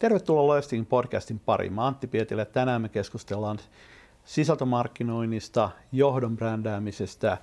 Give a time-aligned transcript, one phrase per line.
[0.00, 1.72] Tervetuloa Loistingin podcastin pariin.
[1.72, 2.44] Mä Antti Pietilä.
[2.44, 3.58] Tänään me keskustellaan
[4.24, 7.36] sisältömarkkinoinnista, johdon brändäämisestä ja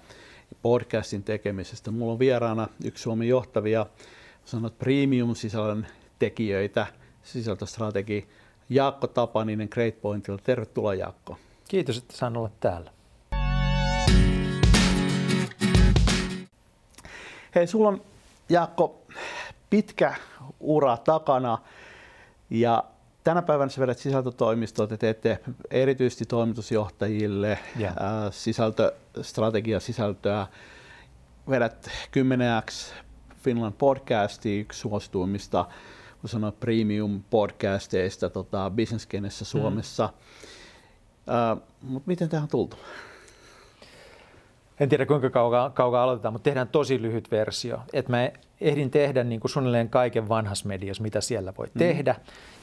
[0.62, 1.92] podcastin tekemisestä.
[1.92, 3.86] Mulla on vieraana yksi Suomen johtavia
[4.46, 5.88] sanot premium-sisällön
[6.20, 6.88] tekijöitä,
[7.24, 8.28] sisältöstrategi
[8.70, 10.40] Jaakko Tapaninen Great Pointilla.
[10.44, 11.38] Tervetuloa Jaakko.
[11.68, 12.92] Kiitos, että saan olla täällä.
[17.56, 18.02] Hei, sulla on
[18.50, 19.02] Jaakko
[19.70, 20.16] pitkä
[20.60, 21.58] ura takana
[22.50, 22.84] ja
[23.24, 25.40] tänä päivänä sä vedät sisältötoimistoa, te teette
[25.72, 27.94] erityisesti toimitusjohtajille yeah.
[28.00, 30.48] ää, sisältöstrategia, sisältöä.
[31.50, 32.94] Vedät 10x
[33.44, 35.66] Finland podcasti, yksi suosituimmista
[36.24, 39.08] voi sanoa premium podcasteista tota, business
[39.44, 40.10] Suomessa.
[41.28, 41.62] Mm.
[41.82, 42.78] Mutta miten tähän on tultu?
[44.80, 47.80] En tiedä kuinka kauan, kauan aloitetaan, mutta tehdään tosi lyhyt versio.
[47.94, 48.30] Että mä
[48.62, 51.80] ehdin tehdä niin kuin suunnilleen kaiken vanhassa mediassa, mitä siellä voi mm.
[51.80, 52.16] tehdä.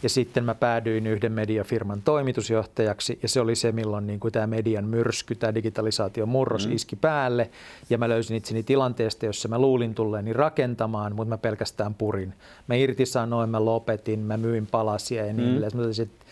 [0.03, 4.47] Ja sitten mä päädyin yhden mediafirman toimitusjohtajaksi ja se oli se, milloin niin kuin tämä
[4.47, 6.73] median myrsky, tämä digitalisaation murros mm.
[6.73, 7.51] iski päälle.
[7.91, 12.35] Ja mä löysin itseni tilanteesta, jossa mä luulin tulleeni rakentamaan, mutta mä pelkästään purin.
[12.67, 15.51] Mä irtisanoin, mä lopetin, mä myin palasia ja niin mm.
[15.51, 15.73] edelleen.
[15.75, 16.25] Mä totesin, että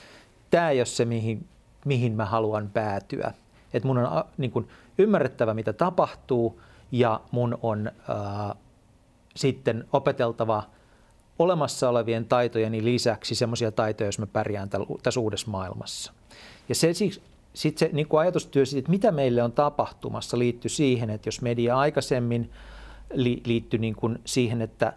[0.51, 1.47] tämä ei ole se, mihin,
[1.85, 3.33] mihin mä haluan päätyä.
[3.75, 6.61] Että mun on niin kuin, ymmärrettävä, mitä tapahtuu,
[6.93, 8.55] ja mun on ää,
[9.37, 10.63] sitten opeteltava
[11.39, 14.71] olemassa olevien taitojeni lisäksi semmoisia taitoja, jos mä pärjään
[15.03, 16.13] tässä uudessa maailmassa.
[16.69, 16.93] Ja se,
[17.55, 21.79] sitten se niin ajatustyö siitä, että mitä meille on tapahtumassa, liittyy siihen, että jos media
[21.79, 22.51] aikaisemmin
[23.13, 24.93] li, liittyy niin siihen, että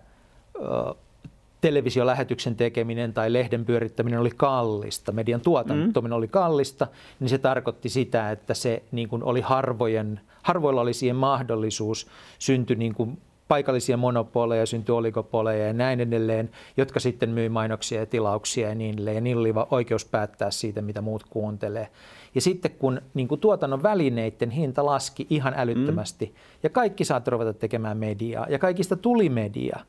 [1.65, 6.17] televisiolähetyksen tekeminen tai lehden pyörittäminen oli kallista, median tuotantominen mm.
[6.17, 6.87] oli kallista,
[7.19, 12.07] niin se tarkoitti sitä, että se niin kuin oli harvojen, harvoilla oli siihen mahdollisuus,
[12.39, 18.05] syntyi niin kuin paikallisia monopoleja, syntyi oligopoleja ja näin edelleen, jotka sitten myi mainoksia ja
[18.05, 19.15] tilauksia ja niin edelleen.
[19.15, 21.87] Ja niillä oli oikeus päättää siitä, mitä muut kuuntelee.
[22.35, 26.33] Ja sitten kun niin kuin tuotannon välineiden hinta laski ihan älyttömästi mm.
[26.63, 29.79] ja kaikki saattoi ruveta tekemään mediaa ja kaikista tuli media,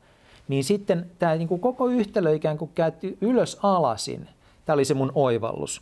[0.47, 4.29] niin sitten tämä niin kuin koko yhtälö ikään kuin käytti ylös alasin.
[4.65, 5.81] Tämä oli se mun oivallus.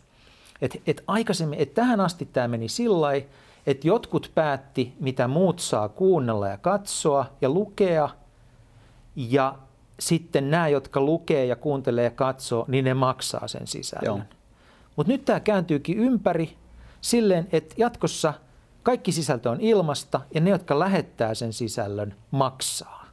[0.62, 3.08] Et, et aikaisemmin, et tähän asti tämä meni sillä
[3.68, 8.10] että jotkut päätti, mitä muut saa kuunnella ja katsoa ja lukea,
[9.16, 9.56] ja
[10.00, 14.28] sitten nämä, jotka lukee ja kuuntelee ja katsoo, niin ne maksaa sen sisällön.
[14.96, 16.56] Mutta nyt tämä kääntyykin ympäri
[17.02, 18.34] silleen, että jatkossa
[18.84, 23.06] kaikki sisältö on ilmasta ja ne, jotka lähettää sen sisällön, maksaa.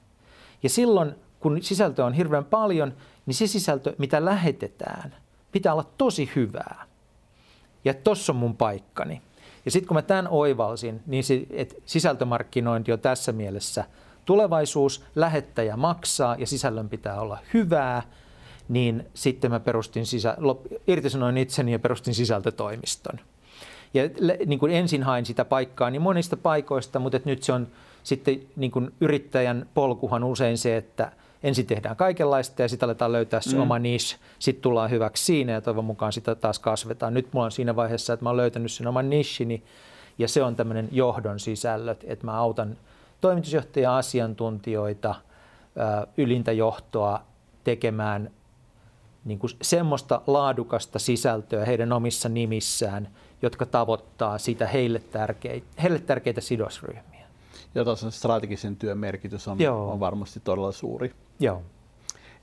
[0.63, 2.95] Ja silloin kun sisältöä on hirveän paljon,
[3.27, 5.15] niin se sisältö, mitä lähetetään,
[5.53, 6.85] pitää olla tosi hyvää.
[7.85, 9.23] Ja tossa on mun paikkani.
[9.65, 13.85] Ja sitten kun mä tämän oivalsin, niin se, että sisältömarkkinointi on tässä mielessä
[14.25, 18.03] tulevaisuus, lähettäjä maksaa ja sisällön pitää olla hyvää,
[18.69, 20.37] niin sitten mä perustin sisä,
[20.87, 23.21] irtisanoin itseni ja perustin sisältötoimiston.
[23.95, 24.03] Ja
[24.47, 27.69] niin kuin ensin hain sitä paikkaa niin monista paikoista, mutta nyt se on
[28.03, 33.41] sitten niin kuin yrittäjän polkuhan usein se, että ensin tehdään kaikenlaista ja sitten aletaan löytää
[33.41, 33.63] se mm.
[33.63, 37.15] oma niche, sitten tullaan hyväksi siinä ja toivon mukaan sitä taas kasvetaan.
[37.15, 39.63] Nyt mulla on siinä vaiheessa, että mä oon löytänyt sen oman nichini
[40.19, 42.77] ja se on tämmöinen johdon sisällöt, että mä autan
[43.21, 45.15] toimitusjohtajia, asiantuntijoita,
[46.17, 47.23] ylintä johtoa
[47.65, 48.31] tekemään
[49.25, 53.09] niin kuin semmoista laadukasta sisältöä heidän omissa nimissään,
[53.43, 57.12] jotka tavoittaa sitä heille tärkeitä, heille tärkeitä sidosryhmiä
[57.75, 61.13] ja tuossa strategisen työn merkitys on, on varmasti todella suuri.
[61.41, 61.63] Joo.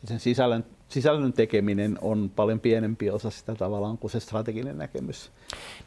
[0.03, 5.31] Sen sisällön, sisällön tekeminen on paljon pienempi osa sitä tavallaan kuin se strateginen näkemys.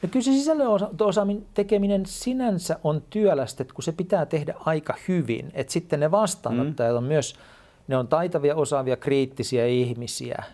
[0.03, 5.51] No kyllä se sisällön osa, tekeminen sinänsä on työlästä, kun se pitää tehdä aika hyvin.
[5.55, 6.97] Et sitten ne vastaanottajat mm.
[6.97, 7.35] on myös,
[7.89, 10.45] ne on taitavia, osaavia, kriittisiä ihmisiä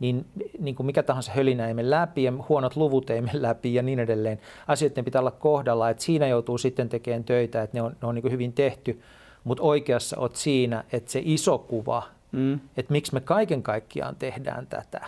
[0.00, 0.26] niin,
[0.58, 3.82] niin kuin mikä tahansa hölinä ei mene läpi ja huonot luvut ei mene läpi ja
[3.82, 4.40] niin edelleen.
[4.68, 8.14] Asioiden pitää olla kohdalla, että siinä joutuu sitten tekemään töitä, että ne on, ne on
[8.14, 9.00] niin kuin hyvin tehty,
[9.44, 12.60] mutta oikeassa olet siinä, että se iso kuva, mm.
[12.76, 15.06] että miksi me kaiken kaikkiaan tehdään tätä,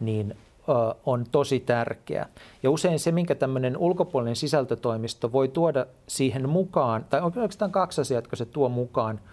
[0.00, 0.36] niin
[0.68, 0.72] ö,
[1.06, 2.26] on tosi tärkeä.
[2.62, 8.18] Ja usein se, minkä tämmöinen ulkopuolinen sisältötoimisto voi tuoda siihen mukaan, tai oikeastaan kaksi asiaa,
[8.18, 9.20] jotka se tuo mukaan–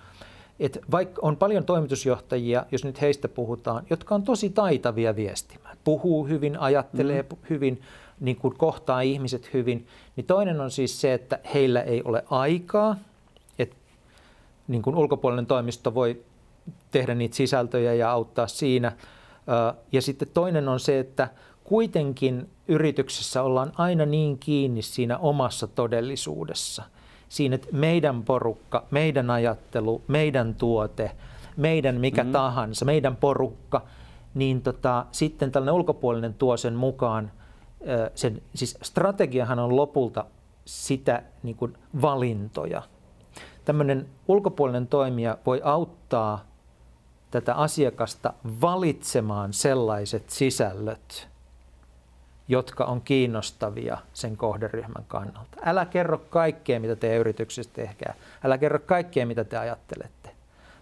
[0.59, 6.27] että vaikka on paljon toimitusjohtajia, jos nyt heistä puhutaan, jotka on tosi taitavia viestimään, puhuu
[6.27, 7.37] hyvin, ajattelee mm.
[7.49, 7.81] hyvin,
[8.19, 12.95] niin kuin kohtaa ihmiset hyvin, niin toinen on siis se, että heillä ei ole aikaa,
[13.59, 13.75] että
[14.67, 16.21] niin kuin ulkopuolinen toimisto voi
[16.91, 18.91] tehdä niitä sisältöjä ja auttaa siinä.
[19.91, 21.27] Ja sitten toinen on se, että
[21.63, 26.83] kuitenkin yrityksessä ollaan aina niin kiinni siinä omassa todellisuudessa–
[27.31, 31.11] siinä, että meidän porukka, meidän ajattelu, meidän tuote,
[31.57, 32.31] meidän mikä mm.
[32.31, 33.81] tahansa, meidän porukka,
[34.33, 37.31] niin tota, sitten tällainen ulkopuolinen tuo sen mukaan,
[38.15, 40.25] sen, siis strategiahan on lopulta
[40.65, 42.81] sitä niin kuin valintoja.
[43.65, 46.45] Tämmöinen ulkopuolinen toimija voi auttaa
[47.31, 51.27] tätä asiakasta valitsemaan sellaiset sisällöt,
[52.51, 55.57] jotka on kiinnostavia sen kohderyhmän kannalta.
[55.65, 58.15] Älä kerro kaikkea, mitä teidän yrityksessä tehdään.
[58.43, 60.29] Älä kerro kaikkea, mitä te ajattelette,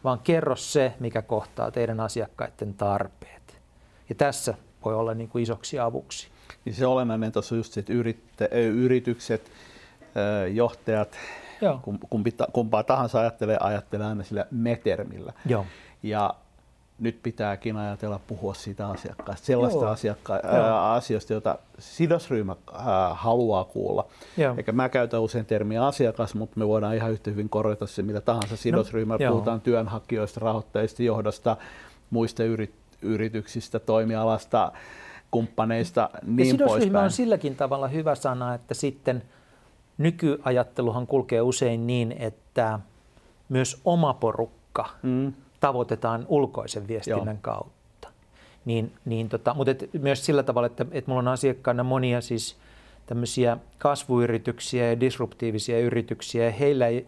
[0.03, 3.59] vaan kerro se, mikä kohtaa teidän asiakkaiden tarpeet.
[4.09, 4.53] Ja tässä
[4.85, 6.27] voi olla niin kuin isoksi avuksi.
[6.65, 7.93] Niin se olennainen tuossa just se, että
[8.55, 9.51] yritykset,
[10.53, 11.17] johtajat,
[11.61, 11.81] Joo.
[12.53, 15.33] Kumpaa tahansa ajattelee, ajattelee aina sillä metermillä.
[15.45, 15.65] Joo.
[16.03, 16.33] Ja
[16.99, 24.05] nyt pitääkin ajatella puhua siitä asiakkaasta, sellaista asiakka- ää, asioista, joita sidosryhmä ää, haluaa kuulla.
[24.37, 24.55] Joo.
[24.57, 28.21] Eikä mä käytän usein termiä asiakas, mutta me voidaan ihan yhtä hyvin korjata se mitä
[28.21, 29.17] tahansa sidosryhmä.
[29.19, 29.63] No, puhutaan joo.
[29.63, 31.57] työnhakijoista, rahoittajista, johdosta,
[32.09, 34.71] muista yrit- yrityksistä, toimialasta,
[35.31, 37.05] kumppaneista, niin ja sidosryhmä poispäin.
[37.05, 39.23] on silläkin tavalla hyvä sana, että sitten
[39.97, 42.79] nykyajatteluhan kulkee usein niin, että
[43.49, 47.41] myös oma porukka mm tavoitetaan ulkoisen viestinnän Joo.
[47.41, 48.09] kautta.
[48.65, 52.57] Niin, niin tota, mutta et myös sillä tavalla, että, että mulla on asiakkaana monia siis
[53.05, 57.07] tämmöisiä kasvuyrityksiä ja disruptiivisia yrityksiä, ja heillä ei,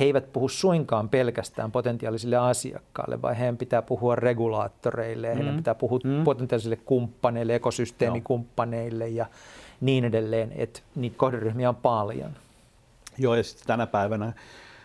[0.00, 5.36] he eivät puhu suinkaan pelkästään potentiaalisille asiakkaille, vaan heidän pitää puhua regulaattoreille, mm.
[5.36, 6.24] heidän pitää puhua mm.
[6.24, 9.26] potentiaalisille kumppaneille, ekosysteemikumppaneille ja
[9.80, 12.30] niin edelleen, että niitä kohderyhmiä on paljon.
[13.18, 14.32] Joo, ja sitten tänä päivänä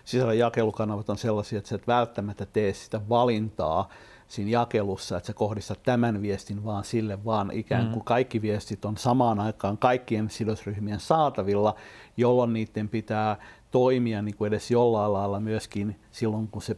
[0.09, 3.89] sisällön jakelukanavat on sellaisia, että sä et välttämättä tee sitä valintaa
[4.27, 8.05] siinä jakelussa, että sä kohdistat tämän viestin vaan sille, vaan ikään kuin mm.
[8.05, 11.75] kaikki viestit on samaan aikaan kaikkien sidosryhmien saatavilla,
[12.17, 13.37] jolloin niiden pitää
[13.71, 16.77] toimia niin kuin edes jollain lailla myöskin silloin, kun se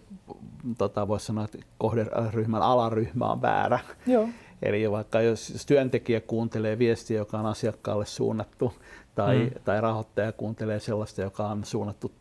[0.77, 3.79] tota, voisi sanoa, että kohderyhmän alaryhmä on väärä.
[4.07, 4.29] Joo.
[4.61, 8.73] Eli vaikka jos työntekijä kuuntelee viestiä, joka on asiakkaalle suunnattu,
[9.15, 9.61] tai, mm.
[9.63, 12.11] tai rahoittaja kuuntelee sellaista, joka on suunnattu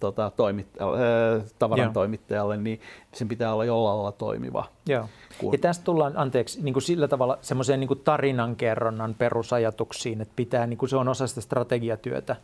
[0.00, 1.90] tota, äh, Joo.
[1.92, 2.80] toimittajalle, niin
[3.12, 4.64] sen pitää olla jollain lailla toimiva.
[4.86, 5.08] Joo.
[5.38, 5.52] Kun...
[5.52, 10.78] Ja tästä tullaan, anteeksi, niin kuin sillä tavalla semmoiseen niin tarinankerronnan perusajatuksiin, että pitää, niin
[10.78, 12.36] kuin se on osa sitä strategiatyötä,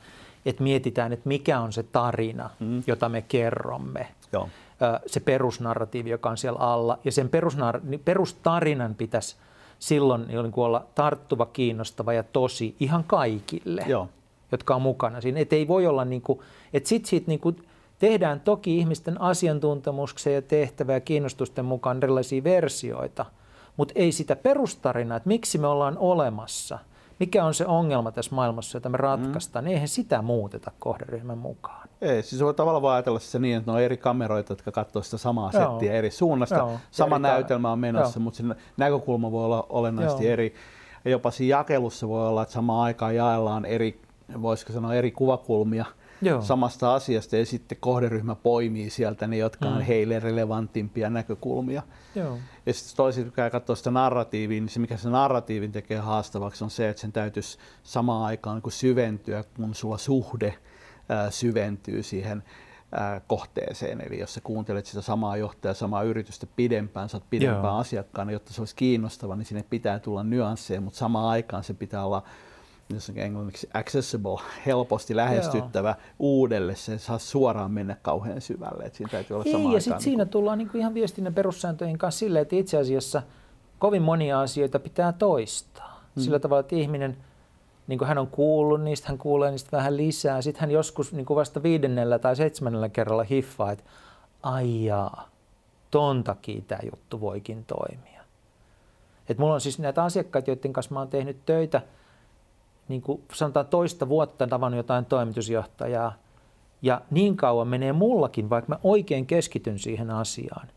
[0.46, 2.82] että mietitään, että mikä on se tarina, mm.
[2.86, 4.08] jota me kerromme.
[4.32, 4.48] Joo.
[5.06, 6.98] Se perusnarratiivi, joka on siellä alla.
[7.04, 9.36] Ja sen perusnar- niin perustarinan pitäisi
[9.78, 13.84] silloin niin olla tarttuva, kiinnostava ja tosi ihan kaikille.
[13.86, 14.08] Joo
[14.52, 15.40] jotka on mukana siinä.
[15.40, 16.40] Et ei voi olla niin kuin,
[16.72, 17.56] että sit siitä niin kuin
[17.98, 23.26] tehdään toki ihmisten asiantuntemuksen ja tehtävä ja kiinnostusten mukaan erilaisia versioita,
[23.76, 26.78] mutta ei sitä perustarinaa, että miksi me ollaan olemassa,
[27.20, 29.66] mikä on se ongelma tässä maailmassa, jota me ratkaistaan, mm.
[29.66, 31.88] niin eihän sitä muuteta kohderyhmän mukaan.
[32.00, 35.02] Ei, siis voi tavallaan vaan ajatella se niin, että ne on eri kameroita, jotka katsoo
[35.02, 35.70] sitä samaa Joo.
[35.70, 36.56] settiä eri suunnasta.
[36.56, 38.24] Joo, Sama eri näytelmä on menossa, Joo.
[38.24, 40.32] mutta sen näkökulma voi olla olennaisesti Joo.
[40.32, 40.54] eri.
[41.04, 44.00] Ja jopa siinä jakelussa voi olla, että samaan aikaan jaellaan eri
[44.42, 45.84] voisiko sanoa eri kuvakulmia
[46.22, 46.42] Joo.
[46.42, 49.76] samasta asiasta ja sitten kohderyhmä poimii sieltä ne, jotka mm.
[49.76, 51.82] on heille relevantimpia näkökulmia.
[52.14, 52.38] Joo.
[52.66, 56.70] Ja sitten toisin kun katsoo sitä narratiivia, niin se mikä se narratiivin tekee haastavaksi on
[56.70, 60.54] se, että sen täytyisi samaan aikaan niin syventyä, kun sulla suhde
[61.08, 62.42] ää, syventyy siihen
[62.92, 64.00] ää, kohteeseen.
[64.00, 67.78] Eli jos sä kuuntelet sitä samaa johtajaa, samaa yritystä pidempään, saat pidempään Joo.
[67.78, 72.04] asiakkaana, jotta se olisi kiinnostava, niin sinne pitää tulla nyansseja, mutta samaan aikaan se pitää
[72.04, 72.22] olla
[73.16, 76.14] englanniksi accessible, helposti lähestyttävä Joo.
[76.18, 78.84] uudelle, se saa suoraan mennä kauhean syvälle.
[78.84, 80.30] Että siinä täytyy olla Ei, ja sitten niin siinä kun...
[80.30, 83.22] tullaan niin kuin ihan viestinnän perussääntöjen kanssa silleen, että itse asiassa
[83.78, 86.04] kovin monia asioita pitää toistaa.
[86.16, 86.22] Hmm.
[86.22, 87.16] Sillä tavalla, että ihminen,
[87.86, 90.42] niin kuin hän on kuullut niistä, hän kuulee niistä vähän lisää.
[90.42, 93.84] Sitten hän joskus niin kuin vasta viidennellä tai seitsemännellä kerralla hiffaa, että
[94.42, 95.28] aijaa,
[95.90, 98.22] ton takia tämä juttu voikin toimia.
[99.28, 101.82] Et mulla on siis näitä asiakkaita, joiden kanssa mä oon tehnyt töitä–
[102.88, 106.12] niin kuin sanotaan toista vuotta tavannut jotain toimitusjohtajaa,
[106.82, 110.68] ja niin kauan menee mullakin, vaikka mä oikein keskityn siihen asiaan,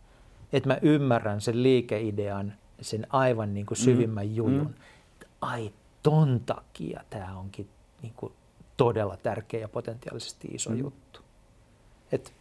[0.54, 4.36] että mä ymmärrän sen liikeidean, sen aivan niin kuin syvimmän mm.
[4.36, 4.68] jujun.
[4.68, 4.74] Mm.
[5.42, 5.72] Ai
[6.04, 7.70] ton takia tämä onkin
[8.02, 8.34] niin kuin
[8.78, 10.78] todella tärkeä ja potentiaalisesti iso mm.
[10.78, 11.20] juttu.
[12.12, 12.34] Et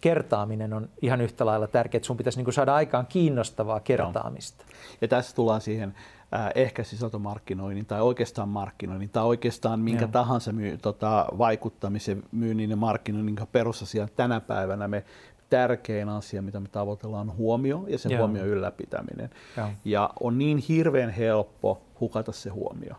[0.00, 4.64] kertaaminen on ihan yhtä lailla tärkeää, että sun pitäisi niin kuin saada aikaan kiinnostavaa kertaamista.
[4.68, 4.78] Joo.
[5.00, 5.94] Ja tässä tullaan siihen
[6.34, 10.10] äh, ehkä sisältömarkkinoinnin tai oikeastaan markkinoinnin tai oikeastaan minkä Joo.
[10.12, 15.04] tahansa myy, tota, vaikuttamisen, myynnin ja markkinoinnin perusasia tänä päivänä me
[15.50, 18.18] tärkein asia, mitä me tavoitellaan, on huomio ja sen Joo.
[18.18, 19.30] huomio ylläpitäminen.
[19.56, 19.68] Joo.
[19.84, 22.94] Ja on niin hirveän helppo hukata se huomio.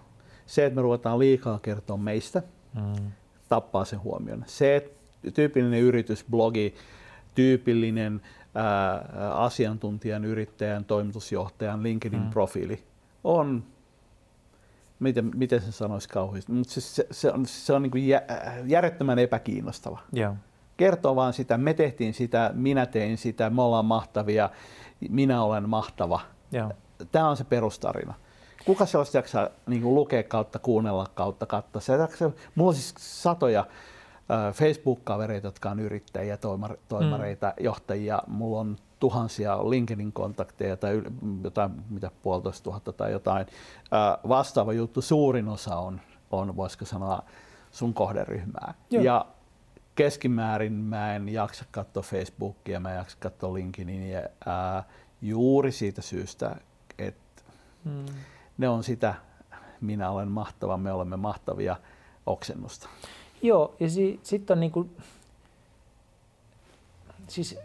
[0.46, 2.43] Se, että me ruvetaan liikaa kertoa meistä,
[2.75, 3.12] mm.
[3.50, 4.43] tappaa sen huomion.
[4.48, 5.00] Se, että
[5.33, 6.75] tyypillinen yritysblogi,
[7.35, 8.21] tyypillinen
[8.55, 12.81] ää, asiantuntijan, yrittäjän, toimitusjohtajan LinkedIn-profiili mm.
[13.23, 13.63] on
[15.01, 18.21] miten, miten se sanoisi kauheasti, mutta se, se, se on, se on niin jä,
[18.65, 19.99] järjettömän epäkiinnostava.
[20.17, 20.35] Yeah.
[20.77, 24.49] Kertoo vaan sitä, me tehtiin sitä, minä tein sitä, me ollaan mahtavia,
[25.09, 26.19] minä olen mahtava.
[26.53, 26.71] Yeah.
[27.11, 28.13] Tämä on se perustarina.
[28.65, 32.31] Kuka sellaista jaksaa niin kuin lukea kautta, kuunnella kautta, katsoa?
[32.55, 33.65] Mulla on siis satoja
[34.53, 37.63] Facebook-kavereita, jotka on yrittäjiä, toimar, toimareita, mm.
[37.65, 38.21] johtajia.
[38.27, 41.01] Mulla on tuhansia LinkedIn-kontakteja tai
[41.43, 43.45] jotain, mitä puolitoista tuhatta tai jotain.
[44.27, 47.23] Vastaava juttu, suurin osa on, on voisiko sanoa,
[47.71, 48.73] sun kohderyhmää.
[48.89, 49.03] Joo.
[49.03, 49.25] Ja
[49.95, 54.83] keskimäärin mä en jaksa katsoa Facebookia, mä en jaksa katsoa LinkedInia ää,
[55.21, 56.55] juuri siitä syystä,
[56.97, 57.43] että
[57.83, 58.05] hmm.
[58.57, 59.15] ne on sitä,
[59.81, 61.75] minä olen mahtava, me olemme mahtavia
[62.25, 62.89] oksennusta.
[63.41, 64.89] Joo, ja si- sitten on niinku,
[67.27, 67.57] siis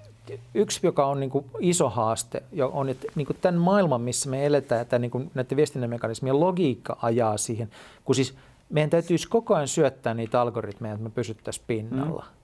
[0.55, 2.43] yksi, joka on niin kuin iso haaste,
[2.73, 6.41] on, että niin kuin tämän maailman, missä me eletään, että niin kuin näiden viestinnän mekanismien
[6.41, 7.71] logiikka ajaa siihen,
[8.05, 8.35] kun siis
[8.71, 12.25] meidän täytyisi koko ajan syöttää niitä algoritmeja, että me pysyttäisiin pinnalla.
[12.29, 12.37] Mm.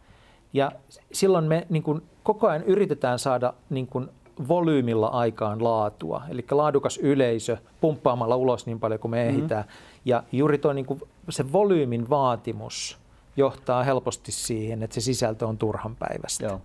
[0.53, 0.73] Ja
[1.13, 4.09] silloin me niin kuin koko ajan yritetään saada niin kuin
[4.49, 9.37] volyymilla aikaan laatua, eli laadukas yleisö pumppaamalla ulos niin paljon kuin me mm-hmm.
[9.37, 9.65] ehditään.
[10.05, 12.99] Ja juuri tuo niin kuin se volyymin vaatimus
[13.37, 16.45] johtaa helposti siihen, että se sisältö on turhan päivästä.
[16.45, 16.61] Joo.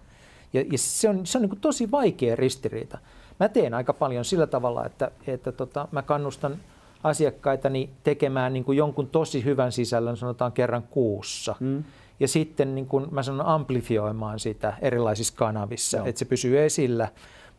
[0.53, 2.97] Ja, ja se on, se on niin tosi vaikea ristiriita.
[3.39, 6.57] Mä teen aika paljon sillä tavalla, että, että tota, mä kannustan
[7.03, 11.55] asiakkaitani tekemään niin kuin jonkun tosi hyvän sisällön, sanotaan kerran kuussa.
[11.59, 11.83] Mm.
[12.19, 16.05] Ja sitten niin kuin mä sanon amplifioimaan sitä erilaisissa kanavissa, Joo.
[16.05, 17.07] että se pysyy esillä,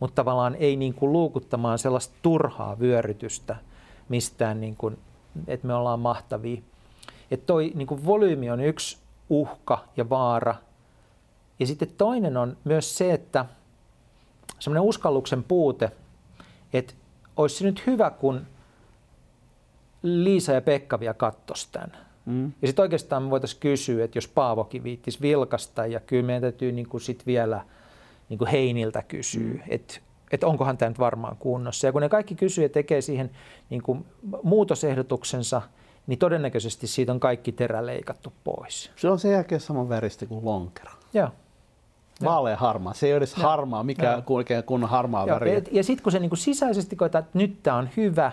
[0.00, 3.57] mutta tavallaan ei niin kuin luukuttamaan sellaista turhaa vyörytystä
[4.09, 4.99] mistään, niin kuin,
[5.47, 6.61] että me ollaan mahtavia.
[7.30, 8.99] Että toi niin kuin volyymi on yksi
[9.30, 10.54] uhka ja vaara,
[11.58, 13.44] ja sitten toinen on myös se, että
[14.58, 15.90] semmoinen uskalluksen puute,
[16.73, 16.94] että
[17.37, 18.47] olisi se nyt hyvä, kun
[20.02, 21.97] Liisa ja Pekka vielä kattoisi tämän.
[22.26, 22.52] Mm.
[22.62, 26.73] Ja sitten oikeastaan me voitaisiin kysyä, että jos Paavokin viittisi vilkasta, ja kyllä meidän täytyy
[26.73, 27.64] niin kuin sit vielä
[28.28, 29.61] niin kuin Heiniltä kysyä, mm.
[29.68, 30.00] että
[30.32, 31.87] että onkohan tämä nyt varmaan kunnossa.
[31.87, 33.30] Ja kun ne kaikki kysyy ja tekee siihen
[33.70, 34.06] niin kuin
[34.42, 35.62] muutosehdotuksensa,
[36.09, 38.91] niin todennäköisesti siitä on kaikki terä leikattu pois.
[38.97, 40.91] Se on sen jälkeen saman väristä kuin lonkero.
[41.15, 41.29] Joo.
[42.25, 42.95] Vaalea harmaa.
[42.95, 43.43] Se ei ole edes ja.
[43.43, 45.55] harmaa, mikä oikein kunnon harmaa ja, väriä.
[45.55, 48.33] Ja, ja sitten kun se niinku sisäisesti koetaan, että nyt tämä on hyvä,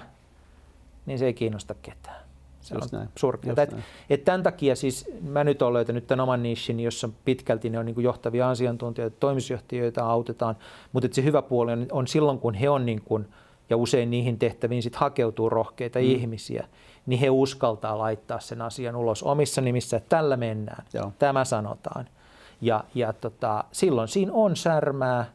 [1.05, 2.25] niin se ei kiinnosta ketään.
[2.61, 3.55] Se Just on surkeaa.
[3.57, 3.75] Et,
[4.09, 7.85] et tämän takia siis mä nyt olen löytänyt tämän oman nischin, jossa pitkälti ne on
[7.85, 10.55] niin johtavia asiantuntijoita, toimitusjohtajoita autetaan,
[10.93, 13.27] mutta se hyvä puoli on, on silloin, kun he on niin kuin,
[13.69, 16.05] ja usein niihin tehtäviin sit hakeutuu rohkeita mm.
[16.05, 16.67] ihmisiä,
[17.05, 21.13] niin he uskaltaa laittaa sen asian ulos omissa nimissä, että tällä mennään, Joo.
[21.19, 22.09] tämä sanotaan.
[22.61, 25.25] Ja, ja tota, silloin siinä on särmää,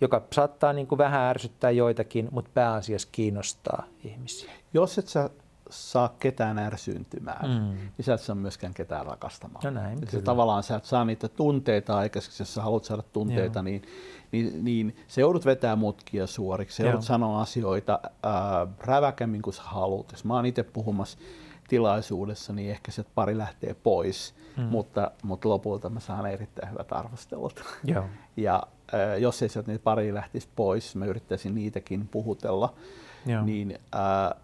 [0.00, 4.52] joka saattaa niin kuin vähän ärsyttää joitakin, mutta pääasiassa kiinnostaa ihmisiä.
[4.74, 5.30] Jos et sä
[5.70, 7.78] saa ketään ärsyyntymään, mm.
[7.98, 9.64] niin sä et saa myöskään ketään rakastamaan.
[9.64, 13.62] No näin, se tavallaan sä et saa niitä tunteita aikaiseksi, jos sä haluat saada tunteita,
[13.62, 13.82] niin,
[14.32, 19.62] niin, niin se joudut vetää mutkia suoriksi, se joudut sanoa asioita äh, räväkämmin kuin sä
[19.62, 20.12] haluat.
[20.12, 21.18] Jos mä oon itse puhumassa
[21.68, 24.62] tilaisuudessa, niin ehkä se pari lähtee pois, mm.
[24.62, 27.64] mutta, mutta lopulta mä saan erittäin hyvät arvostelut.
[27.84, 28.04] Joo.
[28.36, 28.62] Ja
[28.94, 32.74] äh, jos ei sieltä niitä pari lähtisi pois, mä yrittäisin niitäkin puhutella,
[33.26, 33.44] Joo.
[33.44, 34.42] niin äh,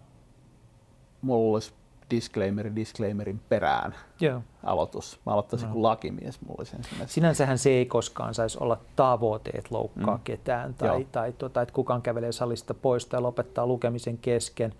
[1.21, 1.73] mulla olisi
[2.09, 4.41] disclaimeri disclaimerin perään Joo.
[4.63, 5.19] aloitus.
[5.25, 5.73] Mä aloittaisin no.
[5.73, 6.41] kuin lakimies.
[6.41, 10.23] Mulla olisi Sinänsähän se ei koskaan saisi olla tavoite, että loukkaa mm.
[10.23, 14.73] ketään tai, tai tuota, että kukaan kävelee salista pois tai lopettaa lukemisen kesken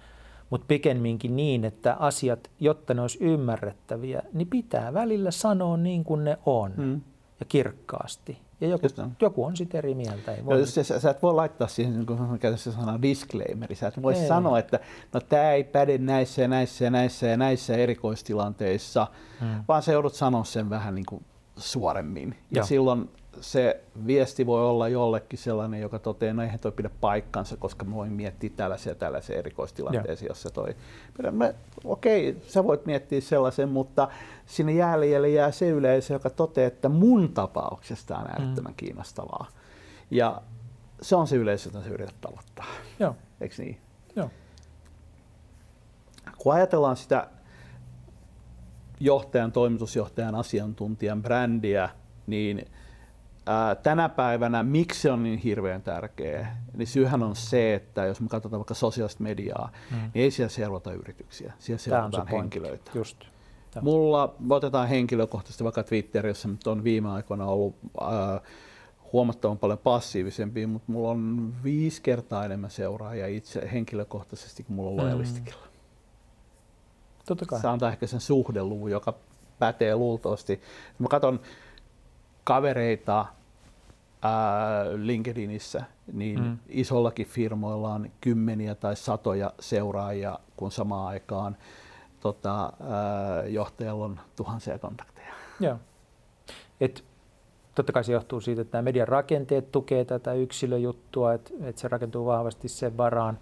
[0.50, 6.24] mutta pikemminkin niin, että asiat, jotta ne olisi ymmärrettäviä, niin pitää välillä sanoa niin kuin
[6.24, 7.01] ne on mm.
[7.39, 8.38] ja kirkkaasti.
[8.62, 8.88] Ja joku,
[9.22, 10.33] joku on sitten eri mieltä.
[10.33, 10.60] Ei voi...
[10.60, 14.13] Jos sä, sä et voi laittaa siihen, kun on käytössä sana disclaimeri, sä et voi
[14.13, 14.27] ei.
[14.27, 14.79] sanoa, että
[15.13, 19.07] no tämä ei päde näissä ja näissä ja näissä ja näissä erikoistilanteissa,
[19.39, 19.63] hmm.
[19.67, 21.25] vaan sä joudut sanoa sen vähän niin kuin
[21.57, 22.29] suoremmin.
[22.29, 22.65] Ja Joo.
[22.65, 23.10] silloin
[23.41, 27.85] se viesti voi olla jollekin sellainen, joka toteaa, että no eihän toi pidä paikkansa, koska
[27.85, 30.75] mä voin miettiä tällaisia tällaisia erikoistilanteisia, jossa toi...
[31.83, 34.07] Okei, okay, sä voit miettiä sellaisen, mutta
[34.45, 38.77] sinne jäljelle jää se yleisö, joka toteaa, että mun tapauksesta on äärettömän mm.
[38.77, 39.47] kiinnostavaa.
[40.11, 40.41] Ja
[41.01, 42.65] se on se yleisö, jota sä yrität tavoittaa.
[42.99, 43.15] Joo.
[43.41, 43.77] Eikö niin?
[44.15, 44.29] Joo.
[46.37, 47.27] Kun ajatellaan sitä
[48.99, 51.89] johtajan, toimitusjohtajan, asiantuntijan brändiä,
[52.27, 52.65] niin
[53.45, 56.47] ää, tänä päivänä, miksi se on niin hirveän tärkeä,
[56.77, 59.97] niin syyhän on se, että jos me katsotaan vaikka sosiaalista mediaa, mm.
[59.97, 62.91] niin ei siellä seurata yrityksiä, siellä seurataan se henkilöitä.
[62.95, 63.17] Just.
[63.81, 68.41] Mulla otetaan henkilökohtaisesti vaikka Twitter, jossa nyt on viime aikoina ollut ää,
[69.13, 74.97] huomattavan paljon passiivisempi, mutta mulla on viisi kertaa enemmän seuraajia itse henkilökohtaisesti kuin mulla on
[74.97, 75.65] lojalistikilla.
[75.65, 75.73] Mm.
[77.25, 77.62] Totta kai.
[77.62, 79.13] Se antaa ehkä sen suhdeluvun, joka
[79.59, 80.62] pätee luultavasti.
[81.00, 81.39] Mä katson
[82.43, 83.25] kavereita
[84.21, 85.83] ää, LinkedInissä,
[86.13, 86.57] niin mm.
[86.69, 91.57] isollakin firmoilla on kymmeniä tai satoja seuraajia, kun samaan aikaan
[92.19, 95.33] tota, ää, johtajalla on tuhansia kontakteja.
[95.59, 95.77] Joo.
[96.81, 97.03] Et,
[97.75, 101.88] totta kai se johtuu siitä, että nämä median rakenteet tukee tätä yksilöjuttua, että, että se
[101.88, 103.39] rakentuu vahvasti sen varaan.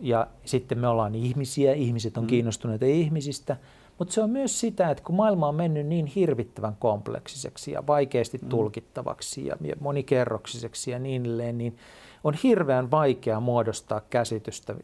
[0.00, 2.28] Ja sitten me ollaan ihmisiä, ihmiset on mm.
[2.28, 3.56] kiinnostuneita ihmisistä,
[3.98, 8.38] mutta se on myös sitä, että kun maailma on mennyt niin hirvittävän kompleksiseksi ja vaikeasti
[8.38, 8.48] mm.
[8.48, 11.76] tulkittavaksi ja monikerroksiseksi ja niin edelleen, niin
[12.24, 14.74] on hirveän vaikea muodostaa käsitystä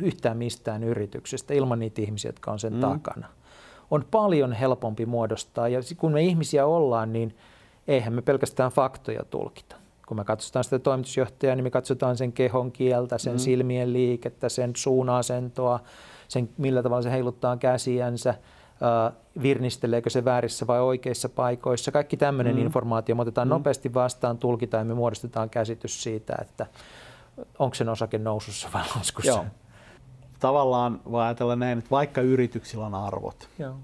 [0.00, 2.80] yhtään mistään yrityksestä ilman niitä ihmisiä, jotka on sen mm.
[2.80, 3.26] takana.
[3.90, 7.36] On paljon helpompi muodostaa ja kun me ihmisiä ollaan, niin
[7.88, 9.76] eihän me pelkästään faktoja tulkita.
[10.08, 13.38] Kun me katsotaan sitä toimitusjohtajaa, niin me katsotaan sen kehon kieltä, sen mm.
[13.38, 15.80] silmien liikettä, sen suunasentoa,
[16.28, 18.34] sen millä tavalla se heiluttaa käsiänsä–
[19.42, 21.92] virnisteleekö se väärissä vai oikeissa paikoissa.
[21.92, 22.62] Kaikki tämmöinen mm.
[22.62, 23.52] informaatio me otetaan mm.
[23.52, 26.66] nopeasti vastaan, tulkitaan ja me muodostetaan käsitys siitä, että
[27.58, 29.30] onko sen osake nousussa vai laskussa.
[29.30, 29.44] Joo.
[30.40, 33.74] Tavallaan voi ajatella näin, että vaikka yrityksillä on arvot, Joo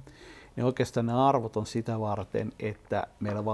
[0.59, 3.45] niin oikeastaan ne arvot on sitä varten, että meillä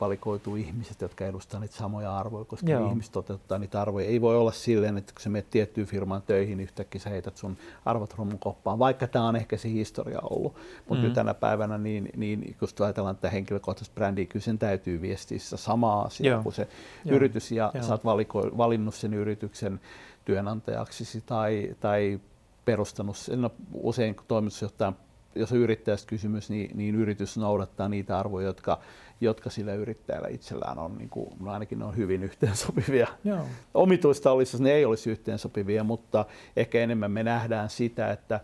[0.00, 2.88] valikoituu ihmiset, jotka edustavat niitä samoja arvoja, koska Joo.
[2.88, 4.06] ihmiset toteuttaa niitä arvoja.
[4.06, 7.56] Ei voi olla silleen, että kun sä menet tiettyyn firmaan töihin, yhtäkkiä sä heität sun
[7.84, 10.54] arvot koppaan, vaikka tämä on ehkä se historia ollut.
[10.88, 11.12] Mutta mm.
[11.12, 16.02] tänä päivänä, niin, niin kun ajatellaan että henkilökohtaista brändiä, kyllä sen täytyy viestiä sitä samaa
[16.02, 16.42] asiaa Joo.
[16.42, 16.68] kuin se
[17.04, 17.16] Joo.
[17.16, 17.84] yritys, ja Joo.
[17.84, 19.80] sä oot valiko, valinnut sen yrityksen
[20.24, 22.20] työnantajaksi tai, tai
[22.64, 23.42] perustanut sen.
[23.42, 24.96] No, usein toimitusjohtajan
[25.36, 28.80] jos on yrittäjästä kysymys, niin, niin yritys noudattaa niitä arvoja, jotka,
[29.20, 33.06] jotka sillä yrittäjällä itsellään on, niin kuin, no ainakin ne on hyvin yhteensopivia.
[33.24, 33.46] Joo.
[33.74, 36.24] Omituista olisi, jos ne ei olisi yhteensopivia, mutta
[36.56, 38.40] ehkä enemmän me nähdään sitä, että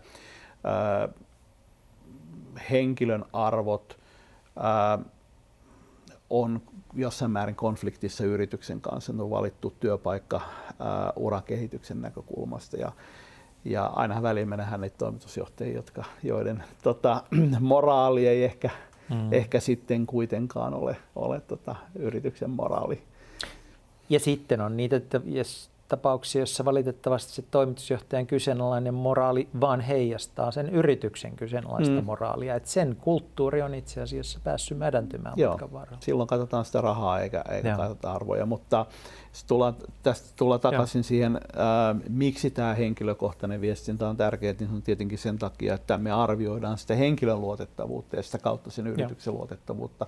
[0.63, 1.09] ää,
[2.71, 3.99] henkilön arvot
[4.55, 4.99] ää,
[6.29, 6.61] on
[6.93, 10.41] jossain määrin konfliktissa yrityksen kanssa, ne on valittu työpaikka
[10.79, 12.91] ää, urakehityksen näkökulmasta ja
[13.65, 17.23] ja aina väliin me nähdään niitä toimitusjohtajia, jotka, joiden tota,
[17.59, 18.69] moraali ei ehkä,
[19.09, 19.33] mm.
[19.33, 23.03] ehkä sitten kuitenkaan ole, ole tota, yrityksen moraali.
[24.09, 30.51] Ja sitten on niitä, että jos tapauksia, joissa valitettavasti se toimitusjohtajan kyseenalainen moraali vaan heijastaa
[30.51, 32.03] sen yrityksen kyseenalaista mm.
[32.03, 32.55] moraalia.
[32.55, 35.51] Että sen kulttuuri on itse asiassa päässyt mädäntymään Joo.
[35.51, 36.01] matkan varrella.
[36.01, 37.77] Silloin katsotaan sitä rahaa eikä, eikä Joo.
[37.77, 38.85] katsota arvoja, mutta
[39.47, 41.03] tullaan, tästä tullaan takaisin Joo.
[41.03, 46.11] siihen, ää, miksi tämä henkilökohtainen viestintä on tärkeää, niin on tietenkin sen takia, että me
[46.11, 49.37] arvioidaan sitä henkilön luotettavuutta ja sitä kautta sen yrityksen Joo.
[49.37, 50.07] luotettavuutta,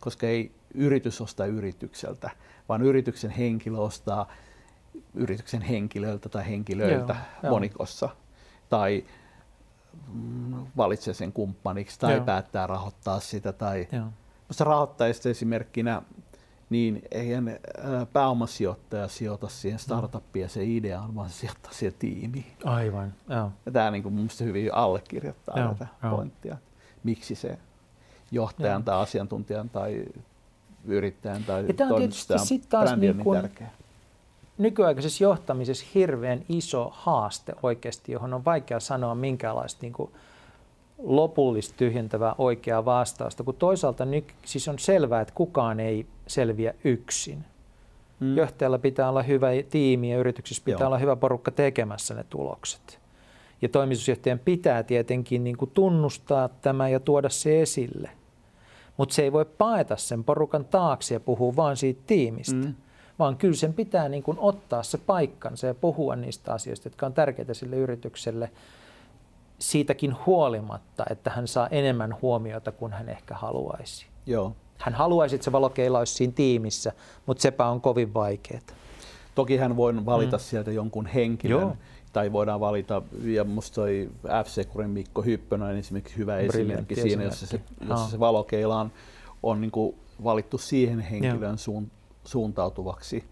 [0.00, 2.30] koska ei yritys osta yritykseltä,
[2.68, 4.28] vaan yrityksen henkilö ostaa
[5.14, 8.16] yrityksen henkilöltä tai henkilöiltä Joo, monikossa jo.
[8.68, 9.04] tai
[10.12, 12.24] mm, valitsee sen kumppaniksi tai Joo.
[12.24, 13.52] päättää rahoittaa sitä.
[13.52, 13.88] Tai
[14.50, 16.02] se rahoittajista esimerkkinä,
[16.70, 17.58] niin eihän
[18.12, 22.52] pääomasijoittaja sijoita siihen startuppiin ja se idea on, vaan se sijoittaa siihen tiimiin.
[22.64, 23.52] Aivan, joo.
[23.66, 26.16] Ja tämä niin mielestäni hyvin allekirjoittaa joo, tätä joo.
[26.16, 26.56] pointtia,
[27.04, 27.58] miksi se
[28.30, 28.82] johtajan joo.
[28.82, 30.04] tai asiantuntijan tai
[30.84, 33.70] yrittäjän tai toimittajan brändi on niin, niin tärkeä
[34.58, 40.10] nykyaikaisessa johtamisessa hirveän iso haaste oikeasti, johon on vaikea sanoa minkäänlaista niin kuin
[40.98, 47.44] lopullista tyhjentävää oikeaa vastausta, kun toisaalta nyt, siis on selvää, että kukaan ei selviä yksin.
[48.20, 48.36] Hmm.
[48.36, 50.86] Johtajalla pitää olla hyvä tiimi ja yrityksissä pitää Joo.
[50.86, 52.98] olla hyvä porukka tekemässä ne tulokset.
[53.62, 58.10] Ja toimitusjohtajan pitää tietenkin niin kuin tunnustaa tämä ja tuoda se esille.
[58.96, 62.56] Mutta se ei voi paeta sen porukan taakse ja puhua vain siitä tiimistä.
[62.56, 62.74] Hmm
[63.18, 67.12] vaan kyllä sen pitää niin kuin ottaa se paikkansa ja puhua niistä asioista, jotka on
[67.12, 68.50] tärkeitä sille yritykselle
[69.58, 74.06] siitäkin huolimatta, että hän saa enemmän huomiota kuin hän ehkä haluaisi.
[74.26, 74.56] Joo.
[74.78, 76.92] Hän haluaisi, että se valokeila olisi siinä tiimissä,
[77.26, 78.60] mutta sepä on kovin vaikeaa.
[79.34, 80.40] Toki hän voi valita mm.
[80.40, 81.76] sieltä jonkun henkilön, Joo.
[82.12, 84.10] tai voidaan valita, ja minusta toi
[84.44, 84.48] f
[84.86, 88.92] Mikko Hyppönä on esimerkiksi hyvä esimerkki siinä, jossa se, jossa se valokeila on,
[89.42, 91.90] on niin kuin valittu siihen henkilön suun,
[92.28, 93.24] suuntautuvaksi.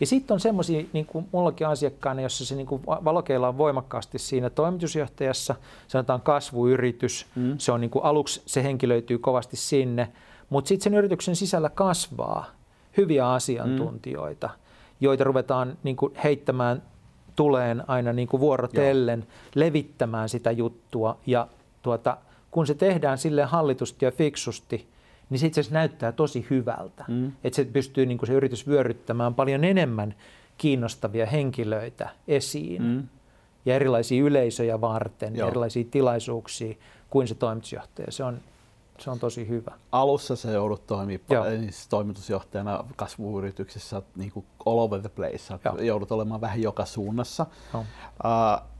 [0.00, 4.18] Ja sitten on semmoisia, niin kuin mullakin asiakkaana, jossa se niin kuin valokeila on voimakkaasti
[4.18, 5.54] siinä toimitusjohtajassa,
[5.88, 7.58] sanotaan kasvuyritys, mm.
[7.58, 10.12] se on niin kuin aluksi se henkilöityy kovasti sinne,
[10.50, 12.46] mutta sitten sen yrityksen sisällä kasvaa
[12.96, 14.54] hyviä asiantuntijoita, mm.
[15.00, 16.82] joita ruvetaan niin kuin heittämään
[17.36, 19.28] tuleen aina niin kuin vuorotellen, Joo.
[19.54, 21.48] levittämään sitä juttua ja
[21.82, 22.16] tuota,
[22.50, 24.88] kun se tehdään sille hallitusti ja fiksusti,
[25.30, 27.04] niin se itse asiassa näyttää tosi hyvältä.
[27.08, 27.32] Mm.
[27.44, 30.14] Että se pystyy niin kuin se yritys vyöryttämään paljon enemmän
[30.58, 33.02] kiinnostavia henkilöitä esiin mm.
[33.64, 35.48] ja erilaisia yleisöjä varten, Joo.
[35.48, 36.74] erilaisia tilaisuuksia
[37.10, 38.12] kuin se toimitusjohtaja.
[38.12, 38.38] Se on,
[38.98, 39.72] se on tosi hyvä.
[39.92, 45.58] Alussa se joudut toimimaan siis toimitusjohtajana kasvuyrityksessä niin kuin all over the place.
[45.64, 45.78] Joo.
[45.80, 47.82] Joudut olemaan vähän joka suunnassa, uh,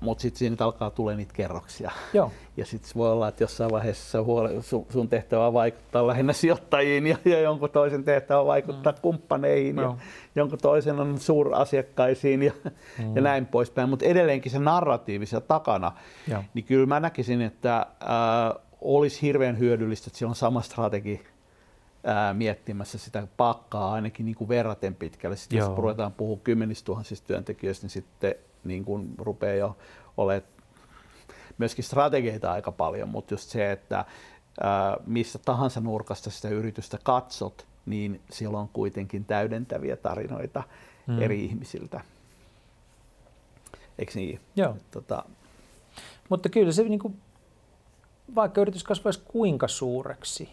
[0.00, 1.90] mutta sitten siinä alkaa tulla niitä kerroksia.
[2.14, 2.32] Joo.
[2.56, 7.06] Ja sitten voi olla, että jossain vaiheessa huole, sun, sun tehtävä on vaikuttaa lähinnä sijoittajiin
[7.06, 8.98] ja, ja jonkun toisen tehtävä vaikuttaa mm.
[9.02, 9.90] kumppaneihin Joo.
[9.90, 9.96] ja
[10.36, 12.52] jonkun toisen on suurasiakkaisiin ja,
[12.98, 13.16] mm.
[13.16, 13.88] ja näin poispäin.
[13.88, 15.92] Mutta edelleenkin se narratiivi siellä takana,
[16.28, 16.44] Joo.
[16.54, 21.24] niin kyllä mä näkisin, että uh, olisi hirveän hyödyllistä, että siellä on sama strategi
[22.04, 25.36] ää, miettimässä sitä pakkaa ainakin niin kuin verraten pitkälle.
[25.36, 25.68] Sitten Joo.
[25.68, 29.76] jos ruvetaan puhua kymmenistä tuhansista työntekijöistä, niin sitten niin kuin rupeaa jo
[30.16, 30.48] olemaan
[31.58, 34.04] myöskin strategioita aika paljon, mutta just se, että
[34.60, 40.62] ää, missä tahansa nurkasta sitä yritystä katsot, niin siellä on kuitenkin täydentäviä tarinoita
[41.06, 41.22] mm.
[41.22, 42.00] eri ihmisiltä.
[43.98, 44.40] Eikö niin?
[44.56, 44.76] Joo.
[44.90, 45.24] Tota...
[46.28, 47.20] Mutta kyllä se niin kuin
[48.34, 50.48] vaikka yritys kasvaisi kuinka suureksi,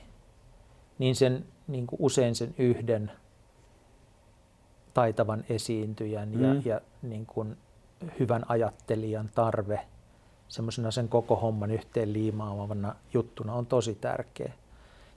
[0.99, 3.11] niin sen niin kuin usein sen yhden
[4.93, 6.41] taitavan esiintyjän mm.
[6.41, 7.57] ja, ja niin kuin
[8.19, 9.79] hyvän ajattelijan tarve
[10.47, 14.53] semmoisena sen koko homman yhteen liimaavana juttuna on tosi tärkeä.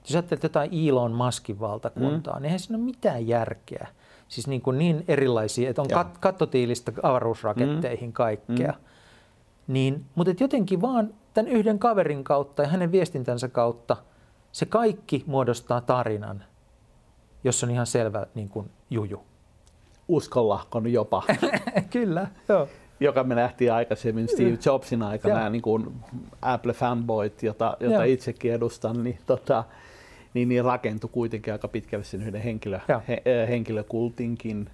[0.03, 2.41] Jos ajattelet jotain Elon Muskin valtakuntaa, mm.
[2.41, 3.87] niin eihän siinä ole mitään järkeä.
[4.27, 8.13] Siis niin, kuin niin erilaisia, että on kat- kattotiilistä avaruusraketteihin mm.
[8.13, 8.71] kaikkea.
[8.71, 9.73] Mm.
[9.73, 11.13] Niin, mutta jotenkin vaan
[11.45, 13.97] tämän yhden kaverin kautta ja hänen viestintänsä kautta
[14.51, 16.43] se kaikki muodostaa tarinan,
[17.43, 19.23] jossa on ihan selvä niin kuin, juju.
[20.07, 21.23] Uskonlahkon jopa.
[21.93, 22.67] Kyllä, joo.
[22.99, 25.95] Joka me nähtiin aikaisemmin Steve Jobsin aikana, nämä niin kuin
[26.41, 29.63] Apple-fanboyt, jota, jota itsekin edustan, niin, tota,
[30.33, 34.69] niin, niin rakentui kuitenkin aika pitkälle sen yhden henkilö, he, henkilökultinkin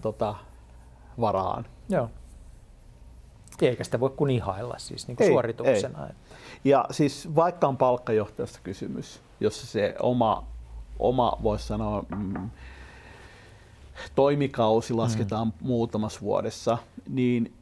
[0.00, 0.34] tota,
[1.20, 1.66] varaan.
[1.88, 2.10] Joo.
[3.62, 6.06] Eikä sitä voi kuin ihailla siis niin kuin ei, suorituksena.
[6.06, 6.12] Ei.
[6.64, 10.46] Ja siis vaikka on palkkajohtajasta kysymys, jossa se oma,
[10.98, 12.50] oma voisi sanoa, mm,
[14.14, 15.52] toimikausi lasketaan mm.
[15.60, 17.52] muutamassa vuodessa, niin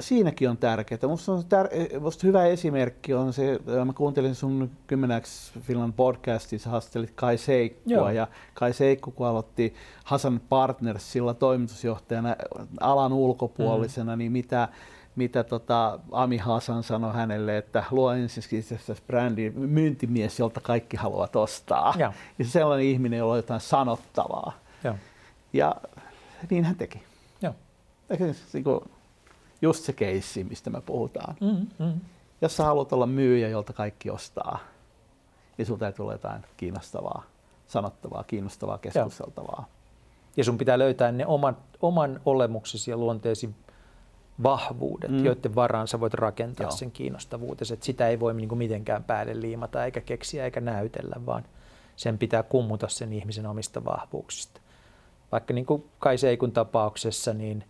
[0.00, 0.98] siinäkin on tärkeää.
[1.02, 7.12] Minusta, on tär- musta hyvä esimerkki on se, mä kuuntelin sun kymmeneksi Finland podcastissa, haastattelit
[7.14, 8.10] Kai Seikkua Joo.
[8.10, 12.36] ja Kai Seikku kun aloitti Hasan Partners sillä toimitusjohtajana
[12.80, 14.18] alan ulkopuolisena, mm.
[14.18, 14.68] niin mitä
[15.16, 18.64] mitä tota Ami Hasan sanoi hänelle, että luo ensin
[19.06, 21.94] brändi myyntimies, jolta kaikki haluavat ostaa.
[21.98, 24.52] Ja, ja sellainen ihminen, jolla on jotain sanottavaa.
[24.84, 24.94] Ja,
[25.52, 25.74] ja
[26.50, 27.02] niin hän teki.
[27.42, 27.54] Ja.
[28.52, 28.80] Niin kuin,
[29.62, 31.36] just se keissi, mistä me puhutaan.
[31.40, 32.00] Mm, mm.
[32.40, 34.58] Jos sä haluat olla myyjä, jolta kaikki ostaa,
[35.58, 37.22] niin sun täytyy olla jotain kiinnostavaa,
[37.66, 39.64] sanottavaa, kiinnostavaa, keskusteltavaa.
[39.68, 39.74] Ja,
[40.36, 43.50] ja sun pitää löytää ne oman, oman olemuksesi ja luonteesi
[44.42, 45.24] vahvuudet, mm.
[45.24, 46.70] joiden varaan sä voit rakentaa Joo.
[46.70, 47.74] sen kiinnostavuutesi.
[47.74, 51.44] Et sitä ei voi niin kuin mitenkään päälle liimata eikä keksiä eikä näytellä, vaan
[51.96, 54.60] sen pitää kummuta sen ihmisen omista vahvuuksista.
[55.32, 57.64] Vaikka niin kuin Kai Seikun tapauksessa, niin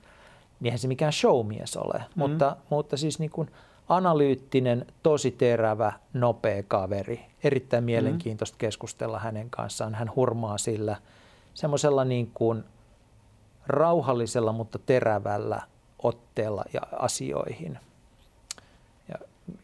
[0.64, 2.05] eihän se mikään showmies ole, mm.
[2.14, 3.50] mutta, mutta siis niin kuin
[3.88, 7.20] analyyttinen, tosi terävä, nopea kaveri.
[7.44, 7.87] Erittäin mm.
[7.87, 8.59] mielenkiintoista mm.
[8.59, 9.94] keskustella hänen kanssaan.
[9.94, 10.96] Hän hurmaa sillä
[11.55, 12.64] semmoisella niin kuin
[13.66, 15.62] rauhallisella, mutta terävällä
[16.06, 17.78] otteella ja asioihin.
[19.08, 19.14] Ja,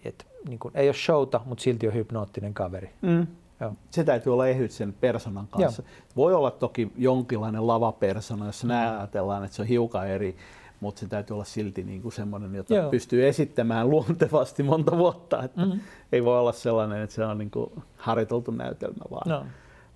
[0.04, 2.90] et, niin kuin, ei ole showta, mutta silti on hypnoottinen kaveri.
[3.02, 3.26] Mm.
[3.60, 3.72] Joo.
[3.90, 5.82] Se täytyy olla ehyt sen persoonan kanssa.
[5.82, 6.06] Joo.
[6.16, 8.70] Voi olla toki jonkinlainen lavapersona, jos mm.
[8.70, 10.36] ajatellaan, että se on hiukan eri,
[10.80, 12.90] mutta se täytyy olla silti niin kuin semmoinen, jota Joo.
[12.90, 15.42] pystyy esittämään luontevasti monta vuotta.
[15.42, 15.80] Että mm.
[16.12, 19.46] Ei voi olla sellainen, että se on niin kuin harjoiteltu näytelmä, vaan, no.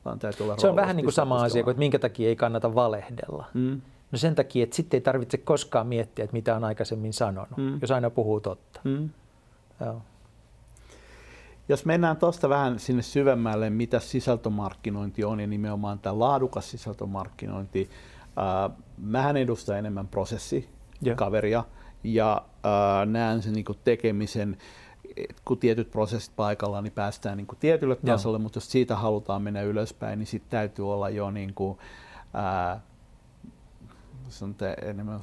[0.04, 2.37] vaan täytyy olla Se on vähän niin kuin sama asia kuin, että minkä takia ei
[2.37, 3.44] kannata valehdella.
[3.54, 3.80] Mm.
[4.12, 7.79] No sen takia, että sitten ei tarvitse koskaan miettiä, että mitä on aikaisemmin sanonut, mm.
[7.81, 8.81] jos aina puhuu totta.
[8.85, 9.11] Mm.
[9.81, 10.03] Joo.
[11.69, 17.90] Jos mennään tuosta vähän sinne syvemmälle, mitä sisältömarkkinointi on ja nimenomaan tämä laadukas sisältömarkkinointi.
[18.38, 21.64] Äh, mähän edustan enemmän prosessikaveria
[22.05, 24.57] ja äh, näen sen niin tekemisen,
[25.45, 28.42] kun tietyt prosessit paikalla, niin päästään niin tietylle tasolle, Joo.
[28.42, 31.79] mutta jos siitä halutaan mennä ylöspäin, niin sitten täytyy olla jo niin kuin,
[34.62, 35.21] äh, enemmän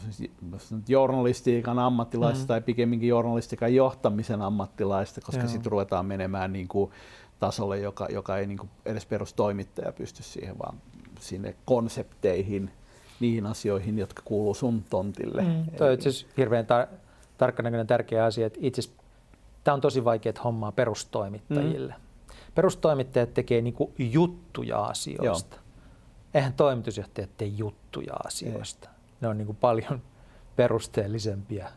[0.87, 2.47] journalistiikan ammattilaista mm.
[2.47, 6.91] tai pikemminkin journalistiikan johtamisen ammattilaista, koska sitten ruvetaan menemään niin kuin
[7.39, 10.77] tasolle, joka, joka ei niin kuin edes perustoimittaja pysty siihen, vaan
[11.19, 12.71] sinne konsepteihin,
[13.19, 15.41] niihin asioihin, jotka kuuluu sun tontille.
[15.41, 15.65] Mm.
[15.77, 16.95] Tuo on itse hirveän tar-
[17.37, 18.81] tarkkanäköinen tärkeä asia, että itse
[19.63, 21.93] tämä on tosi vaikeaa hommaa perustoimittajille.
[21.97, 22.35] Mm.
[22.55, 25.55] Perustoimittajat tekee niin kuin juttuja asioista.
[25.55, 25.63] Joo.
[26.33, 28.89] Eihän toimitusjohtajat tee juttuja asioista.
[28.89, 28.92] Ei.
[29.23, 30.01] Ne on niin kuin paljon
[30.55, 31.69] perusteellisempia.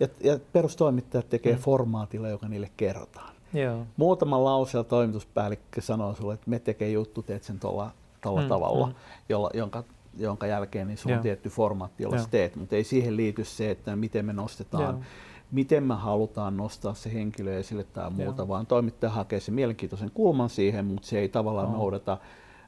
[0.00, 1.58] Ja, ja perustoimittajat tekee mm.
[1.58, 3.34] formaatilla, joka niille kerrotaan.
[3.54, 3.86] Joo.
[3.96, 7.90] Muutaman lauseella toimituspäällikkö sanoo sulle, että me tekee juttu, teet sen tuolla,
[8.22, 8.48] tuolla mm.
[8.48, 8.94] tavalla, mm.
[9.28, 9.84] Jolla, jonka,
[10.18, 13.70] jonka jälkeen niin sulla on tietty formaatti, jolla sä teet, mutta ei siihen liity se,
[13.70, 15.02] että miten me nostetaan Joo
[15.50, 18.48] miten me halutaan nostaa se henkilö esille tai muuta, Joo.
[18.48, 21.72] vaan toimittaja hakee sen mielenkiintoisen kulman siihen, mutta se ei tavallaan oh.
[21.72, 22.18] noudata,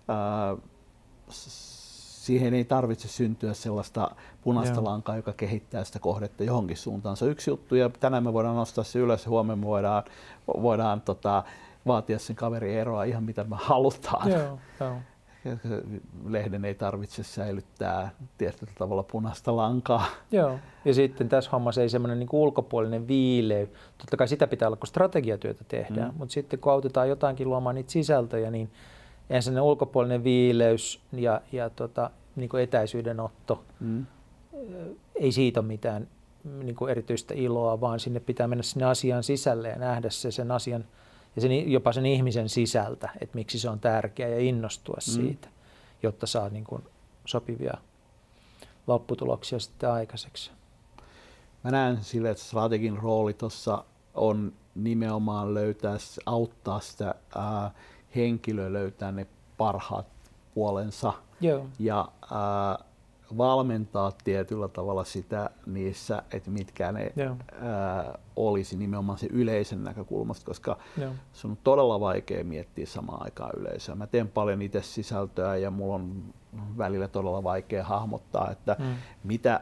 [0.08, 0.56] ää,
[2.28, 4.10] siihen ei tarvitse syntyä sellaista
[4.42, 4.84] punaista Joo.
[4.84, 7.16] lankaa, joka kehittää sitä kohdetta johonkin suuntaan.
[7.16, 10.02] Se on yksi juttu ja tänään me voidaan nostaa se ylös ja huomenna me voidaan,
[10.62, 11.42] voidaan tota,
[11.86, 14.30] vaatia sen kaverin eroa ihan mitä me halutaan.
[14.30, 14.96] Joo, joo
[16.24, 20.06] lehden ei tarvitse säilyttää tietyllä tavalla punaista lankaa.
[20.32, 23.68] Joo, ja sitten tässä hommassa ei semmoinen niin ulkopuolinen viileys.
[23.98, 26.18] Totta kai sitä pitää olla, kun strategiatyötä tehdään, mm.
[26.18, 28.70] mutta sitten kun autetaan jotainkin luomaan niitä sisältöjä, niin
[29.30, 34.06] ensin ulkopuolinen viileys ja, ja tota, niin kuin etäisyydenotto, mm.
[35.14, 36.08] ei siitä ole mitään
[36.44, 40.50] niin kuin erityistä iloa, vaan sinne pitää mennä sinne asian sisälle ja nähdä se sen
[40.50, 40.84] asian–
[41.38, 45.12] ja sen, jopa sen ihmisen sisältä, että miksi se on tärkeää ja innostua mm.
[45.12, 45.48] siitä,
[46.02, 46.82] jotta saa niin kuin
[47.24, 47.74] sopivia
[48.86, 50.50] lopputuloksia sitten aikaiseksi.
[51.64, 57.70] Mä näen sille, että strategin rooli tuossa on nimenomaan löytää, auttaa sitä ää,
[58.16, 60.07] henkilöä löytää ne parhaat
[60.55, 61.12] puolensa.
[61.40, 61.66] Joo.
[61.79, 62.79] Ja ää,
[63.37, 67.12] valmentaa tietyllä tavalla sitä niissä, että mitkä ne
[67.61, 71.12] ää, olisi nimenomaan se yleisen näkökulmasta, koska Joo.
[71.33, 73.94] se on todella vaikea miettiä samaan aikaan yleisöä.
[73.94, 76.35] Mä teen paljon itse sisältöä ja mulla on
[76.79, 78.94] välillä todella vaikea hahmottaa, että mm.
[79.25, 79.61] mitä,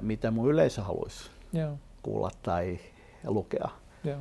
[0.00, 1.78] mitä mun yleisö haluaisi Joo.
[2.02, 2.78] kuulla tai
[3.26, 3.68] lukea.
[4.04, 4.18] Joo.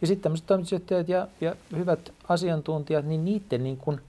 [0.00, 4.00] Ja sitten tämmöiset toimitusjohtajat ja, ja hyvät asiantuntijat, niin niiden niin kuin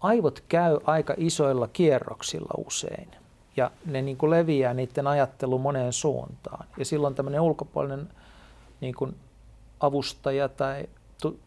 [0.00, 3.08] aivot käy aika isoilla kierroksilla usein.
[3.56, 6.66] Ja ne niin kuin leviää niiden ajattelu moneen suuntaan.
[6.78, 8.08] Ja silloin tämmöinen ulkopuolinen
[8.80, 9.16] niin kuin
[9.80, 10.86] avustaja tai
[11.22, 11.38] tu,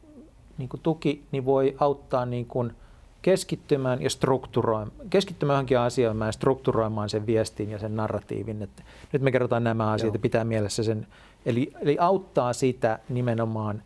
[0.57, 2.73] niin kuin tuki niin voi auttaa niin kuin
[3.21, 8.62] keskittymään ja strukturoimaan, keskittymään johonkin asiaan ja strukturoimaan sen viestin ja sen narratiivin.
[8.62, 8.83] Että
[9.13, 10.13] nyt me kerrotaan nämä asiat Joo.
[10.13, 11.07] ja pitää mielessä sen.
[11.45, 13.84] Eli, eli auttaa sitä nimenomaan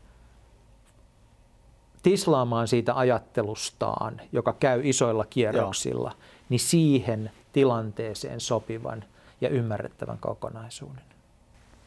[2.03, 6.19] tislaamaan siitä ajattelustaan, joka käy isoilla kierroksilla, Joo.
[6.49, 9.03] niin siihen tilanteeseen sopivan
[9.41, 11.03] ja ymmärrettävän kokonaisuuden.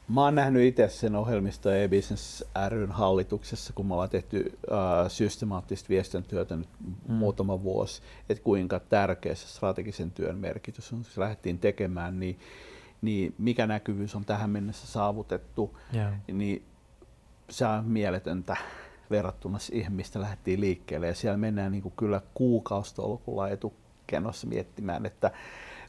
[0.09, 5.89] Mä oon nähnyt itse sen ohjelmisto e-business ryn hallituksessa, kun me ollaan tehty äh, systemaattista
[5.89, 6.69] viestintyötä nyt
[7.09, 7.15] mm.
[7.15, 11.05] muutama vuosi, että kuinka tärkeä se strategisen työn merkitys on.
[11.05, 12.39] Se lähdettiin tekemään, niin,
[13.07, 16.13] niin mikä näkyvyys on tähän mennessä saavutettu, yeah.
[16.33, 16.65] niin
[17.51, 18.57] se on mieletöntä
[19.11, 21.07] verrattuna siihen, mistä lähdettiin liikkeelle.
[21.07, 25.31] Ja siellä mennään niin kuin kyllä kuukaustolkulla etukenossa miettimään, että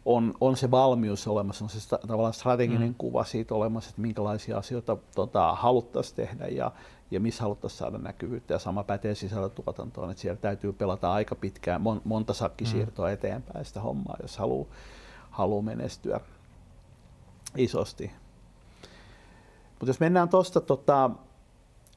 [0.05, 2.95] on, on se valmius olemassa, on se sta, tavallaan strateginen mm.
[2.97, 6.71] kuva siitä olemassa, että minkälaisia asioita tota, haluttaisiin tehdä ja,
[7.11, 8.53] ja missä haluttaisiin saada näkyvyyttä.
[8.53, 13.13] Ja sama pätee sisällötuotantoon, että siellä täytyy pelata aika pitkään, mon, monta sakkisiirtoa mm.
[13.13, 14.67] eteenpäin sitä hommaa, jos haluaa
[15.29, 16.19] haluu menestyä
[17.59, 18.11] isosti.
[19.69, 21.09] Mutta jos mennään tuosta tota,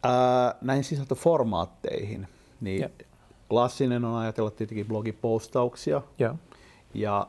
[0.02, 2.28] Ää, näihin sisältöformaatteihin,
[2.60, 2.90] niin ja.
[3.48, 6.02] klassinen on ajatella tietenkin blogipostauksia.
[6.18, 6.34] Ja.
[6.94, 7.28] ja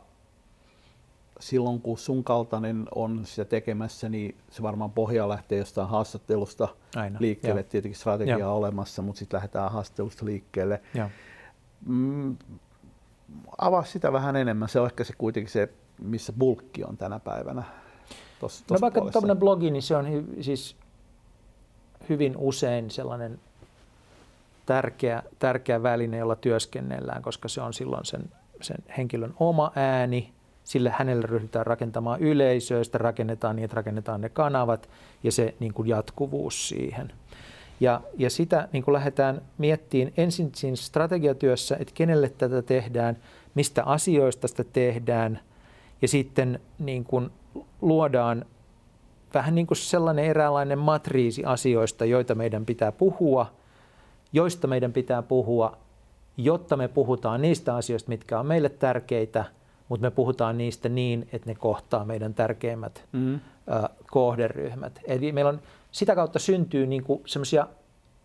[1.40, 7.20] silloin kun sun kaltainen on sitä tekemässä, niin se varmaan pohja lähtee jostain haastattelusta Aina.
[7.22, 7.60] liikkeelle.
[7.60, 7.64] Ja.
[7.64, 8.50] Tietenkin strategia ja.
[8.50, 10.82] on olemassa, mutta sitten lähdetään haastattelusta liikkeelle.
[10.94, 11.10] Ja.
[11.86, 12.38] Mm,
[13.58, 14.70] avaa sitä vähän enemmän.
[14.70, 15.70] Se on ehkä se kuitenkin se,
[16.02, 17.64] missä bulkki on tänä päivänä.
[18.42, 20.76] Tos, tos no vaikka tuommoinen blogi, niin se on siis
[22.10, 23.40] hyvin usein sellainen
[24.66, 28.24] tärkeä, tärkeä väline, jolla työskennellään, koska se on silloin sen,
[28.62, 30.32] sen henkilön oma ääni,
[30.64, 34.90] sille hänelle ryhdytään rakentamaan yleisöä, sitä rakennetaan niin, että rakennetaan ne kanavat
[35.24, 37.14] ja se niin kuin jatkuvuus siihen.
[37.80, 43.18] Ja, ja sitä niin kuin lähdetään miettimään ensin siinä strategiatyössä, että kenelle tätä tehdään,
[43.56, 45.40] mistä asioista sitä tehdään,
[46.02, 47.32] ja sitten niin kuin
[47.82, 48.46] luodaan
[49.34, 53.52] vähän niin kuin sellainen eräänlainen matriisi asioista, joita meidän pitää puhua,
[54.34, 55.78] joista meidän pitää puhua,
[56.38, 59.46] jotta me puhutaan niistä asioista, mitkä on meille tärkeitä,
[59.90, 63.34] mutta me puhutaan niistä niin, että ne kohtaa meidän tärkeimmät mm.
[63.36, 63.40] ö,
[64.12, 65.00] kohderyhmät.
[65.04, 65.62] Eli meillä on,
[65.92, 67.68] sitä kautta syntyy niin semmoisia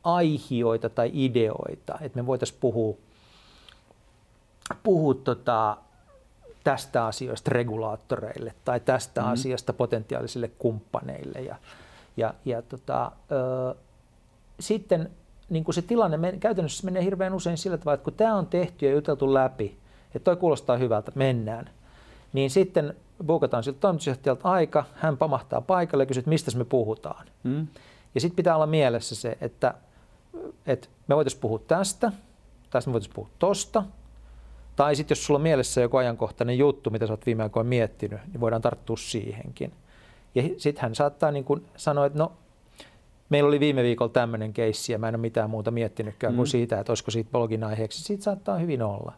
[0.04, 2.96] aihioita tai ideoita, että me voitaisiin puhua,
[4.82, 5.76] puhua tota,
[6.66, 9.28] tästä asiasta regulaattoreille tai tästä mm.
[9.28, 11.40] asiasta potentiaalisille kumppaneille.
[11.40, 11.56] Ja,
[12.16, 13.74] ja, ja tota, ö,
[14.60, 15.10] sitten
[15.50, 18.46] niin kuin se tilanne men, käytännössä menee hirveän usein sillä tavalla, että kun tämä on
[18.46, 19.78] tehty ja juteltu läpi,
[20.14, 21.70] että toi kuulostaa hyvältä, mennään,
[22.32, 22.94] niin sitten
[23.26, 27.26] buukataan siltä toimitusjohtajalta aika, hän pamahtaa paikalle ja kysyy, että mistä me puhutaan.
[27.42, 27.66] Mm.
[28.14, 29.74] Ja sitten pitää olla mielessä se, että,
[30.66, 32.12] että me voitaisiin puhua tästä,
[32.70, 33.84] tai me voitaisiin puhua tosta,
[34.76, 38.20] tai sitten jos sulla on mielessä joku ajankohtainen juttu, mitä sä oot viime aikoina miettinyt,
[38.32, 39.72] niin voidaan tarttua siihenkin.
[40.34, 42.32] Ja sitten hän saattaa niin kuin sanoa, että no,
[43.28, 46.36] meillä oli viime viikolla tämmöinen keissi ja mä en ole mitään muuta miettinytkään mm.
[46.36, 48.04] kuin siitä, että olisiko siitä blogin aiheeksi.
[48.04, 49.12] Siitä saattaa hyvin olla.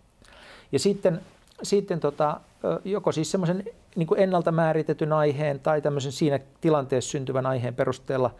[0.72, 1.20] Ja sitten,
[1.62, 2.40] sitten tota,
[2.84, 3.64] joko siis semmoisen
[3.96, 8.34] niin ennalta määritetyn aiheen tai tämmöisen siinä tilanteessa syntyvän aiheen perusteella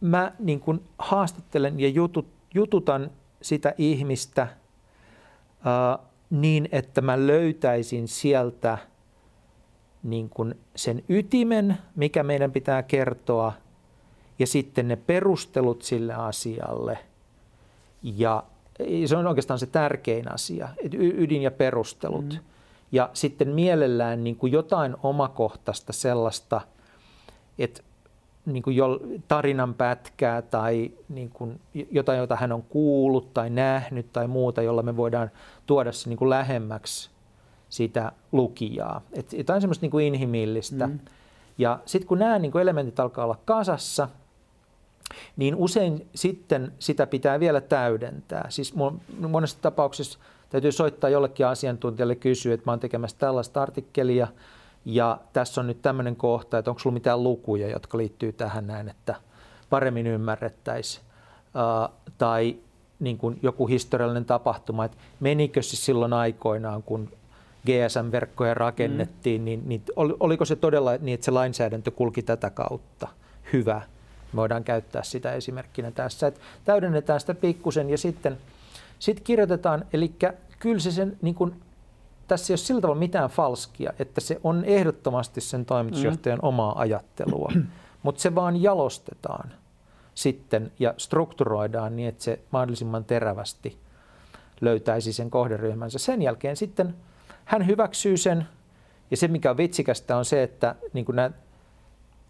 [0.00, 3.10] mä niin kuin haastattelen ja jutut, jututan
[3.42, 4.48] sitä ihmistä
[6.30, 8.78] niin, että mä löytäisin sieltä–
[10.02, 13.52] niin kuin sen ytimen, mikä meidän pitää kertoa,
[14.38, 16.98] ja sitten ne perustelut sille asialle.
[18.02, 18.42] Ja
[19.06, 20.68] se on oikeastaan se tärkein asia,
[20.98, 22.32] ydin ja perustelut.
[22.32, 22.38] Mm.
[22.92, 26.60] Ja sitten mielellään niin kuin jotain omakohtaista sellaista,
[27.58, 27.82] että
[28.52, 34.12] niin kuin jo, tarinan pätkää tai niin kuin jotain, jota hän on kuullut tai nähnyt
[34.12, 35.30] tai muuta, jolla me voidaan
[35.66, 37.10] tuoda se niin kuin lähemmäksi
[37.68, 39.00] sitä lukijaa.
[39.12, 40.86] Et jotain semmoista niin kuin inhimillistä.
[40.86, 40.98] Mm.
[41.58, 44.08] Ja sitten kun nämä niin kuin elementit alkaa olla kasassa,
[45.36, 48.46] niin usein sitten sitä pitää vielä täydentää.
[48.48, 48.74] Siis
[49.28, 50.18] monessa tapauksessa
[50.50, 54.28] täytyy soittaa jollekin asiantuntijalle kysyä, että mä oon tekemässä tällaista artikkelia
[54.84, 58.88] ja tässä on nyt tämmöinen kohta, että onko sulla mitään lukuja, jotka liittyy tähän näin,
[58.88, 59.14] että
[59.70, 61.04] paremmin ymmärrettäisiin.
[62.18, 62.56] Tai
[63.00, 67.08] niin kuin joku historiallinen tapahtuma, että menikö se silloin aikoinaan, kun
[67.66, 69.44] GSM-verkkoja rakennettiin, mm.
[69.44, 73.08] niin, niin oliko se todella niin, että se lainsäädäntö kulki tätä kautta?
[73.52, 73.82] Hyvä.
[74.32, 76.26] Me voidaan käyttää sitä esimerkkinä tässä.
[76.26, 78.38] Että täydennetään sitä pikkusen ja sitten
[78.98, 80.12] sit kirjoitetaan, eli
[80.58, 81.54] kyllä se sen, niin kuin,
[82.28, 86.48] tässä ei ole sillä tavalla mitään falskia, että se on ehdottomasti sen toimitusjohtajan mm.
[86.48, 87.52] omaa ajattelua,
[88.02, 89.52] mutta se vaan jalostetaan
[90.14, 93.78] sitten ja strukturoidaan niin, että se mahdollisimman terävästi
[94.60, 95.98] löytäisi sen kohderyhmänsä.
[95.98, 96.94] Sen jälkeen sitten–
[97.48, 98.48] hän hyväksyy sen
[99.10, 101.30] ja se, mikä on vitsikästä, on se, että niin kuin nämä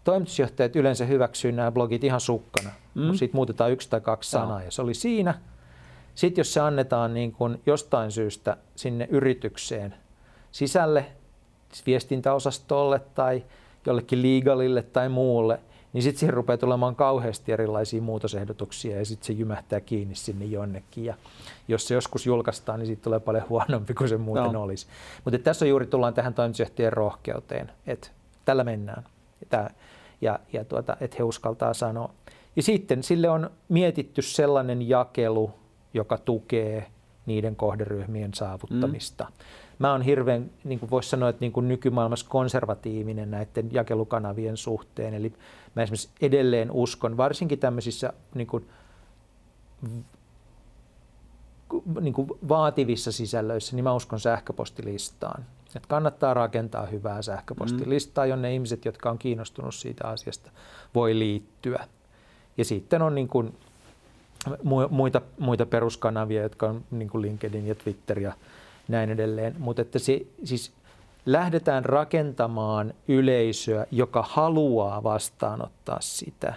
[0.03, 2.69] toimitusjohtajat yleensä hyväksyy nämä blogit ihan sukkana.
[2.95, 3.13] Mm.
[3.13, 5.39] Siitä muutetaan yksi tai kaksi sanaa ja se oli siinä.
[6.15, 9.95] Sitten jos se annetaan niin kuin jostain syystä sinne yritykseen
[10.51, 11.05] sisälle,
[11.71, 13.43] siis viestintäosastolle tai
[13.85, 15.59] jollekin legalille tai muulle,
[15.93, 21.05] niin sitten siihen rupeaa tulemaan kauheasti erilaisia muutosehdotuksia ja sitten se jymähtää kiinni sinne jonnekin.
[21.05, 21.13] Ja
[21.67, 24.63] jos se joskus julkaistaan, niin siitä tulee paljon huonompi kuin se muuten no.
[24.63, 24.87] olisi.
[25.25, 28.07] Mutta tässä on juuri tullaan tähän toimitusjohtajien rohkeuteen, että
[28.45, 29.03] tällä mennään.
[29.49, 29.73] Tää,
[30.21, 32.13] ja, ja tuota, että he uskaltaa sanoa.
[32.55, 35.51] Ja sitten sille on mietitty sellainen jakelu,
[35.93, 36.87] joka tukee
[37.25, 39.23] niiden kohderyhmien saavuttamista.
[39.23, 39.33] Mm.
[39.79, 45.13] Mä oon hirveän, niin kuin voisi sanoa, että niin kuin nykymaailmassa konservatiivinen näiden jakelukanavien suhteen.
[45.13, 45.33] Eli
[45.75, 48.69] mä esimerkiksi edelleen uskon, varsinkin tämmöisissä niin kuin,
[52.01, 55.45] niin kuin vaativissa sisällöissä, niin mä uskon sähköpostilistaan.
[55.75, 58.29] Et kannattaa rakentaa hyvää sähköpostilistaa, mm.
[58.29, 60.51] jonne ihmiset, jotka on kiinnostunut siitä asiasta,
[60.95, 61.87] voi liittyä.
[62.57, 63.57] Ja sitten on niin kuin
[64.89, 68.33] muita, muita peruskanavia, jotka on niin kuin LinkedIn ja Twitter ja
[68.87, 69.55] näin edelleen.
[69.59, 70.71] Mutta että se, siis
[71.25, 76.53] lähdetään rakentamaan yleisöä, joka haluaa vastaanottaa sitä,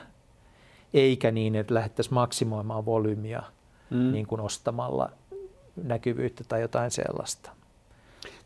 [0.94, 3.42] eikä niin, että lähdettäisiin maksimoimaan volyymiä
[3.90, 4.12] mm.
[4.12, 5.10] niin kuin ostamalla
[5.76, 7.50] näkyvyyttä tai jotain sellaista.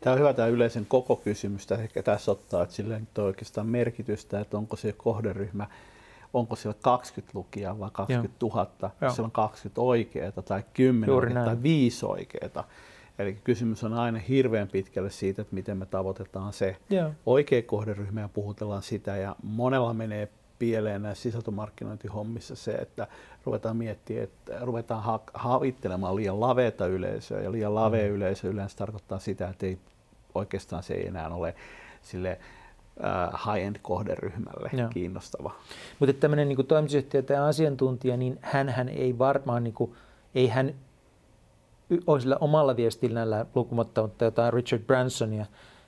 [0.01, 1.72] Tämä on hyvä tämä yleisen koko kysymys.
[1.72, 5.66] Ehkä tässä ottaa, että sillä nyt oikeastaan merkitystä, että onko se kohderyhmä,
[6.37, 9.11] onko siellä 20 lukijaa vai 20 000, Joo.
[9.11, 12.64] siellä on 20 oikeaa tai 10 tai 5 oikeaa
[13.18, 17.11] Eli kysymys on aina hirveän pitkälle siitä, että miten me tavoitetaan se Joo.
[17.27, 19.16] oikea kohderyhmä ja puhutellaan sitä.
[19.16, 23.07] Ja monella menee pieleen näissä sisältömarkkinointihommissa se, että
[23.44, 27.40] ruvetaan miettimään, että ruvetaan ha- havittelemaan liian laveita yleisöä.
[27.40, 28.14] Ja liian lavea mm.
[28.14, 29.78] yleisö yleensä tarkoittaa sitä, että ei,
[30.34, 31.55] oikeastaan se ei enää ole
[32.03, 32.39] sille
[33.47, 34.88] high-end kohderyhmälle Joo.
[34.88, 35.53] kiinnostava.
[35.99, 39.94] Mutta tämmöinen niin toimitusjohtaja tai asiantuntija, niin hän ei varmaan, niin kuin,
[40.34, 40.74] ei hän
[42.20, 45.47] sillä omalla viestinnällä lukumatta jotain Richard Bransonia,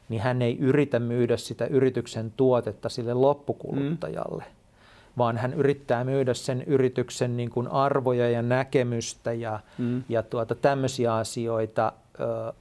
[0.09, 4.55] niin hän ei yritä myydä sitä yrityksen tuotetta sille loppukuluttajalle, mm.
[5.19, 10.03] vaan hän yrittää myydä sen yrityksen niin kuin arvoja ja näkemystä ja, mm.
[10.09, 12.53] ja tuota, tämmöisiä asioita ö,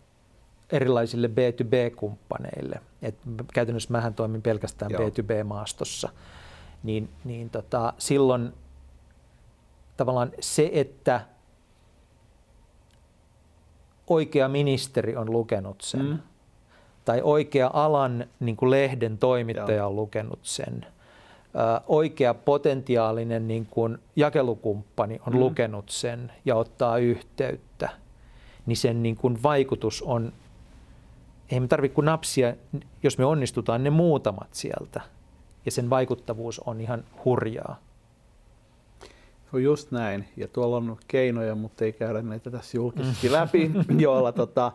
[0.72, 2.82] erilaisille B2B-kumppaneille.
[3.02, 3.16] Et
[3.54, 5.02] käytännössä mähän toimin pelkästään Joo.
[5.02, 6.10] B2B-maastossa.
[6.84, 8.54] Niin, niin tota, silloin
[9.98, 11.22] tavallaan se, että
[14.08, 16.20] oikea ministeri on lukenut sen, mm.
[17.06, 19.88] tai oikea alan niin kuin lehden toimittaja Joo.
[19.88, 20.86] on lukenut sen,
[21.88, 25.40] oikea potentiaalinen niin kuin jakelukumppani on mm.
[25.40, 27.90] lukenut sen ja ottaa yhteyttä,
[28.66, 30.34] niin sen niin kuin vaikutus on,
[31.52, 32.54] ei me tarvitse kuin napsia,
[33.04, 35.02] jos me onnistutaan ne muutamat sieltä,
[35.66, 37.80] ja sen vaikuttavuus on ihan hurjaa.
[39.54, 40.28] On just näin.
[40.38, 43.34] Ja tuolla on keinoja, mutta ei käydä näitä tässä julkisesti mm.
[43.34, 44.72] läpi, joilla tota,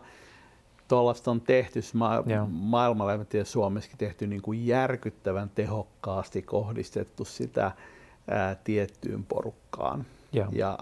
[0.87, 7.71] tuollaista on tehty ma- maailmalla ja Suomessakin tehty niin kuin järkyttävän tehokkaasti kohdistettu sitä
[8.27, 10.05] ää, tiettyyn porukkaan.
[10.31, 10.47] Ja.
[10.51, 10.77] ja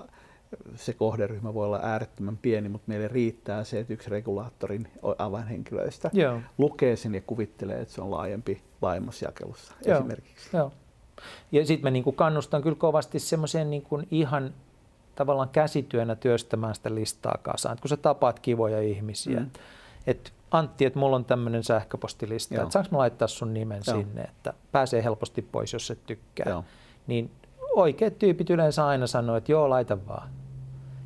[0.75, 4.87] se kohderyhmä voi olla äärettömän pieni, mutta meille riittää se, että yksi regulaattorin
[5.17, 6.39] avainhenkilöistä Joo.
[6.57, 9.97] lukee sen ja kuvittelee, että se on laajempi laajemmassa jakelussa Joo.
[9.97, 10.57] esimerkiksi.
[10.57, 10.71] Joo.
[11.51, 14.53] Ja sitten mä niin kuin kannustan kyllä kovasti semmoiseen niin kuin ihan
[15.15, 17.73] tavallaan käsityönä työstämään sitä listaa kasaan.
[17.73, 19.49] Et kun sä tapaat kivoja ihmisiä, mm.
[20.07, 23.97] että Antti, että mulla on tämmöinen sähköpostilista, että saanko mä laittaa sun nimen Joo.
[23.97, 26.45] sinne, että pääsee helposti pois, jos et tykkää.
[26.49, 26.63] Joo.
[27.07, 27.31] Niin
[27.75, 30.29] oikeat tyypit yleensä aina sanoo, että joo, laita vaan.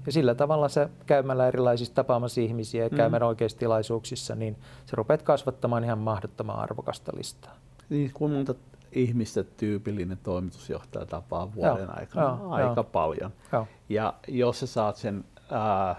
[0.05, 3.29] Ja sillä tavalla se käymällä erilaisissa tapaamassa ihmisiä ja käymällä mm.
[3.29, 7.55] oikeissa tilaisuuksissa, niin se rupeat kasvattamaan ihan mahdottoman arvokasta listaa.
[7.89, 8.55] Niin, kun monta
[8.91, 12.83] ihmistä tyypillinen toimitusjohtaja tapaa vuoden joo, aikana joo, aika joo.
[12.83, 13.31] paljon.
[13.51, 13.67] Joo.
[13.89, 15.95] Ja jos sä saat sen, ää,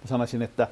[0.00, 0.68] mä sanoisin, että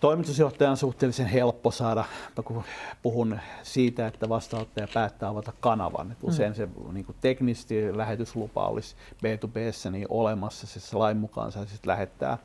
[0.00, 2.04] toimitusjohtajan on suhteellisen helppo saada,
[2.44, 2.64] kun
[3.02, 6.12] puhun siitä, että vastaanottaja päättää avata kanavan.
[6.12, 6.56] Että usein mm.
[6.56, 12.38] se niin kuin teknisesti lähetyslupa olisi B2B niin olemassa, siis lain mukaan saisit lähettää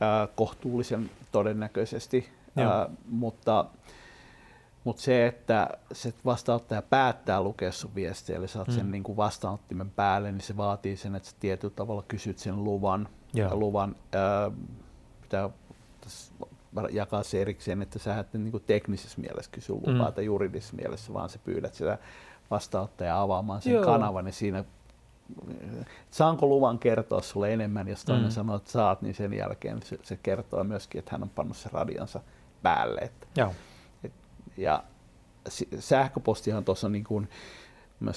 [0.00, 3.64] ää, kohtuullisen todennäköisesti, ää, mutta
[4.84, 8.74] mutta se, että se vastaanottaja päättää lukea sun viestiä, eli saat mm.
[8.74, 12.64] sen niin kuin vastaanottimen päälle, niin se vaatii sen, että sä tietyllä tavalla kysyt sen
[12.64, 13.08] luvan.
[13.34, 14.50] Ja luvan ää,
[15.22, 15.50] pitää
[16.90, 20.14] jakaa se erikseen, että sä et niin kuin teknisessä mielessä kysy lupaa mm.
[20.14, 21.98] tai juridisessa mielessä, vaan sä pyydät sitä
[22.50, 23.84] vastaanottajaa avaamaan sen Joo.
[23.84, 24.64] kanavan, niin siinä
[26.10, 28.30] saanko luvan kertoa sulle enemmän, jos toinen mm.
[28.30, 31.72] sanoo, että saat, niin sen jälkeen se, se kertoo myöskin, että hän on pannut sen
[31.72, 32.20] radiansa
[32.62, 33.00] päälle.
[33.00, 33.54] Että, Joo.
[34.04, 34.12] Et,
[34.56, 34.84] ja
[35.78, 37.28] sähköpostihan tuossa niin kuin,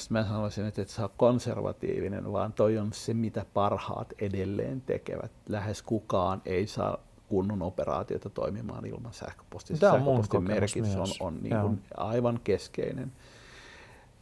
[0.09, 5.31] mä sanoisin, että et saa konservatiivinen, vaan toi on se, mitä parhaat edelleen tekevät.
[5.49, 6.97] Lähes kukaan ei saa
[7.35, 9.77] kunnon operaatiota toimimaan ilman sähköpostia.
[9.77, 13.11] Tämä on Sähköpostin merkitys on, on niin kuin aivan keskeinen,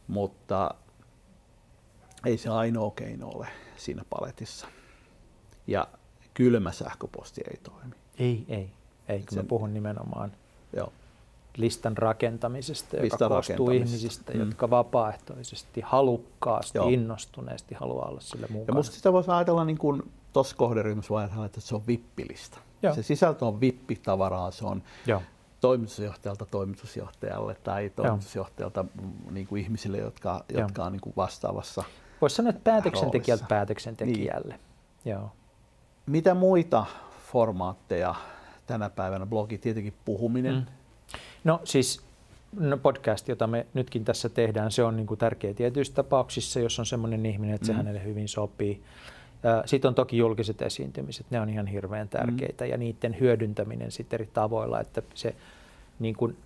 [0.08, 0.74] mutta
[2.26, 4.66] ei se ainoa keino ole siinä paletissa.
[5.66, 5.88] Ja
[6.34, 7.94] kylmä sähköposti ei toimi.
[8.18, 8.70] Ei, ei.
[9.08, 10.32] Ei, kun Sen, mä puhun nimenomaan
[10.76, 10.92] joo.
[11.56, 14.40] listan rakentamisesta, joka listan koostuu ihmisistä, mm.
[14.40, 16.88] jotka vapaaehtoisesti, halukkaasti, joo.
[16.88, 18.64] innostuneesti haluaa olla sille mukana.
[18.68, 20.02] Ja musta sitä voisi ajatella niin kuin
[20.34, 21.14] tuossa kohderyhmässä,
[21.46, 22.58] että se on vippilista.
[22.82, 22.94] Joo.
[22.94, 25.22] Se sisältö on vippitavaraa, se on Joo.
[25.60, 31.84] toimitusjohtajalta toimitusjohtajalle tai toimitusjohtajalta mm, niin kuin ihmisille, jotka, jotka on niin kuin vastaavassa
[32.20, 34.54] Voisi sanoa, että päätöksentekijältä päätöksentekijälle.
[35.04, 35.14] Niin.
[35.14, 35.32] Joo.
[36.06, 36.86] Mitä muita
[37.32, 38.14] formaatteja
[38.66, 39.26] tänä päivänä?
[39.26, 40.54] Blogi, tietenkin puhuminen.
[40.54, 40.64] Mm.
[41.44, 42.00] No siis
[42.58, 46.78] no podcast, jota me nytkin tässä tehdään, se on niin kuin tärkeä tietyissä tapauksissa, jos
[46.78, 47.76] on semmoinen ihminen, että se mm.
[47.76, 48.82] hänelle hyvin sopii.
[49.66, 52.70] Sitten on toki julkiset esiintymiset, ne on ihan hirveän tärkeitä mm.
[52.70, 55.34] ja niiden hyödyntäminen sitten eri tavoilla, että se
[55.98, 56.36] niin kuin,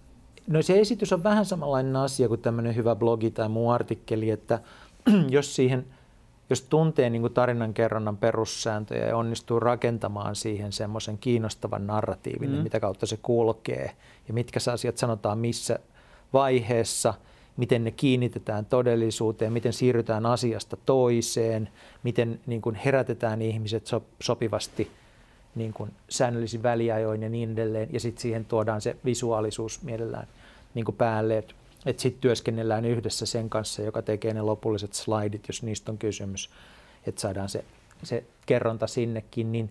[0.46, 4.60] no se esitys on vähän samanlainen asia kuin tämmöinen hyvä blogi tai muu artikkeli, että
[5.28, 5.86] jos siihen,
[6.50, 12.56] jos tuntee niin kuin tarinankerronnan perussääntöjä ja onnistuu rakentamaan siihen semmoisen kiinnostavan narratiivin, mm.
[12.56, 13.90] mitä kautta se kulkee
[14.28, 15.78] ja mitkä asiat sanotaan missä
[16.32, 17.14] vaiheessa–
[17.58, 21.68] miten ne kiinnitetään todellisuuteen, miten siirrytään asiasta toiseen,
[22.02, 24.90] miten niin kuin herätetään ihmiset so, sopivasti
[25.54, 27.88] niin kuin säännöllisin väliajoin ja niin edelleen.
[27.92, 30.28] Ja sitten siihen tuodaan se visuaalisuus mielellään
[30.74, 31.54] niin kuin päälle, että
[31.86, 36.50] et sitten työskennellään yhdessä sen kanssa, joka tekee ne lopulliset slaidit, jos niistä on kysymys,
[37.06, 37.64] että saadaan se,
[38.02, 39.70] se kerronta sinnekin, niin,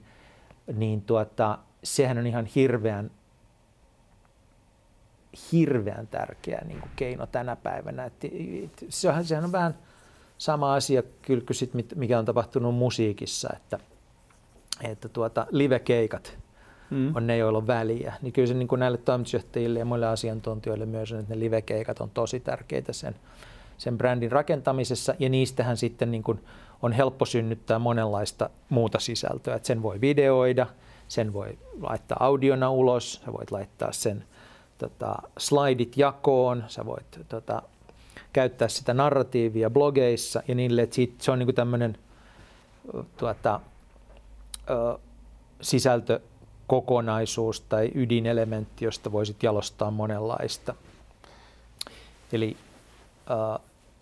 [0.73, 3.11] niin tuota, sehän on ihan hirveän
[5.51, 8.05] hirveän tärkeä niin kuin keino tänä päivänä.
[8.05, 8.23] Et,
[8.63, 9.77] et, sehän, sehän on vähän
[10.38, 13.79] sama asia kyllä sit, mikä on tapahtunut musiikissa, että,
[14.83, 16.38] että tuota, live-keikat
[16.89, 17.15] mm.
[17.15, 18.13] on ne, joilla on väliä.
[18.21, 22.01] Niin kyllä se niin kuin näille toimitusjohtajille ja muille asiantuntijoille myös on, että ne live-keikat
[22.01, 23.15] on tosi tärkeitä sen,
[23.77, 26.39] sen brändin rakentamisessa, ja niistähän sitten niin kuin
[26.81, 29.55] on helppo synnyttää monenlaista muuta sisältöä.
[29.55, 30.67] Et sen voi videoida,
[31.07, 34.23] sen voi laittaa audiona ulos, sä voit laittaa sen–
[34.78, 37.61] tota, slaidit jakoon, sä voit tota,
[38.34, 41.97] käyttää sitä narratiivia blogeissa ja niille, että siitä, se on niin tämmöinen
[43.17, 43.59] tuota,
[45.61, 50.75] sisältökokonaisuus tai ydinelementti, josta voisit jalostaa monenlaista.
[52.32, 52.57] Eli
[53.30, 53.59] ö,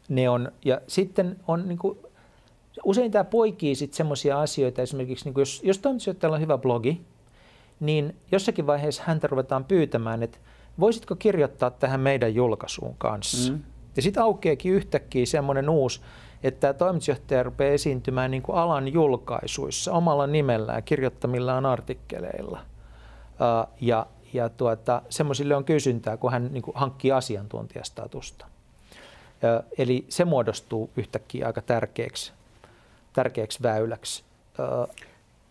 [0.09, 1.99] ne on, ja sitten on niin kuin,
[2.83, 7.01] usein tämä poikii sitten semmoisia asioita, esimerkiksi niin jos, jos toimitusjohtajalla on hyvä blogi,
[7.79, 10.37] niin jossakin vaiheessa häntä ruvetaan pyytämään, että
[10.79, 13.53] voisitko kirjoittaa tähän meidän julkaisuun kanssa.
[13.53, 13.63] Mm.
[13.95, 16.01] Ja sitten aukeakin yhtäkkiä semmoinen uusi,
[16.43, 22.59] että toimitusjohtaja rupeaa esiintymään niin kuin alan julkaisuissa omalla nimellään, kirjoittamillaan artikkeleilla.
[23.81, 28.45] Ja ja tuota, semmoisille on kysyntää, kun hän niin kuin hankkii asiantuntijastatusta.
[29.77, 32.33] Eli se muodostuu yhtäkkiä aika tärkeäksi,
[33.13, 34.23] tärkeäksi väyläksi.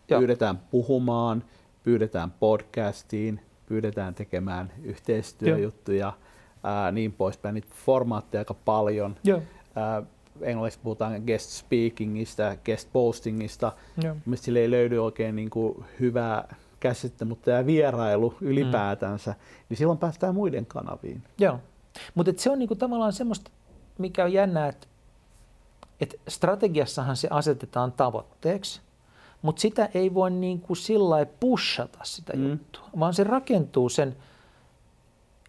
[0.07, 1.43] Pyydetään puhumaan,
[1.83, 6.13] pyydetään podcastiin, pyydetään tekemään yhteistyöjuttuja,
[6.63, 7.53] ää, niin poispäin.
[7.55, 9.15] Niitä formaatteja aika paljon.
[9.23, 9.41] Joo.
[9.75, 10.03] Ää,
[10.41, 13.71] englanniksi puhutaan guest speakingista, guest postingista.
[13.95, 19.37] Mielestäni sille ei löydy oikein niin kuin hyvää käsitettä, mutta tämä vierailu ylipäätänsä, mm.
[19.69, 21.23] niin silloin päästään muiden kanaviin.
[21.37, 21.59] Joo,
[22.15, 23.51] mutta se on niinku tavallaan semmoista,
[23.97, 24.87] mikä on jännää, että
[25.99, 28.81] et strategiassahan se asetetaan tavoitteeksi,
[29.45, 32.49] mutta sitä ei voi niin kuin sillä pushata sitä mm.
[32.49, 34.15] juttua, vaan se rakentuu sen,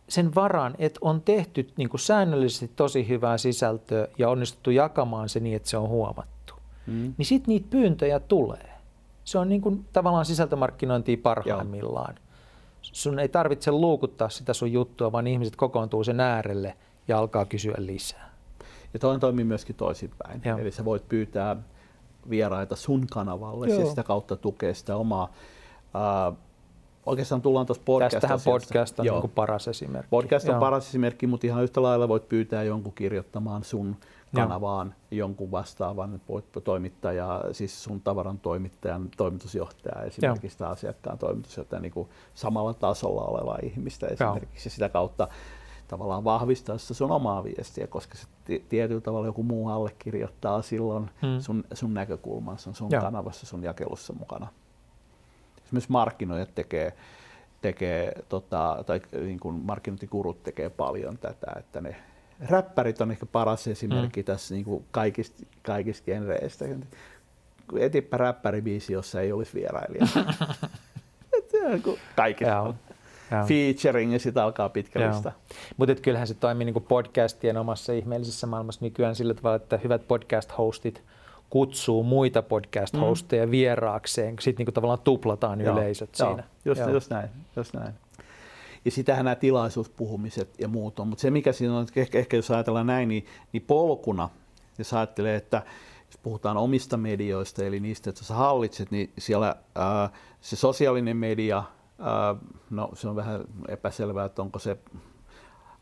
[0.09, 5.41] sen varaan, että on tehty niin kuin säännöllisesti tosi hyvää sisältöä ja onnistuttu jakamaan se
[5.41, 6.55] niin, että se on huomattu.
[6.87, 7.15] Mm.
[7.19, 8.71] Niin sitten niitä pyyntöjä tulee.
[9.25, 12.15] Se on niin kuin tavallaan sisältömarkkinointia parhaimmillaan.
[12.15, 12.27] Joo.
[12.83, 16.77] Sun ei tarvitse luukuttaa sitä sun juttua, vaan ihmiset kokoontuu sen äärelle
[17.09, 18.31] ja alkaa kysyä lisää.
[18.95, 20.43] Ja toinen toimii myöskin toisinpäin.
[20.45, 20.59] Joo.
[20.59, 21.57] Eli sä voit pyytää
[22.31, 23.81] vieraita sun kanavalle Joo.
[23.81, 25.29] ja sitä kautta tukea sitä omaa.
[25.95, 26.37] Uh,
[27.07, 28.21] oikeastaan tullaan tuossa podcastista.
[28.21, 30.11] Tästähän podcast on niin paras esimerkki.
[30.11, 30.61] Podcast on Joo.
[30.61, 33.97] paras esimerkki, mutta ihan yhtä lailla voit pyytää jonkun kirjoittamaan sun
[34.35, 35.19] kanavaan Joo.
[35.19, 36.21] jonkun vastaavan
[36.65, 43.59] toimittaja, siis sun tavaran toimittajan toimitusjohtaja esimerkiksi tai asiakkaan toimitusjohtaja niin kuin samalla tasolla oleva
[43.63, 44.75] ihmistä esimerkiksi Joo.
[44.75, 45.29] sitä kautta
[45.89, 48.27] tavallaan vahvistaa sitä sun omaa viestiä, koska se
[48.69, 51.41] tietyllä tavalla joku muu allekirjoittaa silloin hmm.
[51.41, 53.03] sun, sun näkökulmansa, sun Joo.
[53.03, 54.47] kanavassa, sun jakelussa mukana.
[55.65, 56.93] Esimerkiksi markkinoijat tekee,
[57.61, 61.97] tekee tota, tai niin kuin markkinointikurut tekee paljon tätä, että ne
[62.41, 64.25] räppärit on ehkä paras esimerkki mm.
[64.25, 66.65] tässä niin kuin kaikista, kaikista genreistä.
[67.79, 70.07] Etipä räppäribiisi, jossa ei olisi vierailija.
[72.17, 72.75] kaikista.
[73.31, 73.47] Joo.
[73.47, 75.33] Featuring ja sitten alkaa pitkä lista.
[75.77, 81.03] Mutta kyllähän se toimii niin podcastien omassa ihmeellisessä maailmassa nykyään sillä tavalla, että hyvät podcast-hostit
[81.51, 83.51] kutsuu muita podcast-hosteja mm.
[83.51, 85.79] vieraakseen, sitten niin tavallaan tuplataan Joo.
[85.79, 86.29] yleisöt Joo.
[86.29, 86.45] siinä.
[86.65, 86.91] Just, Joo.
[86.91, 87.29] just näin.
[87.57, 87.95] Just näin.
[88.85, 91.09] Ja sitähän nämä tilaisuuspuhumiset ja muut on.
[91.09, 94.29] Mutta se mikä siinä on, ehkä, ehkä jos ajatellaan näin, niin, niin polkuna,
[94.79, 95.63] jos ajattelee, että
[96.07, 100.11] jos puhutaan omista medioista, eli niistä, että sä hallitset, niin siellä ää,
[100.41, 101.65] se sosiaalinen media,
[102.71, 104.79] no se on vähän epäselvää, että onko se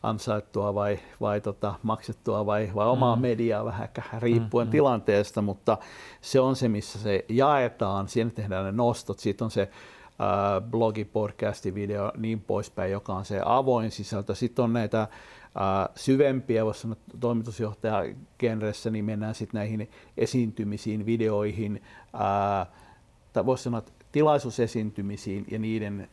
[0.05, 3.23] ansaittua vai, vai tota, maksettua vai, vai omaa mm.
[3.23, 3.89] mediaa vähän
[4.19, 4.73] riippuen mm, mm.
[4.73, 5.79] tilanteesta, mutta
[6.21, 11.05] se on se, missä se jaetaan, siinä tehdään ne nostot, siitä on se äh, blogi,
[11.05, 14.35] podcasti, video, niin poispäin, joka on se avoin sisältö.
[14.35, 15.09] Sitten on näitä äh,
[15.95, 21.83] syvempiä, voisi sanoa toimitusjohtajagenressä, niin mennään sitten näihin esiintymisiin, videoihin,
[22.15, 22.67] äh,
[23.33, 23.83] tai voisi sanoa
[24.15, 26.09] tilaisuusesiintymisiin ja niiden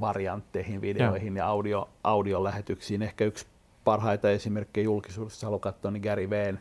[0.00, 3.02] variantteihin, videoihin ja, ja audio, audiolähetyksiin.
[3.02, 3.46] Ehkä yksi
[3.84, 6.60] parhaita esimerkkejä julkisuudessa haluaa katsoa, niin Gary Veen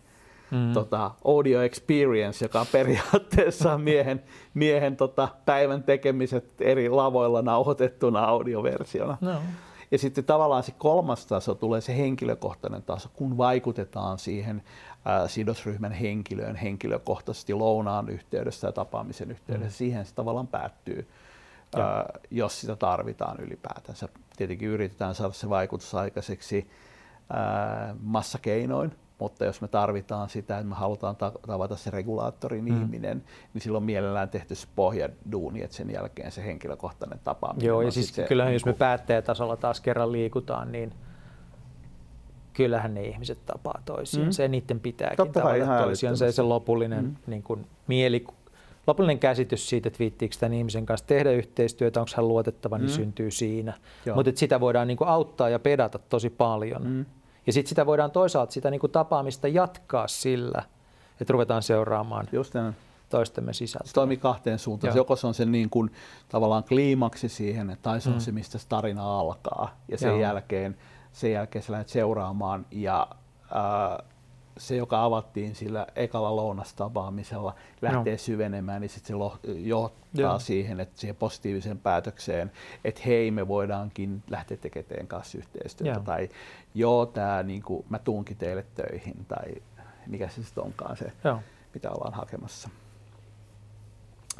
[0.52, 0.74] mm.
[0.74, 4.24] tota, audio experience, joka on periaatteessa miehen,
[4.54, 9.18] miehen tota, päivän tekemiset eri lavoilla nauhoitettuna audioversiona.
[9.22, 9.42] No.
[9.92, 14.64] Ja sitten tavallaan se kolmas taso tulee se henkilökohtainen taso, kun vaikutetaan siihen
[15.28, 19.70] sidosryhmän henkilöön henkilökohtaisesti lounaan yhteydessä ja tapaamisen yhteydessä.
[19.70, 19.78] Mm.
[19.78, 21.08] Siihen se tavallaan päättyy,
[21.76, 24.10] ää, jos sitä tarvitaan ylipäätänsä.
[24.38, 26.70] Tietenkin yritetään saada se vaikutus aikaiseksi
[28.01, 31.16] massakeinoin, mutta jos me tarvitaan sitä, että me halutaan
[31.47, 32.82] tavata se regulaattorin mm.
[32.82, 37.68] ihminen, niin silloin mielellään tehty se pohjaduuni, että sen jälkeen se henkilökohtainen tapaaminen.
[37.68, 40.93] Joo, ja siis se, kyllähän niin jos me päättäjätasolla taas kerran liikutaan, niin
[42.58, 44.28] kyllähän ne ihmiset tapaa toisiaan.
[44.28, 44.32] Mm.
[44.32, 46.18] Se niiden pitääkin Totta tavata toisiaan.
[46.18, 47.16] Se, se lopullinen mm.
[47.28, 48.26] niin kuin, mieli,
[48.88, 52.93] lopullinen käsitys siitä, että viittiikö tämän ihmisen kanssa tehdä yhteistyötä, onko hän luotettava, niin mm.
[52.93, 53.74] syntyy siinä.
[54.16, 56.88] Mutta sitä voidaan niin kuin, auttaa ja pedata tosi paljon.
[56.88, 57.05] Mm.
[57.47, 60.64] Ja sitten sitä voidaan toisaalta sitä niin kuin tapaamista jatkaa sillä,
[61.22, 62.76] että ruvetaan seuraamaan Just näin.
[63.10, 63.88] toistemme sisältöä.
[63.88, 64.89] Se toimii kahteen suuntaan.
[64.89, 64.97] Joo.
[64.97, 65.91] Joko se on se niin kuin,
[66.30, 68.20] tavallaan kliimaksi siihen, tai se on mm.
[68.20, 69.80] se, mistä se tarina alkaa.
[69.88, 70.20] Ja sen Joo.
[70.20, 70.78] jälkeen,
[71.18, 73.07] sen jälkeen sä lähdet seuraamaan ja
[73.51, 74.03] ää,
[74.57, 78.18] se, joka avattiin sillä ekalla lounastapaamisella, lähtee no.
[78.18, 80.39] syvenemään, niin sitten se johtaa Joo.
[80.39, 82.51] siihen, että siihen positiiviseen päätökseen,
[82.84, 86.03] että hei, me voidaankin lähteä tekemään kanssa yhteistyötä, Joo.
[86.03, 86.30] tai
[86.76, 89.55] joo, tää, niin kuin, mä tuunkin teille töihin, tai
[90.07, 91.39] mikä se sitten onkaan se, Joo.
[91.74, 92.70] mitä ollaan hakemassa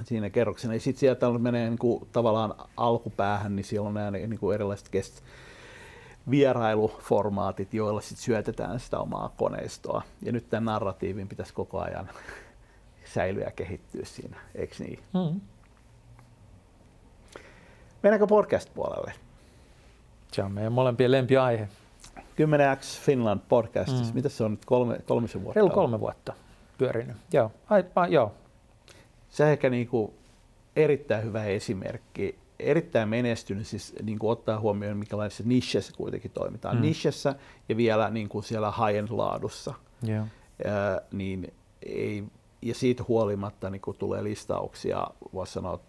[0.03, 0.73] siinä kerroksena.
[0.73, 4.89] Ja sitten sieltä menee niin kuin, tavallaan alkupäähän, niin siellä on nämä niin kuin erilaiset
[4.89, 5.23] kest,
[6.30, 10.01] vierailuformaatit, joilla sit syötetään sitä omaa koneistoa.
[10.21, 12.09] Ja nyt tämän narratiivin pitäisi koko ajan
[13.13, 14.99] säilyä ja kehittyä siinä, eikö niin?
[15.13, 15.41] Mm.
[18.03, 19.13] Mennäänkö podcast-puolelle?
[20.32, 21.67] Se on meidän molempien lempiaihe.
[22.17, 24.05] 10X Finland podcastissa.
[24.05, 24.11] Mm.
[24.13, 25.59] Mitä se on nyt kolme, kolmisen vuotta?
[25.59, 26.34] Reilu kolme vuotta
[26.78, 27.17] pyörinyt.
[27.34, 28.32] Joo, Ai, a, joo.
[29.30, 30.13] Se on ehkä niinku
[30.75, 36.76] erittäin hyvä esimerkki erittäin menestynyt, siis niin kuin ottaa huomioon, minkälaisessa nichessä kuitenkin toimitaan.
[36.76, 36.82] Mm.
[36.82, 37.36] Nichessä
[37.70, 39.74] ja vielä niin kuin siellä high-end laadussa.
[40.08, 40.28] Yeah.
[40.66, 41.53] Ja, niin
[41.86, 42.24] ei,
[42.62, 45.80] ja siitä huolimatta niin kun tulee listauksia, voisi sanoa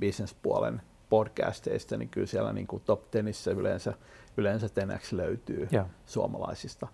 [0.00, 3.94] business-puolen podcasteista, niin kyllä siellä niin kuin top tenissä yleensä,
[4.36, 5.86] yleensä Tenex löytyy yeah.
[6.06, 6.88] suomalaisista.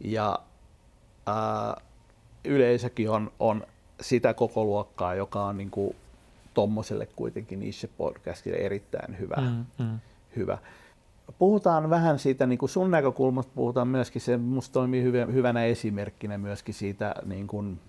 [0.00, 0.38] Ja
[1.26, 1.80] ää,
[2.44, 3.66] yleisökin on, on
[4.00, 5.96] sitä koko luokkaa, joka on niin kuin
[6.54, 9.36] tuommoiselle kuitenkin niche-podcastille erittäin hyvä.
[9.36, 9.98] Mm, mm.
[10.36, 10.58] hyvä.
[11.38, 16.74] Puhutaan vähän siitä, niin kuin sun näkökulmasta puhutaan myöskin, se musta toimii hyvänä esimerkkinä myöskin
[16.74, 17.80] siitä niin kuin,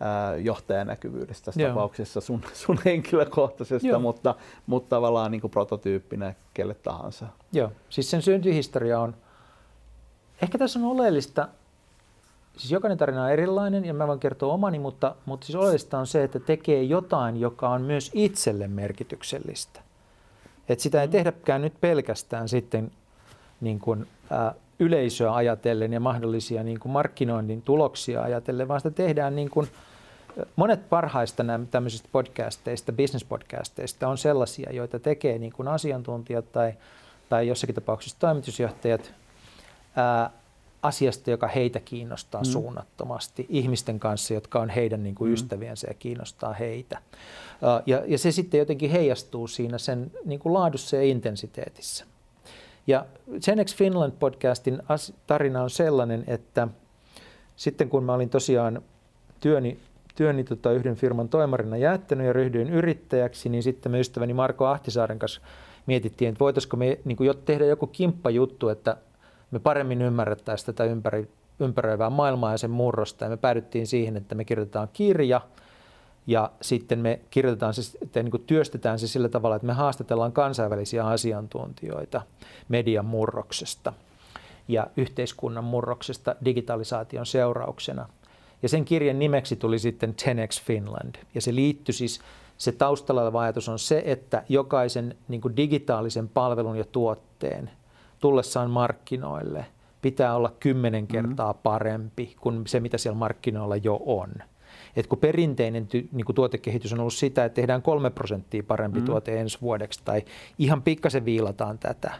[0.00, 1.70] ää, johtajanäkyvyydestä tässä Joo.
[1.70, 4.00] tapauksessa sun, sun henkilökohtaisesta, Joo.
[4.00, 4.34] mutta,
[4.66, 7.26] mutta tavallaan niin kuin prototyyppinä kelle tahansa.
[7.52, 9.14] Joo, siis sen syntyhistoria on,
[10.42, 11.48] ehkä tässä on oleellista
[12.56, 16.06] siis jokainen tarina on erilainen ja mä voin kertoa omani, mutta, mutta siis oleellista on
[16.06, 19.80] se, että tekee jotain, joka on myös itselle merkityksellistä.
[20.68, 21.10] Et sitä ei mm.
[21.10, 22.90] tehdäkään nyt pelkästään sitten
[23.60, 29.36] niin kuin, ä, yleisöä ajatellen ja mahdollisia niin kuin markkinoinnin tuloksia ajatellen, vaan sitä tehdään
[29.36, 29.68] niin kuin,
[30.56, 36.72] monet parhaista nämä tämmöisistä podcasteista, business-podcasteista on sellaisia, joita tekee niin kuin asiantuntijat tai,
[37.28, 39.12] tai jossakin tapauksessa toimitusjohtajat
[39.96, 40.30] ää,
[40.86, 42.44] asiasta, joka heitä kiinnostaa mm.
[42.44, 45.34] suunnattomasti, ihmisten kanssa, jotka on heidän niin kuin mm.
[45.34, 46.98] ystäviensä ja kiinnostaa heitä.
[47.86, 52.04] Ja, ja se sitten jotenkin heijastuu siinä sen niin kuin laadussa ja intensiteetissä.
[52.86, 53.06] Ja
[53.44, 54.82] Genex Finland podcastin
[55.26, 56.68] tarina on sellainen, että
[57.56, 58.82] sitten kun mä olin tosiaan
[59.40, 59.78] työni,
[60.14, 65.18] työni tota yhden firman toimarina jättänyt ja ryhdyin yrittäjäksi, niin sitten me ystäväni Marko Ahtisaaren
[65.18, 65.40] kanssa
[65.86, 68.96] mietittiin, että voitaisiko me niin kuin tehdä joku kimppajuttu, että
[69.50, 71.28] me paremmin ymmärrettäisiin tätä ympäri,
[71.60, 73.24] ympäröivää maailmaa ja sen murrosta.
[73.24, 75.40] Ja me päädyttiin siihen, että me kirjoitetaan kirja
[76.26, 81.06] ja sitten me kirjoitetaan se, että niin työstetään se sillä tavalla, että me haastatellaan kansainvälisiä
[81.06, 82.22] asiantuntijoita
[82.68, 83.92] median murroksesta
[84.68, 88.08] ja yhteiskunnan murroksesta digitalisaation seurauksena.
[88.62, 91.14] Ja sen kirjan nimeksi tuli sitten 10x Finland.
[91.34, 92.20] Ja se liittyi siis,
[92.58, 97.70] se taustalla oleva ajatus on se, että jokaisen niin digitaalisen palvelun ja tuotteen–
[98.20, 99.66] tullessaan markkinoille
[100.02, 101.12] pitää olla kymmenen mm-hmm.
[101.12, 101.58] kertaa mm.
[101.62, 104.30] parempi kuin se, mitä siellä markkinoilla jo on.
[104.96, 109.00] Et kun perinteinen ty, niin kuin tuotekehitys on ollut sitä, että tehdään kolme prosenttia parempi
[109.00, 109.04] mm.
[109.04, 110.22] tuote ensi vuodeksi tai
[110.58, 112.14] ihan pikkasen viilataan tätä,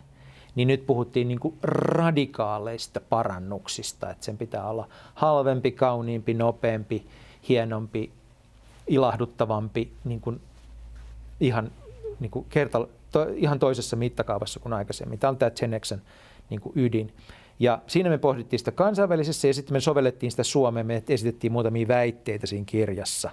[0.55, 7.07] niin nyt puhuttiin niin kuin radikaaleista parannuksista, että sen pitää olla halvempi, kauniimpi, nopeampi,
[7.49, 8.13] hienompi,
[8.87, 10.41] ilahduttavampi, niin kuin
[11.41, 11.71] ihan
[12.21, 15.19] niin kuin kerta, to, ihan toisessa mittakaavassa kuin aikaisemmin.
[15.19, 16.03] Tämä on tämä Genexen
[16.51, 17.13] niin kuin ydin.
[17.59, 20.87] Ja siinä me pohdittiin sitä kansainvälisessä ja sitten me sovellettiin sitä Suomeen.
[20.87, 23.31] Me esitettiin muutamia väitteitä siinä kirjassa.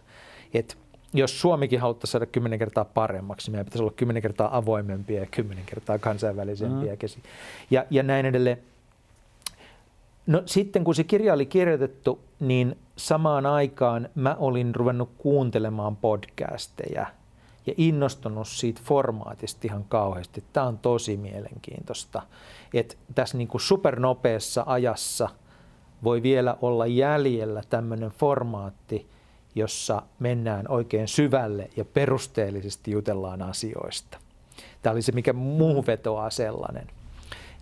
[0.53, 0.76] Että
[1.13, 5.26] jos Suomikin haluttaisiin saada kymmenen kertaa paremmaksi, niin meidän pitäisi olla kymmenen kertaa avoimempia ja
[5.26, 6.93] kymmenen kertaa kansainvälisempiä.
[6.93, 7.21] Mm.
[7.71, 8.57] Ja, ja näin edelleen.
[10.28, 17.05] No sitten kun se kirja oli kirjoitettu, niin samaan aikaan mä olin ruvennut kuuntelemaan podcasteja–
[17.66, 20.43] ja innostunut siitä formaatista ihan kauheasti.
[20.53, 22.22] Tämä on tosi mielenkiintoista,
[22.74, 25.30] että tässä niin kuin supernopeassa ajassa
[26.03, 29.09] voi vielä olla jäljellä tämmöinen formaatti,
[29.55, 34.18] jossa mennään oikein syvälle ja perusteellisesti jutellaan asioista.
[34.82, 36.88] Tämä oli se, mikä muu vetoaa sellainen.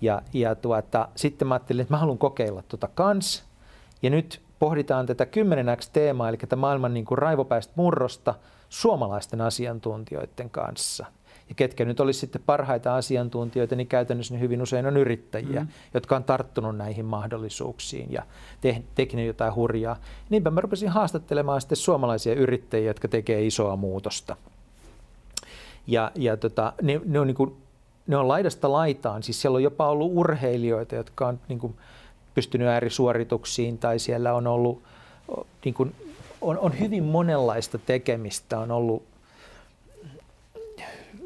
[0.02, 3.43] Ja, ja tuota, sitten mä ajattelin, että mä haluan kokeilla tuota kans.
[4.02, 8.36] Ja nyt pohditaan tätä 10x-teemaa, eli tätä maailman niin kuin raivopäistä murrosta–
[8.72, 11.05] suomalaisten asiantuntijoiden kanssa.
[11.49, 15.68] Ja ketkä nyt olisi sitten parhaita asiantuntijoita, niin käytännössä ne hyvin usein on yrittäjiä, mm.
[15.93, 18.24] jotka on tarttunut näihin mahdollisuuksiin ja
[18.62, 19.95] te- tehnyt jotain hurjaa.
[20.30, 24.36] Niinpä mä rupesin haastattelemaan sitten suomalaisia yrittäjiä, jotka tekee isoa muutosta.
[25.88, 27.55] Ja, ja tota, ne, ne, on niin kuin,
[28.07, 31.76] ne on laidasta laitaan, siis siellä on jopa ollut urheilijoita, jotka on niin kuin
[32.36, 34.82] pystynyt äärisuorituksiin tai siellä on ollut,
[35.65, 35.95] niin kuin,
[36.41, 38.59] on, on hyvin monenlaista tekemistä.
[38.59, 39.03] On ollut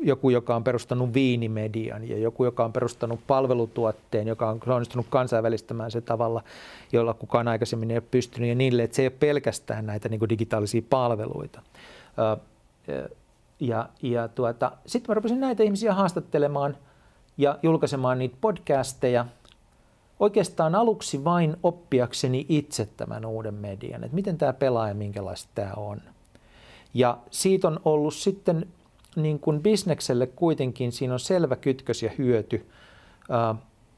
[0.02, 5.92] joku, joka on perustanut viinimedian ja joku, joka on perustanut palvelutuotteen, joka on onnistunut kansainvälistämään
[5.92, 6.44] se tavalla,
[6.92, 10.30] jolla kukaan aikaisemmin ei ole pystynyt ja niille, että se ei ole pelkästään näitä niin
[10.30, 11.62] digitaalisia palveluita.
[13.60, 16.78] Ja, ja tuota, sitten mä rupesin näitä ihmisiä haastattelemaan
[17.38, 19.26] ja julkaisemaan niitä podcasteja
[20.20, 25.74] oikeastaan aluksi vain oppiakseni itse tämän uuden median, että miten tämä pelaa ja minkälaista tämä
[25.78, 26.02] on.
[26.94, 28.68] Ja siitä on ollut sitten
[29.16, 32.66] niin kuin bisnekselle kuitenkin siinä on selvä kytkös ja hyöty.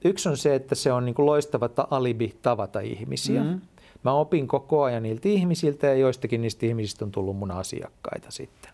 [0.03, 3.43] Yksi on se, että se on niin kuin loistava alibi tavata ihmisiä.
[3.43, 3.61] Mm-hmm.
[4.03, 8.71] Mä opin koko ajan niiltä ihmisiltä ja joistakin niistä ihmisistä on tullut mun asiakkaita sitten.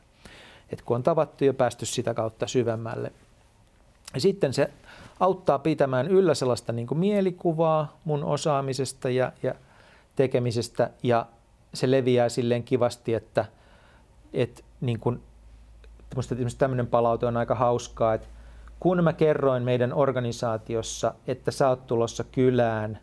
[0.70, 3.12] Et kun on tavattu ja päästy sitä kautta syvemmälle.
[4.14, 4.70] Ja sitten se
[5.24, 9.56] auttaa pitämään yllä sellaista niin kuin mielikuvaa mun osaamisesta ja, ja
[10.16, 11.26] tekemisestä ja
[11.74, 13.46] se leviää silleen kivasti, että,
[14.34, 15.22] että niin kuin
[16.16, 18.28] Minusta tämmöinen palaute on aika hauskaa, että
[18.80, 23.00] kun mä kerroin meidän organisaatiossa, että sä oot tulossa kylään,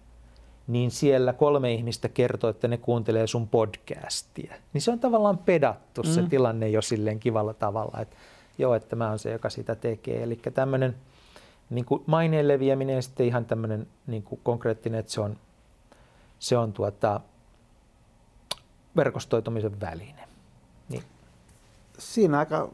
[0.66, 4.54] niin siellä kolme ihmistä kertoo, että ne kuuntelee sun podcastia.
[4.72, 6.28] Niin se on tavallaan pedattu se mm.
[6.28, 8.16] tilanne jo silleen kivalla tavalla, että
[8.58, 10.22] joo, että mä oon se, joka sitä tekee.
[10.22, 10.96] Eli tämmöinen
[11.70, 15.36] niin kuin maineen leviäminen ja sitten ihan tämmöinen niin kuin konkreettinen, että se on,
[16.38, 17.20] se on tuota,
[18.96, 20.28] verkostoitumisen väline.
[20.88, 21.02] Niin.
[21.98, 22.70] Siinä aika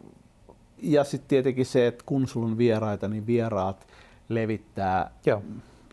[0.82, 3.86] ja sitten tietenkin se, että kun sulla on vieraita, niin vieraat
[4.28, 5.42] levittää Joo.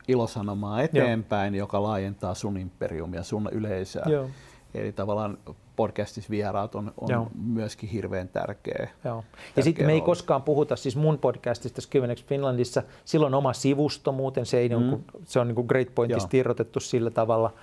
[0.07, 1.63] ilosanomaa eteenpäin, Joo.
[1.63, 4.05] joka laajentaa sun imperiumia, sun yleisöä.
[4.09, 4.29] Joo.
[4.73, 5.37] Eli tavallaan
[5.75, 8.89] podcastissa vieraat on, on myöskin hirveän tärkeä.
[9.03, 9.23] Joo.
[9.55, 12.83] Ja sitten me ei koskaan puhuta siis mun podcastista Skyvenex Finlandissa.
[13.05, 14.75] Silloin oma sivusto muuten, se, ei mm.
[14.75, 17.53] niin se on niin kuin Great Pointista irrotettu sillä tavalla.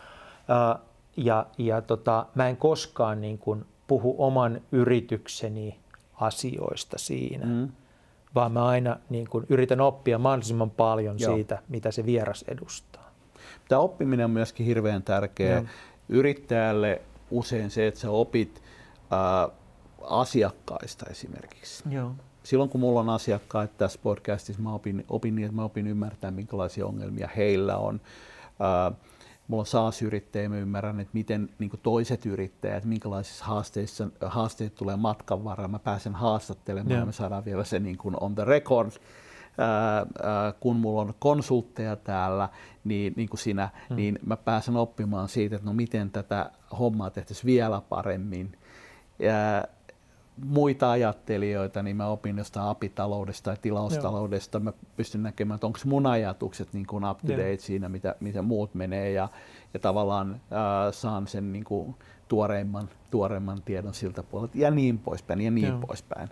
[0.41, 0.87] Uh,
[1.17, 5.79] ja ja tota, mä en koskaan niin kuin puhu oman yritykseni
[6.15, 7.69] asioista siinä, mm.
[8.35, 11.35] vaan mä aina niin kuin yritän oppia mahdollisimman paljon Joo.
[11.35, 13.11] siitä, mitä se vieras edustaa.
[13.69, 15.55] Tämä oppiminen on myöskin hirveän tärkeä.
[15.55, 15.65] Joo.
[16.09, 18.63] Yrittäjälle usein se, että sä opit
[19.13, 19.57] äh,
[20.03, 21.85] asiakkaista esimerkiksi.
[21.91, 22.13] Joo.
[22.43, 26.31] Silloin kun mulla on asiakkaita tässä podcastissa, mä opin, opin niin, että mä opin ymmärtää,
[26.31, 28.01] minkälaisia ongelmia heillä on.
[28.91, 28.97] Äh,
[29.49, 35.45] mulla on SaaS-yrittäjä, mä ymmärrän, että miten niin toiset yrittäjät, minkälaisissa haasteissa, haasteet tulee matkan
[35.45, 35.69] varrella.
[35.69, 37.03] Mä pääsen haastattelemaan yeah.
[37.03, 38.91] ja me saadaan vielä se niin kuin on the record.
[39.59, 40.07] Ää, ää,
[40.61, 42.49] kun mulla on konsultteja täällä,
[42.85, 43.97] niin, niin kuin sinä, hmm.
[43.97, 48.53] niin mä pääsen oppimaan siitä, että no miten tätä hommaa tehtäisiin vielä paremmin.
[49.19, 49.65] Ja,
[50.45, 54.59] muita ajattelijoita, niin mä opin jostain apitaloudesta tai tilaustaloudesta.
[54.59, 54.65] Joo.
[54.65, 57.59] Mä pystyn näkemään, että onko mun ajatukset niin kuin up to date Joo.
[57.59, 59.29] siinä, mitä, mitä muut menee ja,
[59.75, 61.95] ja tavallaan äh, saan sen niin kuin
[62.29, 65.81] tuoreimman, tuoreimman tiedon siltä puolelta ja niin poispäin ja niin Joo.
[65.87, 66.29] poispäin.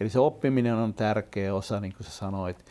[0.00, 2.64] Eli se oppiminen on tärkeä osa, niin kuin sä sanoit,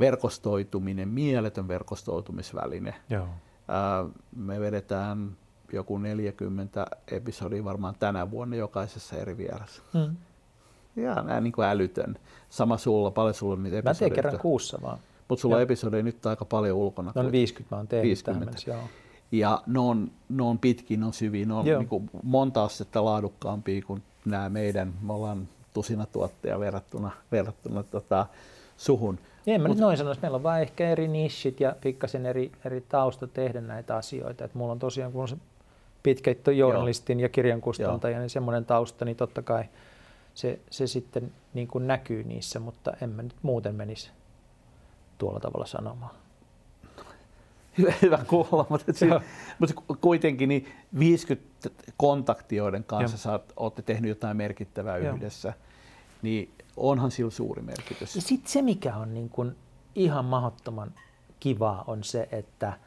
[0.00, 2.94] verkostoituminen, mieletön verkostoitumisväline.
[3.10, 3.24] Joo.
[3.24, 5.36] Äh, me vedetään
[5.72, 9.82] joku 40 episodia varmaan tänä vuonna jokaisessa eri vieressä.
[9.92, 10.16] Hmm.
[10.96, 12.18] Ja näin niin kuin älytön.
[12.50, 13.94] Sama sulla, paljon sulla on niitä episodeja.
[13.94, 14.98] Mä teen kerran kuussa vaan.
[15.28, 17.12] Mutta sulla on episodeja nyt aika paljon ulkona.
[17.14, 18.44] No 50 mä oon tehnyt 50.
[18.44, 18.82] Mennessä, joo.
[19.32, 23.04] Ja ne on, ne on pitkin, ne on syviä, ne on niin kuin monta astetta
[23.04, 24.94] laadukkaampia kuin nämä meidän.
[25.02, 28.26] Me ollaan tusina tuotteja verrattuna, verrattuna tota,
[28.76, 29.18] suhun.
[29.46, 30.20] Niin, en mä Mut, nyt noin sanoisi.
[30.20, 34.44] Meillä on vain ehkä eri nishit ja pikkasen eri, eri tausta tehdä näitä asioita.
[34.44, 35.36] Et mulla on tosiaan, kun on se
[36.02, 37.24] pitkä journalistin Joo.
[37.24, 39.64] ja kirjankustantajan niin semmoinen tausta, niin totta kai
[40.34, 44.10] se, se sitten niin kuin näkyy niissä, mutta en mä nyt muuten menisi
[45.18, 46.14] tuolla tavalla sanomaan.
[47.78, 49.12] Hyvä, hyvä kuulla, mutta, siis,
[49.58, 50.68] mutta kuitenkin niin
[50.98, 55.14] 50 kontaktioiden kanssa sä olette tehnyt jotain merkittävää Joo.
[55.14, 55.52] yhdessä,
[56.22, 58.16] niin onhan sillä suuri merkitys.
[58.16, 59.56] Ja sitten se, mikä on niin kuin
[59.94, 60.94] ihan mahdottoman
[61.40, 62.78] kivaa, on se, että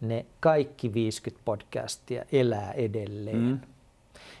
[0.00, 3.36] ne kaikki 50 podcastia elää edelleen.
[3.36, 3.60] Mm.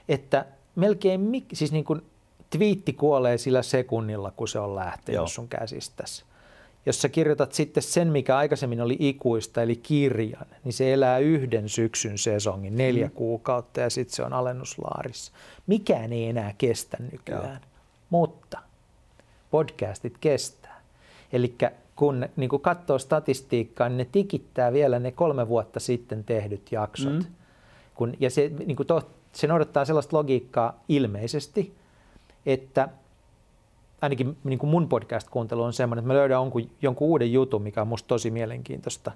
[0.08, 2.02] Että melkein, siis niin kuin
[2.50, 5.26] twiitti kuolee sillä sekunnilla, kun se on lähtenyt Joo.
[5.26, 6.24] sun käsistäsi.
[6.86, 11.68] Jos sä kirjoitat sitten sen, mikä aikaisemmin oli ikuista, eli kirjan, niin se elää yhden
[11.68, 13.12] syksyn sesongin, neljä mm.
[13.12, 15.32] kuukautta, ja sitten se on alennuslaarissa.
[15.66, 17.70] Mikään ei enää kestä nykyään, Joo.
[18.10, 18.58] mutta
[19.52, 20.80] podcastit kestää.
[21.32, 21.54] Eli
[21.96, 27.12] kun niin kun katsoo statistiikkaa, niin ne tikittää vielä ne kolme vuotta sitten tehdyt jaksot.
[27.12, 27.24] Mm.
[27.94, 31.74] Kun, ja se, niin to, se noudattaa sellaista logiikkaa ilmeisesti,
[32.46, 32.88] että
[34.02, 37.82] ainakin niin kuin mun podcast-kuuntelu on semmoinen, että mä löydän jonkun, jonkun uuden jutun, mikä
[37.82, 39.12] on musta tosi mielenkiintoista.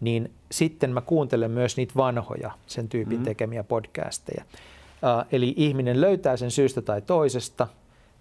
[0.00, 3.24] niin sitten mä kuuntelen myös niitä vanhoja sen tyypin mm.
[3.24, 4.44] tekemiä podcasteja.
[4.44, 7.68] Uh, eli ihminen löytää sen syystä tai toisesta,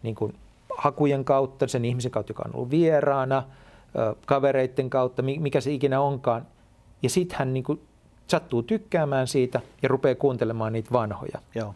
[0.03, 0.33] niin kuin
[0.77, 3.43] hakujen kautta, sen ihmisen kautta, joka on ollut vieraana,
[4.25, 6.47] kavereiden kautta, mikä se ikinä onkaan.
[7.01, 7.81] Ja sitten hän niin kuin
[8.27, 11.39] sattuu tykkäämään siitä ja rupeaa kuuntelemaan niitä vanhoja.
[11.55, 11.75] Joo.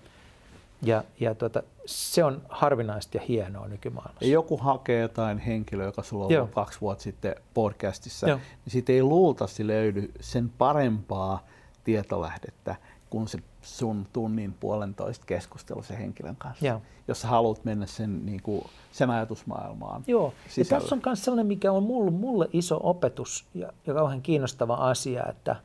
[0.82, 4.26] Ja, ja tuota, se on harvinaista ja hienoa nykymaailmassa.
[4.26, 8.38] Ja joku hakee jotain henkilöä, joka sulla on ollut kaksi vuotta sitten podcastissa, Joo.
[8.38, 11.46] niin siitä ei luultavasti löydy sen parempaa
[11.84, 12.76] tietolähdettä
[13.10, 13.38] kuin se
[13.68, 16.82] sun tunnin puolentoista keskustelu sen henkilön kanssa, Joo.
[17.08, 20.68] jos sä haluat mennä sen, niin kuin, sen ajatusmaailmaan Joo, sisälle.
[20.68, 24.74] ja tässä on myös sellainen, mikä on mulle, mulle iso opetus ja, ja kauhean kiinnostava
[24.74, 25.56] asia, että,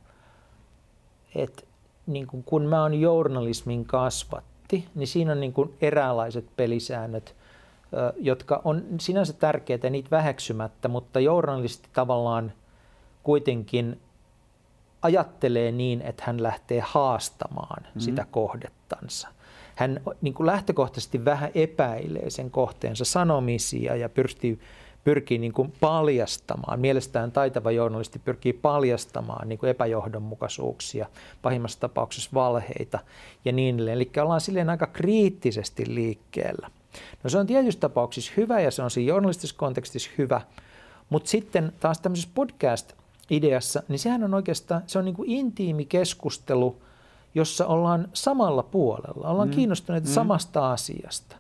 [1.35, 1.63] että
[2.07, 7.35] niin kuin kun mä oon journalismin kasvat, ammatti, niin siinä on niin kuin eräänlaiset pelisäännöt,
[8.17, 12.53] jotka on sinänsä tärkeitä niitä väheksymättä, mutta journalisti tavallaan
[13.23, 14.01] kuitenkin
[15.03, 18.01] ajattelee niin, että hän lähtee haastamaan mm-hmm.
[18.01, 19.29] sitä kohdettansa.
[19.75, 24.59] Hän niin kuin lähtökohtaisesti vähän epäilee sen kohteensa sanomisia ja pyrkii
[25.05, 31.07] pyrkii niin kuin paljastamaan, mielestään taitava journalisti pyrkii paljastamaan niin kuin epäjohdonmukaisuuksia,
[31.43, 32.99] pahimmassa tapauksessa valheita
[33.45, 33.97] ja niin edelleen.
[33.97, 36.71] Eli ollaan silleen aika kriittisesti liikkeellä.
[37.25, 40.41] No se on tietyissä tapauksissa hyvä ja se on siinä journalistisessa kontekstissa hyvä,
[41.11, 42.31] mutta sitten taas tämmöisessä
[43.33, 46.77] podcast-ideassa, niin sehän on oikeastaan, se on niin kuin intiimi keskustelu,
[47.35, 49.55] jossa ollaan samalla puolella, ollaan mm.
[49.55, 50.13] kiinnostuneita mm.
[50.13, 51.37] samasta asiasta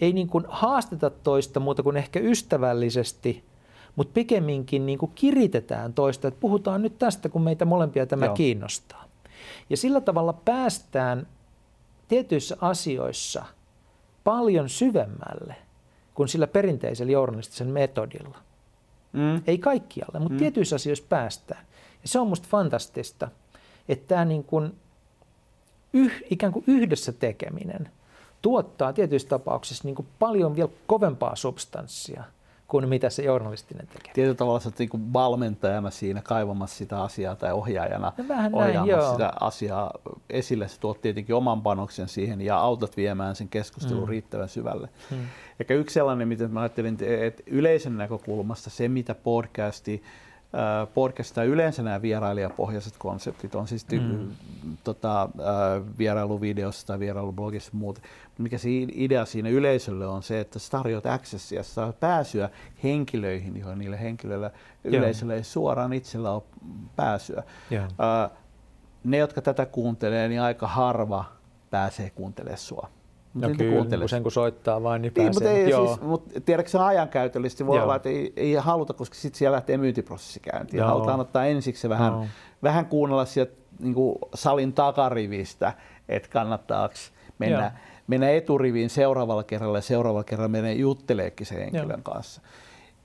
[0.00, 3.44] ei niin kuin haasteta toista muuta kuin ehkä ystävällisesti,
[3.96, 8.34] mutta pikemminkin niin kuin kiritetään toista, että puhutaan nyt tästä, kun meitä molempia tämä Joo.
[8.34, 9.04] kiinnostaa.
[9.70, 11.26] Ja sillä tavalla päästään
[12.08, 13.44] tietyissä asioissa
[14.24, 15.56] paljon syvemmälle
[16.14, 18.38] kuin sillä perinteisellä journalistisen metodilla.
[19.12, 19.42] Mm.
[19.46, 20.38] Ei kaikkialle, mutta mm.
[20.38, 21.66] tietyissä asioissa päästään.
[22.02, 23.28] Ja se on musta fantastista,
[23.88, 24.74] että tämä niin kuin
[25.92, 27.88] yh, ikään kuin yhdessä tekeminen–
[28.42, 32.24] tuottaa tietyissä tapauksissa niin kuin paljon vielä kovempaa substanssia
[32.72, 34.12] kuin mitä se journalistinen tekee.
[34.14, 39.12] Tietyllä tavalla sä niin valmentajana siinä kaivamassa sitä asiaa tai ohjaajana no vähän ohjaamassa näin,
[39.12, 39.92] sitä asiaa
[40.30, 40.68] esille.
[40.68, 44.08] Sä tuot tietenkin oman panoksen siihen ja autat viemään sen keskustelun mm.
[44.08, 44.88] riittävän syvälle.
[45.10, 45.16] Mm.
[45.60, 50.02] Eikä yksi sellainen, mitä mä ajattelin, että yleisön näkökulmasta se, mitä podcasti
[50.94, 54.28] podcast tai yleensä nämä vierailijapohjaiset konseptit on siis mm.
[54.84, 55.28] tota,
[55.98, 58.00] vierailuvideossa tai vierailublogissa ja muuta.
[58.38, 62.50] Mikä se idea siinä yleisölle on se, että sä tarjoat accessia, sä saat pääsyä
[62.82, 64.50] henkilöihin, joihin niille henkilöille
[64.84, 66.42] yleisölle ei suoraan itsellä ole
[66.96, 67.42] pääsyä.
[67.80, 68.36] Uh,
[69.04, 71.24] ne, jotka tätä kuuntelee, niin aika harva
[71.70, 72.88] pääsee kuuntelemaan sua.
[73.34, 75.86] No niin kyllä, sen kun soittaa vain, niin, niin mutta, ei, Joo.
[75.86, 77.84] Siis, mutta tiedätkö se ajankäytöllisesti voi Joo.
[77.84, 80.78] olla, että ei, ei haluta, koska sitten siellä lähtee myyntiprosessi käyntiin.
[80.78, 80.88] Joo.
[80.88, 82.26] Halutaan ottaa ensiksi vähän, Joo.
[82.62, 85.72] vähän kuunnella sieltä niin kuin salin takarivistä,
[86.08, 86.94] että kannattaako
[87.38, 87.72] mennä,
[88.06, 92.14] mennä eturiviin seuraavalla kerralla ja seuraavalla kerralla menee jutteleekin sen henkilön Joo.
[92.14, 92.40] kanssa.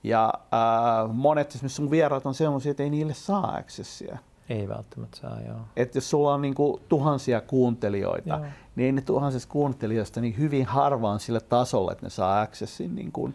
[0.03, 4.17] Ja äh, monet esimerkiksi sun vieraat on sellaisia, että ei niille saa accessia.
[4.49, 5.57] Ei välttämättä saa, joo.
[5.75, 8.45] Että jos sulla on niinku tuhansia kuuntelijoita, joo.
[8.77, 13.33] Niin ne tuhansista kuuntelijoista niin hyvin harvaan sille tasolle, että ne saa accessin niin kuin,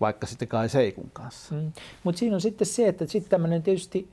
[0.00, 1.54] vaikka sitten kai Seikun kanssa.
[1.54, 1.72] Mm.
[2.04, 4.08] Mutta siinä on sitten se, että sitten tämmöinen tietysti,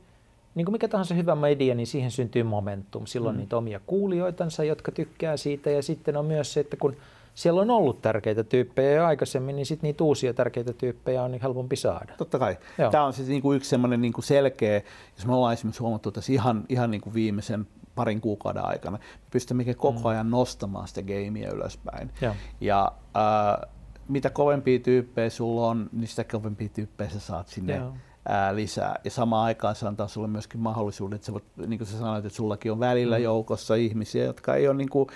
[0.56, 3.06] niin kuin mikä tahansa hyvä media, niin siihen syntyy momentum.
[3.06, 3.40] Silloin mm.
[3.40, 6.96] niitä omia kuulijoitansa, jotka tykkää siitä, ja sitten on myös se, että kun
[7.38, 11.42] siellä on ollut tärkeitä tyyppejä jo aikaisemmin, niin sitten niitä uusia tärkeitä tyyppejä on niin
[11.42, 12.14] helpompi saada.
[12.18, 12.58] Totta kai.
[12.78, 12.92] Joo.
[12.92, 14.82] Tämä on siis niinku yksi semmoinen niinku selkeä,
[15.18, 19.74] jos me ollaan esimerkiksi huomattu tässä ihan, ihan niinku viimeisen parin kuukauden aikana, me pystymme
[19.74, 20.06] koko mm.
[20.06, 22.12] ajan nostamaan sitä gameia ylöspäin.
[22.22, 22.36] Joo.
[22.62, 23.70] Ja äh,
[24.08, 27.94] mitä kovempia tyyppejä sulla on, niin sitä kovempia tyyppejä sä saat sinne Joo.
[28.30, 28.96] Ää, lisää.
[29.04, 32.26] Ja samaan aikaan se antaa sulle myöskin mahdollisuuden, että sä voit, niin kuin sä sanoit,
[32.26, 33.24] että sullakin on välillä mm.
[33.24, 35.08] joukossa ihmisiä, jotka ei ole niin kuin,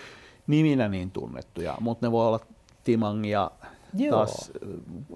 [0.47, 2.39] niminä niin tunnettuja, mutta ne voi olla
[2.83, 3.51] Timang ja
[3.97, 4.11] Joo.
[4.11, 4.51] taas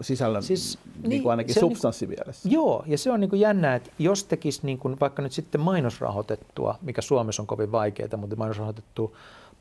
[0.01, 2.49] sisällön siis, niin, niin kuin ainakin substanssivielessä.
[2.49, 5.32] Niin, joo, ja se on niin kuin jännä, että jos tekisi niin kuin vaikka nyt
[5.32, 9.11] sitten mainosrahoitettua, mikä Suomessa on kovin vaikeaa, mutta mainosrahoitettua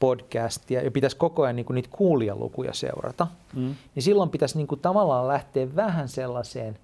[0.00, 3.74] podcastia ja pitäisi koko ajan niin kuin niitä kuulijalukuja seurata, mm.
[3.94, 6.78] niin silloin pitäisi niin kuin tavallaan lähteä vähän sellaiseen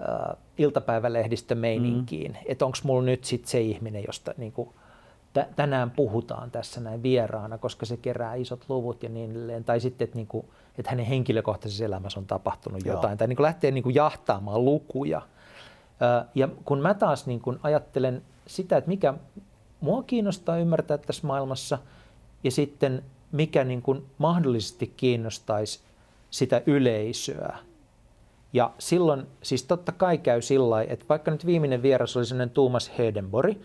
[0.00, 2.38] äh, iltapäivälehdistömeininkiin, mm.
[2.46, 4.68] että onko mulla nyt sitten se ihminen, josta niin kuin
[5.56, 9.64] tänään puhutaan tässä näin vieraana, koska se kerää isot luvut ja niin edelleen.
[9.64, 10.46] Tai sitten, että, niin kuin,
[10.78, 12.96] että hänen henkilökohtaisessa elämässä on tapahtunut Joo.
[12.96, 13.18] jotain.
[13.18, 15.22] Tai niin kuin lähtee niin kuin jahtaamaan lukuja.
[16.34, 19.14] Ja kun mä taas niin kuin ajattelen sitä, että mikä
[19.80, 21.78] mua kiinnostaa ymmärtää tässä maailmassa,
[22.44, 25.80] ja sitten mikä niin kuin mahdollisesti kiinnostaisi
[26.30, 27.58] sitä yleisöä,
[28.54, 32.92] Ja silloin siis totta kai käy sillä että vaikka nyt viimeinen vieras oli sellainen Tuomas
[32.98, 33.60] Hedenbori,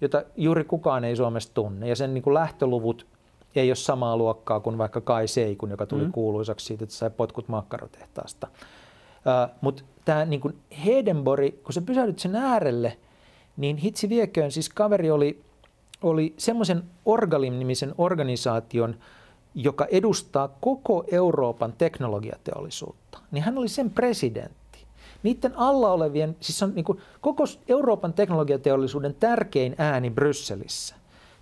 [0.00, 3.06] jota juuri kukaan ei Suomessa tunne, ja sen niin kuin lähtöluvut
[3.56, 6.12] ei ole samaa luokkaa kuin vaikka Kai Seikun, joka tuli mm.
[6.12, 8.48] kuuluisaksi siitä, että sai potkut makkarotehtaasta.
[8.56, 12.98] Uh, Mutta tämä niin Hedenbori, kun sä pysähdyt sen äärelle,
[13.56, 15.42] niin hitsi vieköön, siis kaveri oli,
[16.02, 18.96] oli semmoisen Orgalim-nimisen organisaation,
[19.54, 24.65] joka edustaa koko Euroopan teknologiateollisuutta, niin hän oli sen presidentti.
[25.26, 30.94] Niiden alla olevien, siis on niin kuin koko Euroopan teknologiateollisuuden tärkein ääni Brysselissä.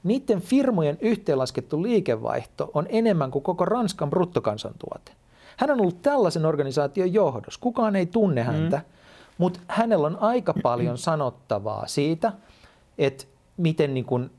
[0.04, 5.12] Niiden firmojen yhteenlaskettu liikevaihto on enemmän kuin koko Ranskan bruttokansantuote.
[5.56, 7.60] Hän on ollut tällaisen organisaation johdossa.
[7.60, 8.46] Kukaan ei tunne mm.
[8.46, 8.82] häntä, mm.
[9.38, 12.32] mutta hänellä on aika paljon sanottavaa siitä,
[12.98, 13.24] että
[13.56, 14.30] miten niin kuin,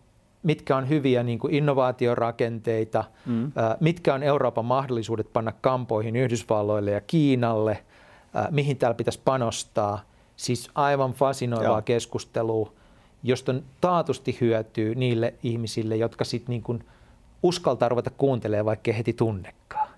[0.43, 3.51] mitkä on hyviä niin kuin innovaatiorakenteita, mm.
[3.79, 7.83] mitkä on Euroopan mahdollisuudet panna kampoihin Yhdysvalloille ja Kiinalle,
[8.51, 10.01] mihin täällä pitäisi panostaa.
[10.35, 11.81] Siis aivan fasinoivaa Joo.
[11.81, 12.71] keskustelua,
[13.23, 16.83] josta on taatusti hyötyy niille ihmisille, jotka sitten niin kuin
[17.43, 19.95] uskaltaa ruveta kuuntelemaan, vaikka heti tunnekaan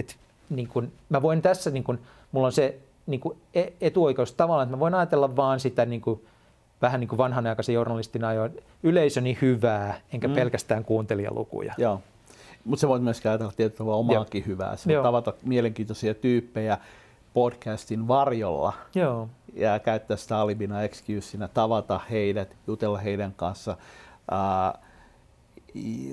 [0.00, 0.14] että
[0.50, 1.98] niin kun, mä voin tässä, niin kun,
[2.32, 6.00] mulla on se niin kun e, etuoikeus tavallaan, että mä voin ajatella vaan sitä niin
[6.00, 6.20] kun,
[6.82, 10.34] vähän niin kuin vanhanaikaisen journalistin ajoin, yleisöni hyvää, enkä mm.
[10.34, 11.74] pelkästään kuuntelijalukuja.
[11.78, 12.00] Joo.
[12.64, 14.46] Mutta se voit myös ajatella tietyllä omaakin Joo.
[14.46, 14.76] hyvää.
[14.76, 16.78] Se tavata mielenkiintoisia tyyppejä
[17.34, 19.28] podcastin varjolla Joo.
[19.54, 23.76] ja käyttää sitä alibina excuseina, tavata heidät, jutella heidän kanssa.
[24.32, 24.80] Uh,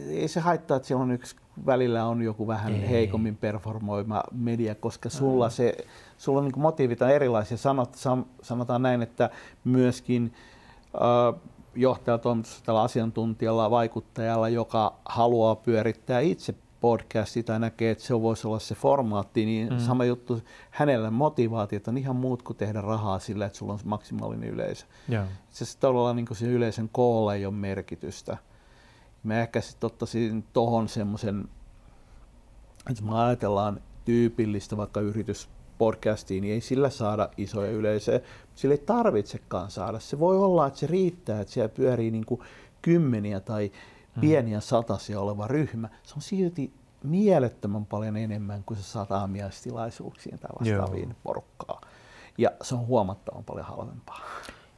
[0.09, 1.35] ei se haittaa, että siellä on yksi
[1.65, 2.89] välillä on joku vähän Ei.
[2.89, 5.77] heikommin performoima media, koska sulla, se,
[6.17, 7.57] sulla niin motiivit on erilaisia.
[7.57, 7.95] Sanot,
[8.41, 9.29] sanotaan näin, että
[9.63, 10.33] myöskin
[10.95, 11.41] äh,
[11.78, 18.59] johtajalla, toimitusjohtajalla, asiantuntijalla, vaikuttajalla, joka haluaa pyörittää itse podcasti tai näkee, että se voisi olla
[18.59, 19.80] se formaatti, niin mm.
[19.80, 24.49] sama juttu, hänellä motivaatiot on ihan muut kuin tehdä rahaa sillä, että sulla on maksimaalinen
[24.49, 24.86] yleisö.
[25.11, 25.28] Yeah.
[25.49, 28.38] Se tavallaan niin se yleisön koolla ei ole merkitystä.
[29.23, 31.49] Mä ehkä sitten ottaisin tuohon semmoisen,
[32.89, 34.99] että me ajatellaan tyypillistä vaikka
[35.78, 38.19] yrityspodcastiin, niin ei sillä saada isoja yleisöjä.
[38.55, 39.99] Sillä ei tarvitsekaan saada.
[39.99, 42.41] Se voi olla, että se riittää, että siellä pyörii niin kuin
[42.82, 43.71] kymmeniä tai
[44.15, 44.21] hmm.
[44.21, 45.89] pieniä satasia oleva ryhmä.
[46.03, 46.71] Se on silti
[47.03, 51.19] mielettömän paljon enemmän kuin se saat aamiaistilaisuuksiin tai vastaaviin Joo.
[51.23, 51.82] porukkaa.
[52.38, 54.21] Ja se on huomattavan paljon halvempaa.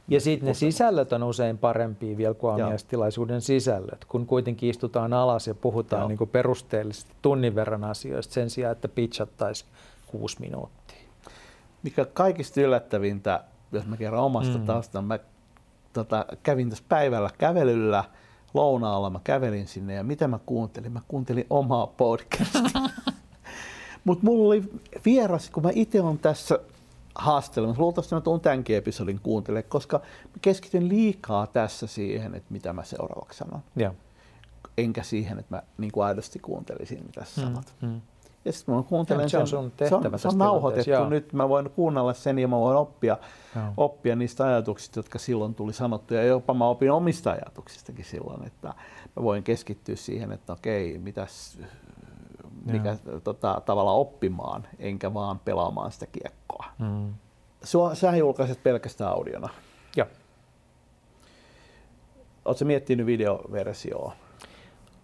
[0.08, 5.46] Ja sitten ne sisällöt on usein parempia vielä kuin aamiaistilaisuuden sisällöt, kun kuitenkin istutaan alas
[5.46, 9.70] ja puhutaan niin kuin perusteellisesti tunnin verran asioista sen sijaan, että pitchattaisiin
[10.10, 10.79] kuusi minuuttia.
[11.82, 14.66] Mikä kaikista yllättävintä, jos mä kerron omasta mm.
[14.66, 15.18] taustan, mä
[15.92, 18.04] tota, kävin tässä päivällä kävelyllä,
[18.54, 20.92] lounaalla mä kävelin sinne ja mitä mä kuuntelin?
[20.92, 22.70] Mä kuuntelin omaa podcastia.
[24.04, 24.62] Mutta mulla oli
[25.04, 26.58] vieras, kun mä itse on tässä
[27.14, 27.82] haastelemassa.
[27.82, 32.84] Luultavasti mä tuun tämänkin episodin kuuntele, koska mä keskityn liikaa tässä siihen, että mitä mä
[32.84, 33.62] seuraavaksi sanon.
[33.76, 33.94] Ja.
[34.78, 37.74] Enkä siihen, että mä niin kuin aidosti kuuntelisin, mitä sä mm, sanot.
[37.82, 38.00] Mm.
[38.44, 41.08] Ja sitten mä kuuntelen ja, se on sun se on, se on nauhoitettu joo.
[41.08, 43.18] nyt, mä voin kuunnella sen ja mä voin oppia,
[43.76, 46.20] oppia niistä ajatuksista, jotka silloin tuli sanottuja.
[46.20, 48.68] Ja jopa mä opin omista ajatuksistakin silloin, että
[49.16, 51.58] mä voin keskittyä siihen, että okei, mitäs
[52.64, 56.66] mikä tota, tavalla oppimaan, enkä vaan pelaamaan sitä kiekkoa.
[56.78, 57.14] Mm.
[57.62, 59.48] Sua, sähän julkaiset pelkästään audiona.
[59.96, 60.06] Joo.
[62.44, 64.12] Oletko miettinyt videoversioa?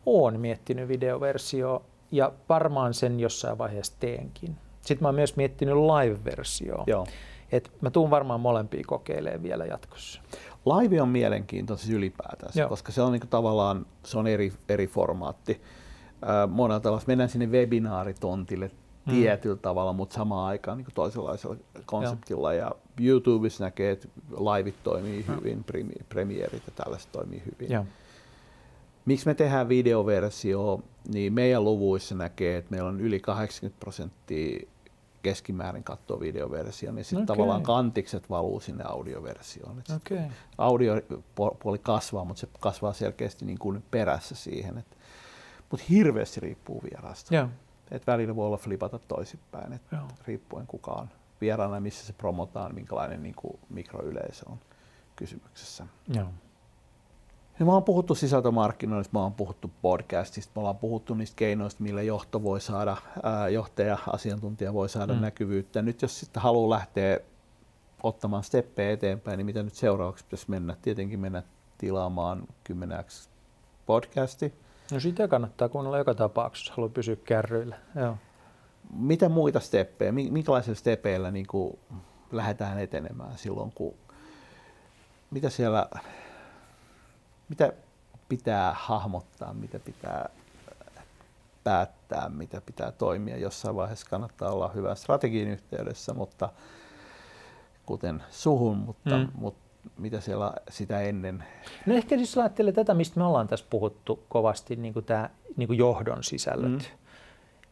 [0.06, 4.56] Olen miettinyt videoversioa ja varmaan sen jossain vaiheessa teenkin.
[4.80, 6.84] Sitten mä oon myös miettinyt live-versioa.
[6.86, 7.06] Joo.
[7.52, 10.22] Et mä tuun varmaan molempia kokeilemaan vielä jatkossa.
[10.66, 12.68] Live on mielenkiintoista ylipäätään, Joo.
[12.68, 15.60] koska se on niinku tavallaan se on eri, eri formaatti
[16.48, 17.02] monella tavalla.
[17.06, 18.70] Mennään sinne webinaaritontille
[19.06, 19.12] mm.
[19.12, 22.54] tietyllä tavalla, mutta samaan aikaan niin toisenlaisella konseptilla.
[22.54, 22.68] Joo.
[22.68, 25.34] Ja YouTubessa näkee, että liveit toimii mm.
[25.36, 25.64] hyvin,
[26.08, 27.72] premierit ja tällaiset toimii hyvin.
[27.74, 27.84] Joo.
[29.06, 34.66] Miksi me tehdään videoversio, niin meidän luvuissa näkee, että meillä on yli 80 prosenttia
[35.22, 37.36] keskimäärin katsoa videoversio, niin sitten okay.
[37.36, 39.82] tavallaan kantikset valuu sinne audioversioon.
[39.96, 40.18] Okay.
[40.58, 44.78] Audiopuoli kasvaa, mutta se kasvaa selkeästi niin kuin perässä siihen.
[44.78, 44.96] Että
[45.70, 47.34] mutta hirveästi riippuu vierasta.
[47.34, 47.48] Joo.
[47.90, 49.82] Et välillä voi olla flipata toisinpäin, et
[50.26, 51.08] riippuen kuka on
[51.40, 54.58] vieraana, missä se promotaan, minkälainen niin kuin mikroyleisö on
[55.16, 55.86] kysymyksessä.
[56.08, 56.28] Joo.
[57.58, 62.02] Ja me ollaan puhuttu sisältömarkkinoinnista, me ollaan puhuttu podcastista, me ollaan puhuttu niistä keinoista, millä
[62.02, 65.20] johto voi saada, ää, johtaja, asiantuntija voi saada mm.
[65.20, 65.82] näkyvyyttä.
[65.82, 67.20] Nyt jos sitten haluaa lähteä
[68.02, 70.76] ottamaan steppejä eteenpäin, niin mitä nyt seuraavaksi pitäisi mennä?
[70.82, 71.42] Tietenkin mennä
[71.78, 73.04] tilaamaan 10
[73.86, 74.54] podcasti,
[74.92, 77.76] No sitä kannattaa kuunnella joka tapauksessa, jos haluaa pysyä kärryillä.
[77.94, 78.16] Joo.
[78.96, 81.46] mitä muita steppejä, minkälaisilla stepeillä niin
[82.32, 83.94] lähdetään etenemään silloin, kun
[85.30, 85.88] mitä siellä,
[87.48, 87.72] mitä
[88.28, 90.28] pitää hahmottaa, mitä pitää
[91.64, 93.36] päättää, mitä pitää toimia.
[93.36, 96.48] Jossain vaiheessa kannattaa olla hyvä strategiin yhteydessä, mutta
[97.86, 99.28] kuten suhun, mutta, mm.
[99.34, 99.66] mutta
[99.98, 101.44] mitä siellä sitä ennen?
[101.86, 105.66] No ehkä jos ajattelee tätä, mistä me ollaan tässä puhuttu kovasti, niin kuin tämä niin
[105.66, 106.98] kuin johdon sisällöt, mm.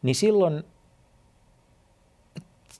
[0.01, 0.63] niin silloin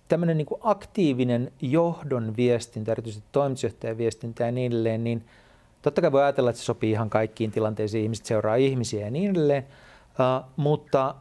[0.07, 5.25] tämmöinen niin aktiivinen johdon viestintä, erityisesti toimitusjohtajan viestintä ja niin edelleen, niin
[5.85, 9.31] totta kai voi ajatella, että se sopii ihan kaikkiin tilanteisiin, ihmiset seuraa ihmisiä ja niin
[9.31, 9.63] edelleen,
[10.09, 11.15] uh, mutta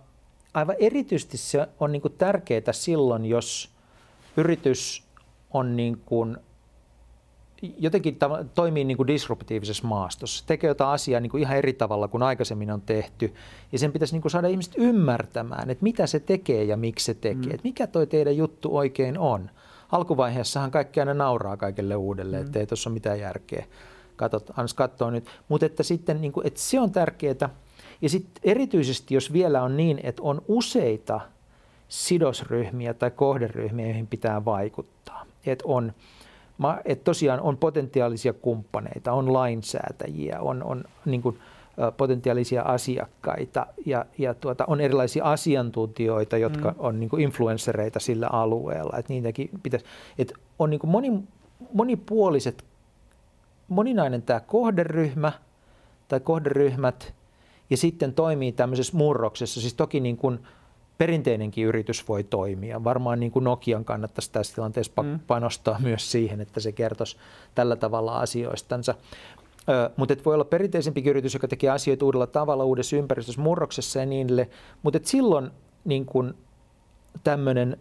[0.55, 3.71] aivan erityisesti se on niin kuin tärkeää silloin, jos
[4.37, 5.05] yritys
[5.51, 6.37] on niin kuin
[7.79, 8.19] jotenkin
[8.55, 12.71] toimii niin kuin disruptiivisessa maastossa, tekee jotain asiaa niin kuin ihan eri tavalla kuin aikaisemmin
[12.71, 13.35] on tehty,
[13.73, 17.15] ja sen pitäisi niin kuin saada ihmiset ymmärtämään, että mitä se tekee ja miksi se
[17.15, 17.55] tekee, mm.
[17.55, 19.51] että mikä toi teidän juttu oikein on.
[19.93, 22.47] Alkuvaiheessahan kaikki aina nauraa kaikelle uudelle, mm.
[22.47, 23.65] että ei tuossa ole mitään järkeä.
[24.17, 25.27] Katot, ans katsoa nyt.
[25.49, 27.51] Mutta että sitten niin kuin, että se on tärkeää.
[28.03, 31.21] Ja sitten erityisesti, jos vielä on niin, että on useita
[31.89, 35.27] sidosryhmiä tai kohderyhmiä, joihin pitää vaikuttaa.
[35.47, 35.93] Että on
[36.85, 41.39] että tosiaan on potentiaalisia kumppaneita, on lainsäätäjiä, on, on niin kuin,
[41.97, 46.77] potentiaalisia asiakkaita ja, ja tuota, on erilaisia asiantuntijoita, jotka mm.
[46.79, 48.99] on niin kuin influenssereita sillä alueella.
[48.99, 49.87] Että niitäkin pitäisi,
[50.19, 51.13] että on niin kuin moni,
[51.73, 52.65] monipuoliset,
[53.69, 55.33] moninainen tämä kohderyhmä
[56.09, 57.15] tai kohderyhmät
[57.71, 59.61] ja sitten toimii tämmöisessä murroksessa.
[59.61, 60.39] Siis toki niin kuin,
[60.99, 62.85] perinteinenkin yritys voi toimia.
[62.85, 65.21] Varmaan niin kuin Nokian kannattaisi tässä tilanteessa mm.
[65.27, 67.17] panostaa myös siihen, että se kertoisi
[67.55, 68.95] tällä tavalla asioistansa.
[69.69, 74.07] Ö, mutta voi olla perinteisempi yritys, joka tekee asioita uudella tavalla, uudessa ympäristössä, murroksessa ja
[74.07, 74.51] niin edelleen.
[74.83, 75.51] Mutta silloin
[75.85, 76.35] niin kuin
[77.25, 77.77] tämmöinen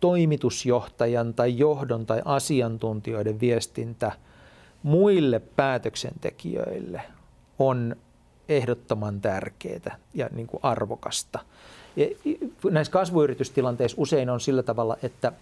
[0.00, 4.12] toimitusjohtajan tai johdon tai asiantuntijoiden viestintä
[4.82, 7.02] muille päätöksentekijöille
[7.58, 7.96] on
[8.48, 11.38] ehdottoman tärkeää ja niin kuin arvokasta–
[12.70, 15.32] näissä kasvuyritystilanteissa usein on sillä tavalla, että,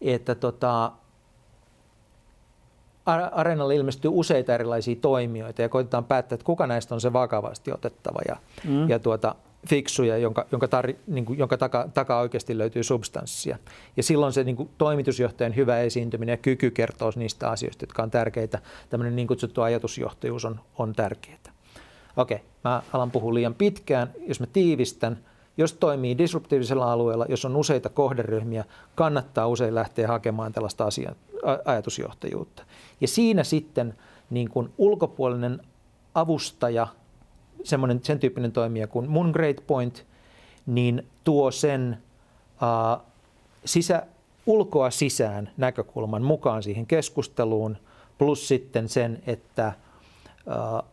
[0.00, 0.92] että tota,
[3.32, 8.20] areenalle ilmestyy useita erilaisia toimijoita ja koitetaan päättää, että kuka näistä on se vakavasti otettava
[8.28, 8.88] ja, mm.
[8.88, 9.34] ja tuota,
[9.66, 13.58] fiksuja, jonka, jonka, tar, niin kuin, jonka taka, takaa oikeasti löytyy substanssia.
[13.96, 18.10] Ja silloin se niin kuin, toimitusjohtajan hyvä esiintyminen ja kyky kertoa niistä asioista, jotka on
[18.10, 18.58] tärkeitä.
[18.90, 21.38] Tämmöinen niin kutsuttu ajatusjohtajuus on, on tärkeää.
[22.16, 24.12] Okei, mä alan puhua liian pitkään.
[24.26, 25.18] Jos mä tiivistän,
[25.56, 31.14] jos toimii disruptiivisella alueella, jos on useita kohderyhmiä, kannattaa usein lähteä hakemaan tällaista asia,
[31.64, 32.62] ajatusjohtajuutta.
[33.00, 33.94] Ja siinä sitten
[34.30, 35.60] niin kuin ulkopuolinen
[36.14, 36.86] avustaja,
[37.64, 40.06] semmoinen, sen tyyppinen toimija kuin mun Great Point,
[40.66, 41.98] niin tuo sen
[42.52, 43.02] uh,
[43.64, 44.02] sisä,
[44.46, 47.76] ulkoa sisään näkökulman mukaan siihen keskusteluun,
[48.18, 49.72] plus sitten sen, että
[50.46, 50.88] uh,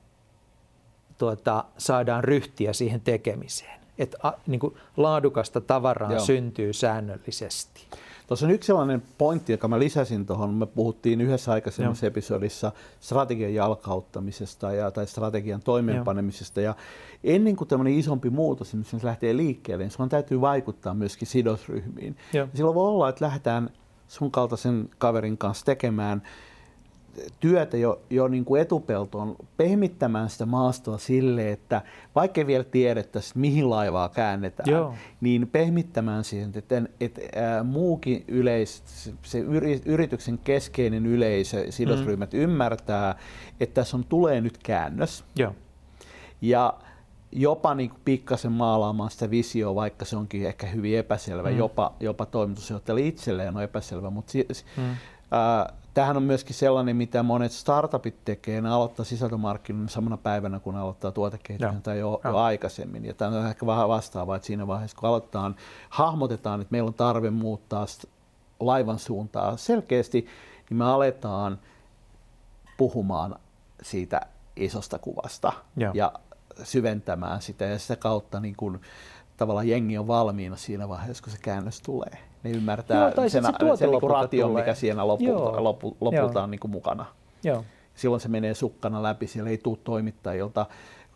[1.18, 3.80] tuota, saadaan ryhtiä siihen tekemiseen.
[3.97, 6.20] Että niin kuin laadukasta tavaraa Joo.
[6.20, 7.82] syntyy säännöllisesti.
[8.28, 10.54] Tuossa on yksi sellainen pointti, joka mä lisäsin tuohon.
[10.54, 12.08] Me puhuttiin yhdessä aikaisemmassa Joo.
[12.08, 16.62] episodissa strategian jalkauttamisesta ja, tai strategian toimeenpanemisesta.
[16.62, 16.66] Joo.
[16.66, 16.76] Ja
[17.24, 22.18] ennen kuin tämmöinen isompi muutos se lähtee liikkeelle, niin sun täytyy vaikuttaa myöskin sidosryhmiin.
[22.34, 22.48] Joo.
[22.52, 23.70] Ja silloin voi olla, että lähdetään
[24.08, 26.22] sun kaltaisen kaverin kanssa tekemään
[27.39, 31.82] työtä jo, jo niin kuin etupeltoon pehmittämään sitä maastoa sille, että
[32.16, 34.93] vaikka ei vielä tiedettäisi, mihin laivaa käännetään, Joo.
[35.21, 38.83] niin pehmittämään siihen, että, että ää, muukin yleis,
[39.21, 39.39] se
[39.86, 42.39] yrityksen keskeinen yleisö, sidosryhmät mm.
[42.39, 43.16] ymmärtää,
[43.59, 45.24] että tässä on, tulee nyt käännös.
[45.36, 45.55] Joo.
[46.42, 46.74] Ja
[47.32, 51.58] jopa niin kuin pikkasen maalaamaan sitä visioa, vaikka se onkin ehkä hyvin epäselvä, mm.
[51.58, 54.47] jopa, jopa toimitusjohtajalle itselleen on epäselvä, mutta si,
[54.78, 54.83] mm.
[55.32, 58.62] ää, Tämähän on myöskin sellainen, mitä monet startupit tekee.
[58.62, 63.05] Ne aloittaa sisältömarkkinoinnin samana päivänä, kun aloittaa tuotekehityksen tai jo, jo aikaisemmin.
[63.05, 65.55] Ja tämä on ehkä vähän vastaavaa, että siinä vaiheessa, kun aloitetaan,
[65.89, 67.86] hahmotetaan, että meillä on tarve muuttaa
[68.59, 70.28] laivan suuntaa selkeästi,
[70.70, 71.59] niin me aletaan
[72.78, 73.36] puhumaan
[73.82, 74.22] siitä
[74.55, 76.13] isosta kuvasta ja, ja
[76.63, 78.80] syventämään sitä ja sitä kautta niin kun,
[79.38, 82.17] tavallaan jengi on valmiina siinä vaiheessa, kun se käännös tulee.
[82.46, 86.51] Ne ymmärtää Joo, tai sen, se, se niin ration, mikä siinä lopulta, lopu, lopulta on
[86.51, 87.05] niin kuin mukana.
[87.43, 87.66] Joo.
[87.96, 90.66] Silloin se menee sukkana läpi, siellä ei tule toimittajilta,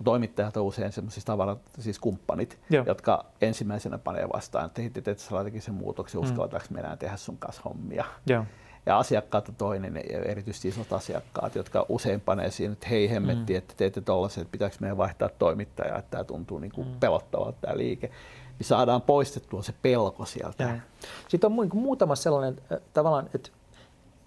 [0.03, 2.83] toimittajat on usein sellaiset tavarat, siis kumppanit, Joo.
[2.87, 6.27] jotka ensimmäisenä panee vastaan, että teet strategisen muutoksen, mm.
[6.27, 8.05] uskalletaanko me enää tehdä sun kanssa hommia.
[8.27, 8.45] Joo.
[8.85, 13.57] ja asiakkaat on toinen, erityisesti isot asiakkaat, jotka usein panee siihen, että hei hemmetti, mm.
[13.57, 16.99] että teette tollaisen, että pitääkö meidän vaihtaa toimittajaa, että tämä tuntuu niin kuin mm.
[16.99, 18.11] pelottavalta tämä liike.
[18.59, 20.63] Niin saadaan poistettua se pelko sieltä.
[20.63, 20.79] Ja.
[21.27, 23.49] Sitten on muutama sellainen äh, tavallaan, että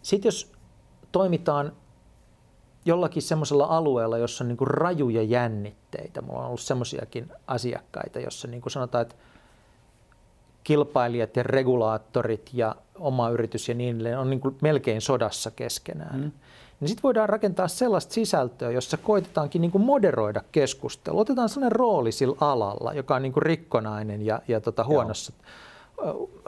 [0.02, 0.52] sitten jos
[1.12, 1.72] toimitaan
[2.84, 8.48] jollakin semmoisella alueella, jossa on niin kuin rajuja jännitteitä, mulla on ollut semmoisiakin asiakkaita, jossa
[8.48, 9.14] niin kuin sanotaan, että
[10.64, 16.20] kilpailijat ja regulaattorit ja oma yritys ja niin edelleen on niin kuin melkein sodassa keskenään.
[16.20, 16.32] Mm.
[16.82, 21.20] Niin sitten voidaan rakentaa sellaista sisältöä, jossa koitetaankin niin kuin moderoida keskustelua.
[21.20, 25.32] Otetaan sellainen rooli sillä alalla, joka on niin kuin rikkonainen ja, ja tota huonossa,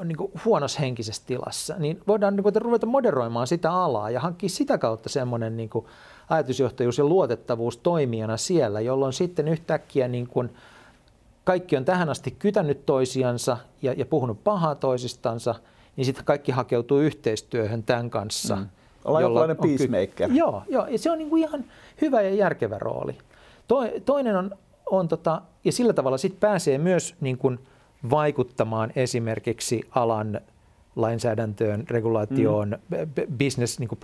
[0.05, 1.74] niin kuin huonossa henkisessä tilassa.
[1.78, 5.86] Niin voidaan niin kuin, ruveta moderoimaan sitä alaa ja hankkia sitä kautta semmoinen niin kuin
[6.28, 10.51] ajatusjohtajuus ja luotettavuus toimijana siellä, jolloin sitten yhtäkkiä niin kuin,
[11.44, 15.55] kaikki on tähän asti kytänyt toisiansa ja, ja puhunut pahaa toisistansa,
[15.97, 18.56] niin sitten kaikki hakeutuu yhteistyöhön tämän kanssa.
[18.56, 18.66] Mm.
[19.05, 20.28] Ollaan jonkinlainen peacemaker.
[20.28, 21.64] Ky- joo, joo, ja se on niin kuin ihan
[22.01, 23.18] hyvä ja järkevä rooli.
[23.68, 24.51] To, toinen on,
[24.86, 27.59] on tota, ja sillä tavalla sitten pääsee myös niin kuin
[28.10, 30.40] vaikuttamaan esimerkiksi alan
[30.97, 33.36] lainsäädäntöön, regulaatioon, mm.
[33.39, 33.98] business, niin kuin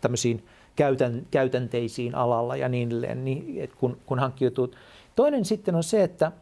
[0.00, 0.44] tämmöisiin
[0.76, 4.74] käytän, käytänteisiin alalla ja niin edelleen, niin, kun, kun hankkiutuu.
[5.16, 6.32] Toinen sitten on se, että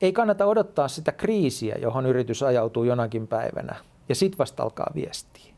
[0.00, 3.76] ei kannata odottaa sitä kriisiä, johon yritys ajautuu jonakin päivänä,
[4.08, 5.54] ja sitten vasta alkaa viestiä.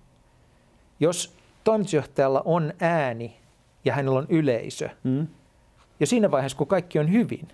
[1.02, 1.34] Jos
[1.64, 3.36] toimitusjohtajalla on ääni
[3.84, 5.26] ja hänellä on yleisö, mm.
[6.00, 7.48] ja siinä vaiheessa, kun kaikki on hyvin,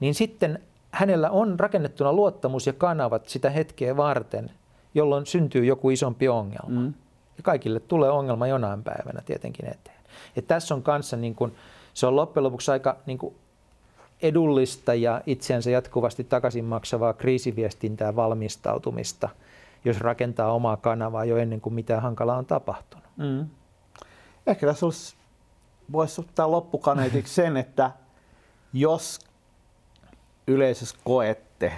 [0.00, 0.58] niin sitten
[0.90, 4.50] hänellä on rakennettuna luottamus ja kanavat sitä hetkeä varten,
[4.94, 6.80] jolloin syntyy joku isompi ongelma.
[6.80, 6.94] Mm.
[7.36, 10.00] Ja kaikille tulee ongelma jonain päivänä tietenkin eteen.
[10.36, 11.52] Ja tässä on kanssa, niin kun,
[11.94, 13.34] se on loppujen lopuksi aika niin kun,
[14.22, 19.28] edullista ja itseänsä jatkuvasti takaisin maksavaa kriisiviestintää valmistautumista,
[19.84, 23.06] jos rakentaa omaa kanavaa jo ennen kuin mitään hankalaa on tapahtunut.
[23.16, 23.46] Mm.
[24.46, 25.16] Ehkä tässä olisi,
[25.92, 27.90] voisi ottaa loppukaneetiksi sen, että
[28.72, 29.18] jos
[30.46, 31.72] yleisössä koette,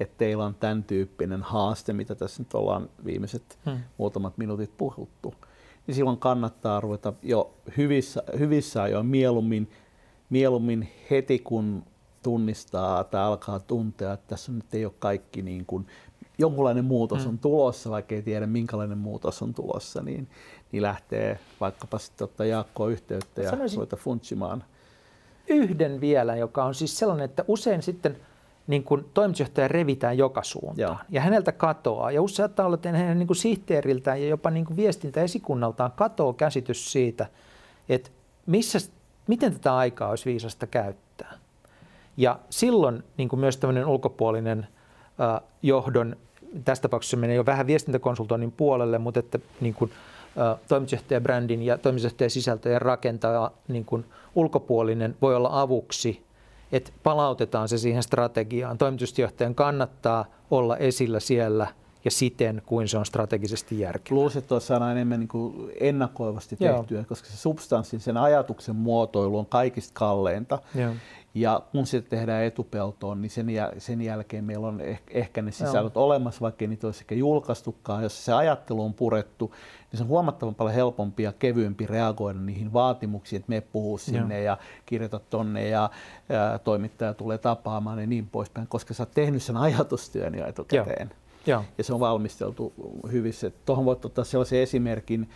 [0.00, 3.78] että teillä on tämän tyyppinen haaste, mitä tässä nyt ollaan viimeiset hmm.
[3.98, 5.34] muutamat minuutit puhuttu,
[5.86, 9.70] niin silloin kannattaa ruveta jo hyvissä, hyvissä ajoin mieluummin
[10.30, 11.82] mieluummin heti kun
[12.22, 15.86] tunnistaa tai alkaa tuntea, että tässä nyt ei ole kaikki niin kuin,
[16.38, 17.28] jonkunlainen muutos mm.
[17.28, 20.28] on tulossa, vaikka ei tiedä minkälainen muutos on tulossa, niin,
[20.72, 24.64] niin lähtee vaikkapa sitten ottaa Jaakkoa yhteyttä ja ruveta funtsimaan.
[25.48, 28.16] Yhden vielä, joka on siis sellainen, että usein sitten
[28.66, 30.96] niin kuin toimitusjohtaja revitään joka suuntaan Joo.
[31.10, 32.10] ja häneltä katoaa.
[32.10, 36.32] Ja usein saattaa olla, että hänen niin kuin sihteeriltään ja jopa niin kuin viestintäesikunnaltaan katoaa
[36.32, 37.26] käsitys siitä,
[37.88, 38.10] että
[38.46, 38.78] missä
[39.26, 41.38] miten tätä aikaa olisi viisasta käyttää.
[42.16, 44.66] Ja silloin niin kuin myös tämmöinen ulkopuolinen
[45.62, 46.16] johdon,
[46.64, 49.90] tässä tapauksessa menee jo vähän viestintäkonsultoinnin puolelle, mutta että niin kuin,
[50.68, 54.04] toimitusjohtajabrändin ja toimitusjohtajan sisältöjen rakentaja niin kuin
[54.34, 56.22] ulkopuolinen voi olla avuksi,
[56.72, 58.78] että palautetaan se siihen strategiaan.
[58.78, 61.66] Toimitusjohtajan kannattaa olla esillä siellä–
[62.04, 64.18] ja siten, kuin se on strategisesti järkevää.
[64.18, 67.04] Luulisin, että tuossa on enemmän niin kuin ennakoivasti tehtyä, Joo.
[67.08, 70.58] koska se substanssin, sen ajatuksen muotoilu on kaikista kalleinta.
[70.74, 70.92] Joo.
[71.40, 75.50] Ja kun se tehdään etupeltoon, niin sen, jäl- sen jälkeen meillä on eh- ehkä ne
[75.52, 76.04] sisällöt Joo.
[76.04, 78.02] olemassa, vaikka niitä olisi ehkä julkaistukaan.
[78.02, 79.54] Jos se ajattelu on purettu,
[79.92, 84.34] niin se on huomattavan paljon helpompi ja kevyempi reagoida niihin vaatimuksiin, että me puhuu sinne
[84.34, 84.44] Joo.
[84.44, 85.90] ja kirjoita tonne ja,
[86.28, 91.08] ja toimittaja tulee tapaamaan ja niin poispäin, koska sä oot tehnyt sen ajatustyön jo etukäteen.
[91.10, 91.28] Joo.
[91.46, 91.64] Joo.
[91.78, 92.72] ja se on valmisteltu
[93.12, 93.50] hyvissä.
[93.64, 95.28] Tuohon voit ottaa sellaisen esimerkin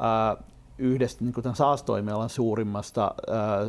[0.00, 0.44] äh,
[0.80, 3.68] yhdestä niin tämän SaaS-toimialan suurimmasta äh,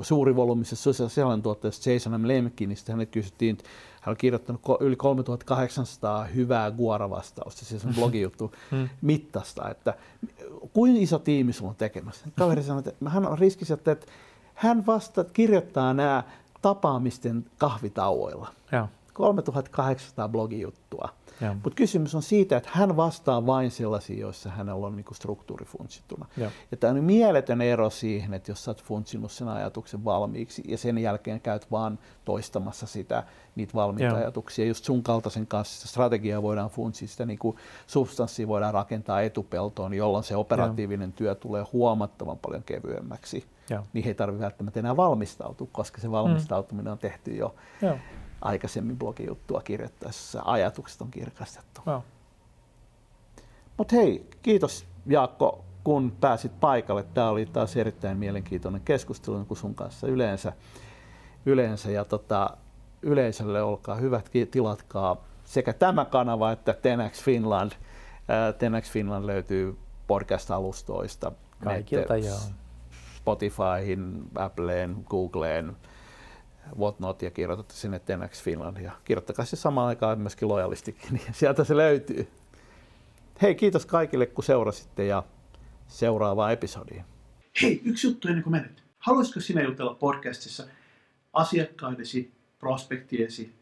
[0.00, 2.28] suurivolyymisesta sisällöntuotteesta Jason M.
[2.28, 2.92] Lemkinistä.
[2.92, 3.58] Hänet kysyttiin,
[4.00, 8.88] hän on kirjoittanut yli 3800 hyvää Guara-vastausta, siis on blogijuttu hmm.
[9.00, 9.94] mittasta, että
[10.72, 12.26] kuinka iso tiimi sulla on tekemässä.
[12.38, 13.96] Kaveri sanoi, että hän on riskissä, että
[14.54, 16.22] hän vasta kirjoittaa nämä
[16.62, 18.48] tapaamisten kahvitauoilla.
[18.72, 18.88] Joo.
[19.12, 21.08] 3800 blogijuttua.
[21.50, 26.26] Mutta kysymys on siitä, että hän vastaa vain sellaisiin, joissa hänellä on niinku struktuuri funtsittuna.
[26.36, 30.62] Ja, ja tämä on mieletön ero siihen, että jos sä oot funtsinut sen ajatuksen valmiiksi
[30.68, 33.24] ja sen jälkeen käyt vaan toistamassa sitä,
[33.54, 34.16] niitä valmiita ja.
[34.16, 34.66] ajatuksia.
[34.66, 37.56] Just sun kaltaisen kanssa strategiaa voidaan funtsia, sitä niinku
[37.86, 41.16] substanssia voidaan rakentaa etupeltoon, jolloin se operatiivinen ja.
[41.16, 43.44] työ tulee huomattavan paljon kevyemmäksi.
[43.70, 43.82] Ja.
[43.92, 47.54] Niin ei tarvitse välttämättä enää valmistautua, koska se valmistautuminen on tehty jo.
[47.82, 47.98] Ja
[48.42, 51.80] aikaisemmin blogijuttua kirjoittaessa ajatukset on kirkastettu.
[51.86, 52.04] No.
[53.78, 57.02] Mutta hei, kiitos Jaakko, kun pääsit paikalle.
[57.02, 60.52] Tämä oli taas erittäin mielenkiintoinen keskustelu niin kuin sun kanssa yleensä.
[61.46, 62.56] yleensä ja tota,
[63.02, 67.72] yleisölle olkaa hyvät, tilatkaa sekä tämä kanava että Tenax Finland
[68.58, 71.32] Tenex Finland löytyy podcast-alustoista.
[71.64, 72.38] Kaikilta, joo.
[73.16, 75.76] Spotifyhin, Appleen, Googleen,
[76.78, 81.64] whatnot ja kirjoitatte sinne Tenex Finland ja kirjoittakaa se samaan aikaan myöskin lojalistikin, niin sieltä
[81.64, 82.28] se löytyy.
[83.42, 85.22] Hei, kiitos kaikille kun seurasitte ja
[85.86, 87.04] seuraavaan episodiin.
[87.62, 88.82] Hei, yksi juttu ennen kuin menet.
[88.98, 90.66] Haluaisitko sinä jutella podcastissa
[91.32, 93.54] asiakkaidesi, prospektiesi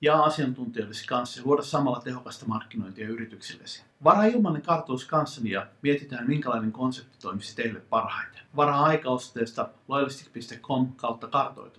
[0.00, 3.82] ja asiantuntijoidesi kanssa ja luoda samalla tehokasta markkinointia yrityksillesi?
[4.04, 8.40] Varaa ilmainen kartoitus kanssani ja mietitään, minkälainen konsepti toimisi teille parhaiten.
[8.56, 11.74] Varaa aikaosteesta loyalistic.com kautta kartoitus.